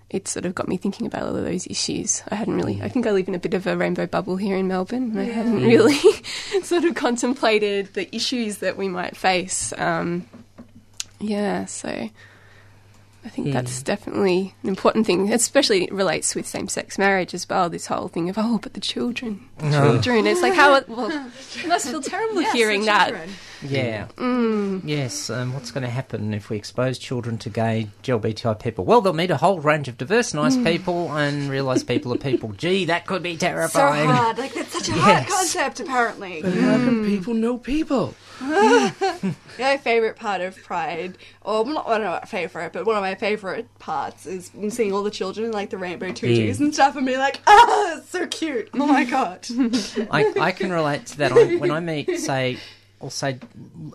it 0.09 0.29
sort 0.29 0.47
of 0.47 0.55
got 0.55 0.69
me 0.69 0.77
thinking 0.77 1.07
about 1.07 1.23
all 1.25 1.35
of 1.37 1.45
those 1.45 1.67
issues. 1.67 2.23
I 2.29 2.37
hadn't 2.37 2.55
really. 2.57 2.81
I 2.83 2.89
think 2.89 3.07
I 3.07 3.11
live 3.11 3.27
in 3.29 3.35
a 3.35 3.39
bit 3.41 3.55
of 3.55 3.67
a 3.67 3.77
rainbow 3.77 4.07
bubble 4.07 4.37
here 4.37 4.57
in 4.57 4.69
Melbourne, 4.69 5.11
and 5.13 5.21
I 5.21 5.25
hadn't 5.25 5.61
Mm. 5.61 5.67
really 5.67 6.63
sort 6.63 6.85
of 6.85 6.95
contemplated 6.95 7.95
the 7.95 8.15
issues 8.15 8.59
that 8.59 8.77
we 8.77 8.89
might 8.89 9.17
face. 9.17 9.73
Um, 9.77 10.27
yeah, 11.19 11.65
so 11.65 11.89
I 11.89 13.29
think 13.29 13.49
Mm. 13.49 13.53
that's 13.55 13.83
definitely 13.83 14.55
an 14.63 14.69
important 14.69 15.07
thing, 15.07 15.33
especially 15.33 15.83
it 15.85 15.93
relates 15.93 16.37
with 16.37 16.47
same-sex 16.47 16.97
marriage 16.99 17.35
as 17.35 17.49
well. 17.49 17.69
This 17.69 17.87
whole 17.87 18.07
thing 18.07 18.29
of 18.29 18.39
oh, 18.39 18.61
but 18.63 18.75
the 18.75 18.81
children, 18.81 19.41
the 19.59 19.71
No. 19.71 19.91
children. 19.93 20.27
It's 20.29 20.41
like 20.43 20.55
how 20.55 20.81
well, 20.87 21.11
it 21.57 21.67
must 21.67 21.89
feel 21.89 22.01
terrible 22.01 22.43
Yes, 22.43 22.53
hearing 22.53 22.85
that. 22.85 23.13
Children. 23.69 23.87
Yeah. 23.87 24.07
Mm. 24.17 24.81
Yes. 24.85 25.31
Um, 25.31 25.53
what's 25.55 25.71
going 25.71 25.85
to 25.85 25.91
happen 25.91 26.35
if 26.35 26.51
we 26.51 26.57
expose 26.57 26.99
children 26.99 27.39
to 27.39 27.51
gay 27.51 27.89
LGBTI 28.03 28.61
people? 28.61 28.85
Well, 28.85 29.01
they'll 29.01 29.13
meet 29.13 29.31
a 29.31 29.37
whole 29.37 29.61
range 29.61 29.89
of 29.89 29.97
diverse, 29.99 30.35
nice 30.35 30.57
Mm. 30.57 30.65
people 30.65 31.13
and 31.17 31.49
realise 31.51 31.83
people 31.85 32.13
are 32.15 32.19
people. 32.19 32.53
Gee, 32.57 32.85
that 32.87 33.07
could 33.07 33.23
be 33.23 33.37
terrifying. 33.37 33.69
So 33.71 33.79
terrifying. 33.79 34.09
hard. 34.11 34.39
Like 34.47 34.55
that's 34.55 34.73
such 34.73 34.85
such 34.87 34.97
a 34.97 35.01
hard 35.01 35.27
concept, 35.27 35.81
apparently. 35.81 36.43
But 36.43 36.55
how 36.55 36.77
can 36.77 37.05
people 37.05 37.35
know 37.35 37.59
people? 37.59 38.15
my 38.41 39.79
favorite 39.83 40.17
part 40.17 40.41
of 40.41 40.57
Pride, 40.63 41.17
or 41.43 41.65
well, 41.65 41.75
not, 41.75 41.87
one 41.87 42.03
of 42.03 42.21
my 42.23 42.27
favorite, 42.27 42.73
but 42.73 42.85
one 42.87 42.97
of 42.97 43.01
my 43.03 43.15
favorite 43.15 43.67
parts 43.79 44.27
is 44.27 44.51
seeing 44.71 44.93
all 44.93 45.03
the 45.03 45.11
children 45.11 45.47
in 45.47 45.53
like 45.53 45.71
the 45.71 45.79
rainbow 45.79 46.13
tutus 46.13 46.59
Mm. 46.59 46.61
and 46.61 46.75
stuff, 46.75 46.97
and 46.97 47.07
being 47.07 47.19
like, 47.19 47.41
"Ah, 47.47 47.97
it's 47.99 48.11
so 48.11 48.27
cute! 48.27 48.69
Oh 48.75 48.87
my 48.87 49.05
god!" 49.05 49.47
I, 50.11 50.33
I 50.39 50.53
can 50.53 50.71
relate 50.71 51.07
to 51.07 51.19
that. 51.19 51.33
I, 51.33 51.57
when 51.57 51.71
I 51.71 51.81
meet, 51.81 52.19
say, 52.21 52.59
or 52.99 53.11
say 53.11 53.39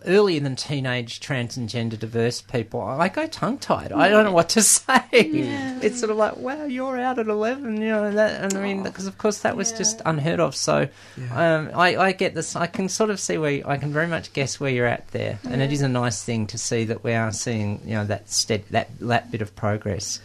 earlier 0.06 0.40
than 0.40 0.56
teenage 0.56 1.20
trans 1.20 1.58
and 1.58 1.68
gender 1.68 1.98
diverse 1.98 2.40
people, 2.42 2.82
I 2.82 3.10
go 3.10 3.26
tongue 3.26 3.58
tied. 3.58 3.92
I 3.92 4.10
don't 4.10 4.26
know 4.26 4.32
what 4.32 4.50
to 4.50 4.62
say. 4.62 5.04
It's 5.12 6.00
sort 6.00 6.12
of 6.12 6.18
like, 6.18 6.38
wow, 6.38 6.66
you're 6.66 7.00
out 7.00 7.18
at 7.18 7.28
eleven, 7.28 7.82
you 7.82 7.90
know, 7.90 8.12
that, 8.12 8.42
and 8.44 8.54
I 8.54 8.62
mean, 8.62 8.84
because 8.84 9.08
of 9.08 9.18
course 9.18 9.40
that 9.40 9.58
was 9.58 9.72
just 9.72 10.02
unheard 10.06 10.40
of. 10.40 10.56
So, 10.56 10.88
um, 11.32 11.72
I, 11.74 11.98
I 11.98 12.12
get 12.12 12.36
this. 12.36 12.56
I 12.56 12.68
can 12.68 12.90
sort 12.90 13.10
of 13.10 13.20
see 13.20 13.38
where 13.38 13.52
you, 13.52 13.64
I 13.66 13.78
can 13.78 13.92
very 13.92 14.08
much 14.08 14.34
guess 14.34 14.60
where 14.60 14.72
you're 14.72 14.86
at 14.86 15.08
there, 15.10 15.40
and 15.50 15.62
it 15.62 15.72
is 15.72 15.82
a 15.82 15.90
nice 15.90 16.24
thing 16.24 16.46
to 16.48 16.58
see 16.58 16.86
that 16.86 17.04
we 17.04 17.14
are 17.14 17.32
seeing, 17.32 17.82
you 17.86 17.96
know, 17.96 18.06
that 18.06 18.30
stead, 18.30 18.66
that 18.70 18.90
that 19.00 19.32
bit 19.32 19.42
of 19.42 19.56
progress. 19.56 20.20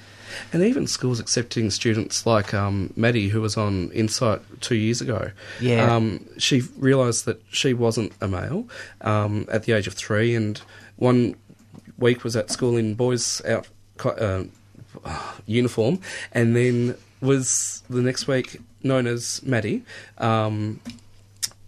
And 0.53 0.63
even 0.63 0.87
schools 0.87 1.21
accepting 1.21 1.71
students 1.71 2.27
like 2.27 2.55
um, 2.55 2.93
Maddie, 2.97 3.29
who 3.29 3.41
was 3.41 3.57
on 3.57 3.91
Insight 3.93 4.41
two 4.61 4.77
years 4.77 5.01
ago. 5.01 5.31
Yeah. 5.61 5.95
Um, 5.95 6.27
she 6.39 6.63
realised 6.79 7.25
that 7.27 7.43
she 7.51 7.75
wasn't 7.75 8.13
a 8.21 8.29
male 8.29 8.69
um, 9.01 9.47
at 9.51 9.65
the 9.65 9.73
age 9.73 9.87
of 9.87 9.95
three, 9.95 10.35
and 10.35 10.61
one 10.97 11.37
week 11.99 12.25
was 12.25 12.37
at 12.37 12.51
school 12.51 12.77
in 12.77 12.95
boys' 12.95 13.45
out 13.45 13.69
uh, 14.05 14.45
uniform, 15.47 16.01
and 16.33 16.55
then 16.55 16.97
was 17.21 17.83
the 17.89 18.03
next 18.03 18.27
week 18.27 18.61
known 18.83 19.07
as 19.07 19.43
Maddie. 19.43 19.83
Um, 20.19 20.81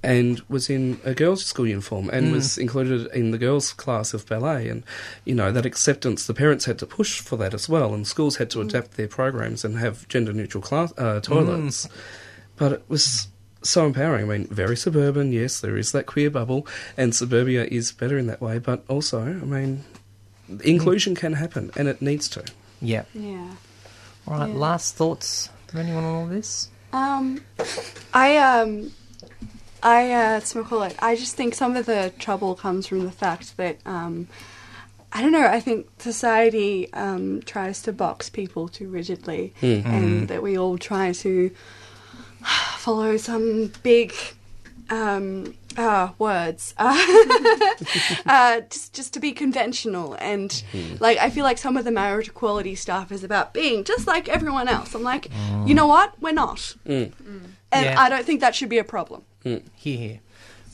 and 0.02 0.40
was 0.48 0.70
in 0.70 1.00
a 1.04 1.12
girls' 1.12 1.44
school 1.44 1.66
uniform 1.66 2.08
and 2.12 2.28
Mm. 2.28 2.32
was 2.32 2.56
included 2.56 3.08
in 3.12 3.32
the 3.32 3.38
girls' 3.38 3.72
class 3.72 4.14
of 4.14 4.24
ballet. 4.26 4.68
And, 4.68 4.84
you 5.24 5.34
know, 5.34 5.50
that 5.50 5.66
acceptance, 5.66 6.26
the 6.26 6.34
parents 6.34 6.66
had 6.66 6.78
to 6.78 6.86
push 6.86 7.20
for 7.20 7.36
that 7.38 7.52
as 7.54 7.68
well, 7.68 7.92
and 7.94 8.06
schools 8.06 8.36
had 8.36 8.48
to 8.50 8.60
adapt 8.60 8.96
their 8.96 9.08
programs 9.08 9.64
and 9.64 9.78
have 9.78 10.06
gender 10.08 10.32
neutral 10.32 10.62
class, 10.62 10.92
uh, 10.98 11.20
toilets. 11.20 11.88
But 12.56 12.72
it 12.72 12.82
was 12.88 13.28
so 13.62 13.86
empowering. 13.86 14.30
I 14.30 14.38
mean, 14.38 14.46
very 14.48 14.76
suburban, 14.76 15.32
yes, 15.32 15.60
there 15.60 15.76
is 15.76 15.90
that 15.92 16.06
queer 16.06 16.30
bubble, 16.30 16.64
and 16.96 17.12
suburbia 17.14 17.64
is 17.64 17.90
better 17.90 18.16
in 18.16 18.28
that 18.28 18.40
way, 18.40 18.58
but 18.60 18.84
also, 18.88 19.20
I 19.22 19.32
mean, 19.32 19.84
inclusion 20.62 21.16
can 21.16 21.32
happen, 21.34 21.72
and 21.76 21.88
it 21.88 22.00
needs 22.00 22.28
to. 22.30 22.44
Yeah. 22.80 23.02
Yeah. 23.14 23.50
All 24.28 24.38
right. 24.38 24.48
Yeah. 24.48 24.54
Last 24.54 24.94
thoughts 24.94 25.50
from 25.66 25.80
anyone 25.80 26.04
on 26.04 26.14
all 26.14 26.26
this? 26.26 26.68
Um, 26.92 27.40
I 28.14 28.36
um, 28.38 28.92
I 29.82 30.10
uh, 30.12 30.40
so 30.40 30.64
call 30.64 30.82
it. 30.82 30.96
I 31.00 31.14
just 31.16 31.36
think 31.36 31.54
some 31.54 31.76
of 31.76 31.86
the 31.86 32.12
trouble 32.18 32.54
comes 32.54 32.86
from 32.86 33.04
the 33.04 33.10
fact 33.12 33.56
that 33.56 33.78
um, 33.86 34.26
I 35.12 35.22
don't 35.22 35.32
know. 35.32 35.46
I 35.46 35.60
think 35.60 35.86
society 36.00 36.92
um, 36.92 37.42
tries 37.46 37.80
to 37.82 37.92
box 37.92 38.28
people 38.28 38.68
too 38.68 38.88
rigidly, 38.88 39.54
Mm. 39.60 39.84
and 39.86 40.22
Mm. 40.24 40.28
that 40.28 40.42
we 40.42 40.58
all 40.58 40.78
try 40.78 41.12
to 41.12 41.50
follow 42.76 43.16
some 43.16 43.72
big 43.82 44.12
um, 44.90 45.54
uh, 45.76 46.08
words, 46.18 46.74
uh, 46.78 48.60
just 48.70 48.92
just 48.94 49.12
to 49.14 49.20
be 49.20 49.32
conventional. 49.32 50.16
And 50.18 50.50
Mhm. 50.72 51.00
like, 51.00 51.18
I 51.18 51.30
feel 51.30 51.44
like 51.44 51.58
some 51.58 51.76
of 51.76 51.84
the 51.84 51.90
marriage 51.92 52.28
equality 52.28 52.74
stuff 52.74 53.12
is 53.12 53.22
about 53.22 53.52
being 53.54 53.84
just 53.84 54.06
like 54.06 54.28
everyone 54.28 54.66
else. 54.68 54.94
I'm 54.94 55.02
like, 55.04 55.28
Mm. 55.30 55.68
you 55.68 55.74
know 55.74 55.86
what? 55.86 56.14
We're 56.20 56.32
not, 56.32 56.74
Mm. 56.86 57.12
And 57.72 57.84
Yeah. 57.84 58.00
I 58.00 58.08
don't 58.08 58.24
think 58.24 58.40
that 58.40 58.54
should 58.54 58.68
be 58.68 58.78
a 58.78 58.84
problem. 58.84 59.22
Here, 59.42 59.60
here. 59.74 60.20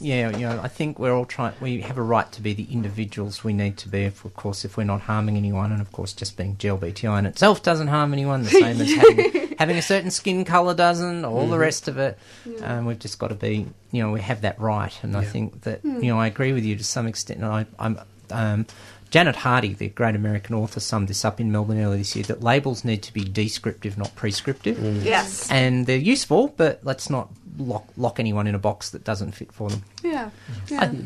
Yeah, 0.00 0.30
you 0.36 0.40
know, 0.48 0.60
I 0.60 0.66
think 0.66 0.98
we're 0.98 1.14
all 1.14 1.24
trying. 1.24 1.54
We 1.60 1.80
have 1.82 1.96
a 1.98 2.02
right 2.02 2.30
to 2.32 2.40
be 2.42 2.52
the 2.52 2.66
individuals 2.70 3.44
we 3.44 3.52
need 3.52 3.76
to 3.78 3.88
be. 3.88 4.02
If, 4.02 4.24
of 4.24 4.34
course, 4.34 4.64
if 4.64 4.76
we're 4.76 4.82
not 4.84 5.02
harming 5.02 5.36
anyone, 5.36 5.70
and 5.70 5.80
of 5.80 5.92
course, 5.92 6.12
just 6.12 6.36
being 6.36 6.56
GLBTI 6.56 7.16
in 7.20 7.26
itself 7.26 7.62
doesn't 7.62 7.86
harm 7.86 8.12
anyone. 8.12 8.42
The 8.42 8.50
same 8.50 8.80
as 8.80 8.92
having, 8.92 9.54
having 9.60 9.76
a 9.76 9.82
certain 9.82 10.10
skin 10.10 10.44
color 10.44 10.74
doesn't, 10.74 11.24
all 11.24 11.46
the 11.46 11.56
Mhm. 11.56 11.60
rest 11.60 11.86
of 11.86 11.98
it. 11.98 12.18
Um, 12.62 12.86
we've 12.86 12.98
just 12.98 13.20
got 13.20 13.28
to 13.28 13.36
be, 13.36 13.66
you 13.92 14.02
know, 14.02 14.10
we 14.10 14.20
have 14.20 14.40
that 14.40 14.60
right. 14.60 14.92
And 15.02 15.16
I 15.16 15.24
think 15.24 15.62
that, 15.62 15.80
Hmm. 15.82 16.02
you 16.02 16.08
know, 16.12 16.18
I 16.18 16.26
agree 16.26 16.52
with 16.52 16.64
you 16.64 16.74
to 16.76 16.84
some 16.84 17.06
extent. 17.06 17.40
And 17.40 17.48
I, 17.48 17.66
I'm. 17.78 18.00
Um, 18.30 18.66
Janet 19.14 19.36
Hardy, 19.36 19.74
the 19.74 19.90
great 19.90 20.16
American 20.16 20.56
author, 20.56 20.80
summed 20.80 21.06
this 21.06 21.24
up 21.24 21.38
in 21.38 21.52
Melbourne 21.52 21.78
earlier 21.78 21.98
this 21.98 22.16
year 22.16 22.24
that 22.24 22.42
labels 22.42 22.84
need 22.84 23.04
to 23.04 23.12
be 23.12 23.22
descriptive, 23.22 23.96
not 23.96 24.12
prescriptive. 24.16 24.76
Yes. 25.04 25.48
And 25.52 25.86
they're 25.86 25.96
useful, 25.96 26.48
but 26.56 26.80
let's 26.82 27.08
not 27.08 27.30
lock, 27.56 27.86
lock 27.96 28.18
anyone 28.18 28.48
in 28.48 28.56
a 28.56 28.58
box 28.58 28.90
that 28.90 29.04
doesn't 29.04 29.30
fit 29.30 29.52
for 29.52 29.70
them. 29.70 29.84
Yeah. 30.02 30.30
I, 30.72 30.96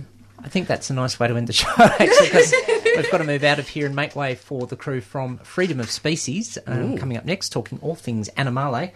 I 0.42 0.48
think 0.48 0.68
that's 0.68 0.88
a 0.88 0.94
nice 0.94 1.20
way 1.20 1.28
to 1.28 1.36
end 1.36 1.48
the 1.48 1.52
show, 1.52 1.68
actually, 1.76 2.28
because 2.28 2.54
we've 2.96 3.10
got 3.10 3.18
to 3.18 3.24
move 3.24 3.44
out 3.44 3.58
of 3.58 3.68
here 3.68 3.84
and 3.84 3.94
make 3.94 4.16
way 4.16 4.36
for 4.36 4.66
the 4.66 4.74
crew 4.74 5.02
from 5.02 5.36
Freedom 5.40 5.78
of 5.78 5.90
Species, 5.90 6.56
um, 6.66 6.96
coming 6.96 7.18
up 7.18 7.26
next, 7.26 7.50
talking 7.50 7.78
all 7.82 7.94
things 7.94 8.28
animale. 8.38 8.90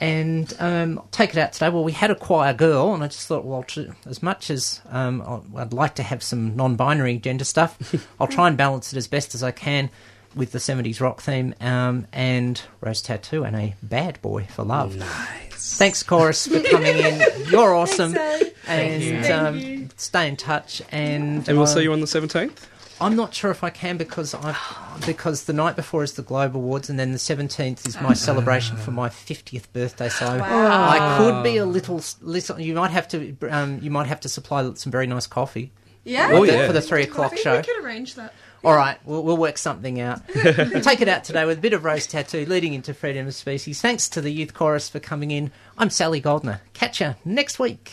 And 0.00 0.52
um, 0.60 1.02
take 1.10 1.30
it 1.30 1.38
out 1.38 1.52
today. 1.52 1.70
Well, 1.70 1.82
we 1.82 1.92
had 1.92 2.10
a 2.10 2.14
choir 2.14 2.52
girl, 2.54 2.94
and 2.94 3.02
I 3.02 3.08
just 3.08 3.26
thought, 3.26 3.44
well, 3.44 3.64
tr- 3.64 3.90
as 4.06 4.22
much 4.22 4.48
as 4.50 4.80
um, 4.90 5.22
I- 5.56 5.62
I'd 5.62 5.72
like 5.72 5.96
to 5.96 6.02
have 6.04 6.22
some 6.22 6.54
non 6.54 6.76
binary 6.76 7.18
gender 7.18 7.44
stuff, 7.44 7.94
I'll 8.20 8.28
try 8.28 8.46
and 8.48 8.56
balance 8.56 8.92
it 8.92 8.96
as 8.96 9.08
best 9.08 9.34
as 9.34 9.42
I 9.42 9.50
can 9.50 9.90
with 10.36 10.52
the 10.52 10.58
70s 10.58 11.00
rock 11.00 11.20
theme 11.20 11.54
um, 11.60 12.06
and 12.12 12.60
Rose 12.80 13.02
Tattoo 13.02 13.44
and 13.44 13.56
a 13.56 13.74
bad 13.82 14.20
boy 14.22 14.44
for 14.44 14.62
love. 14.62 14.94
Nice. 14.96 15.78
Thanks, 15.78 16.02
Chorus, 16.04 16.46
for 16.46 16.60
coming 16.60 16.96
in. 16.96 17.20
You're 17.50 17.74
awesome. 17.74 18.12
Thank 18.12 18.54
and 18.68 19.02
you. 19.02 19.34
Um, 19.34 19.90
stay 19.96 20.28
in 20.28 20.36
touch. 20.36 20.80
And, 20.92 21.48
And 21.48 21.58
we'll 21.58 21.66
um, 21.66 21.74
see 21.74 21.82
you 21.82 21.92
on 21.92 22.00
the 22.00 22.06
17th? 22.06 22.66
I'm 23.00 23.14
not 23.14 23.32
sure 23.32 23.50
if 23.52 23.62
I 23.62 23.70
can 23.70 23.96
because 23.96 24.34
I 24.34 24.56
because 25.06 25.44
the 25.44 25.52
night 25.52 25.76
before 25.76 26.02
is 26.02 26.14
the 26.14 26.22
Globe 26.22 26.56
Awards 26.56 26.90
and 26.90 26.98
then 26.98 27.12
the 27.12 27.18
17th 27.18 27.86
is 27.86 28.00
my 28.00 28.12
celebration 28.12 28.76
for 28.76 28.90
my 28.90 29.08
50th 29.08 29.72
birthday. 29.72 30.08
So 30.08 30.26
Wow. 30.26 30.88
I 30.90 31.16
could 31.18 31.44
be 31.44 31.58
a 31.58 31.64
little, 31.64 32.02
little. 32.20 32.58
You 32.58 32.74
might 32.74 32.90
have 32.90 33.06
to 33.08 33.36
um, 33.50 33.78
you 33.82 33.90
might 33.90 34.08
have 34.08 34.20
to 34.20 34.28
supply 34.28 34.72
some 34.74 34.90
very 34.90 35.06
nice 35.06 35.26
coffee. 35.28 35.70
Yeah. 36.04 36.28
for 36.28 36.34
Oh, 36.34 36.46
the- 36.46 36.52
yeah. 36.52 36.66
for 36.66 36.72
the 36.72 36.80
three 36.82 37.02
o'clock 37.04 37.26
I 37.26 37.28
think 37.36 37.42
show. 37.42 37.56
we 37.58 37.62
could 37.62 37.84
arrange 37.84 38.14
that. 38.16 38.32
All 38.64 38.74
right, 38.74 38.98
we'll, 39.04 39.22
we'll 39.22 39.36
work 39.36 39.56
something 39.56 40.00
out. 40.00 40.26
Take 40.34 41.00
it 41.00 41.06
out 41.08 41.22
today 41.22 41.44
with 41.44 41.58
a 41.58 41.60
bit 41.60 41.74
of 41.74 41.84
rose 41.84 42.08
tattoo 42.08 42.44
leading 42.46 42.74
into 42.74 42.92
freedom 42.92 43.28
of 43.28 43.34
species. 43.36 43.80
Thanks 43.80 44.08
to 44.08 44.20
the 44.20 44.30
youth 44.30 44.52
chorus 44.52 44.88
for 44.88 44.98
coming 44.98 45.30
in. 45.30 45.52
I'm 45.78 45.90
Sally 45.90 46.18
Goldner. 46.18 46.60
Catch 46.74 47.00
you 47.00 47.14
next 47.24 47.60
week. 47.60 47.92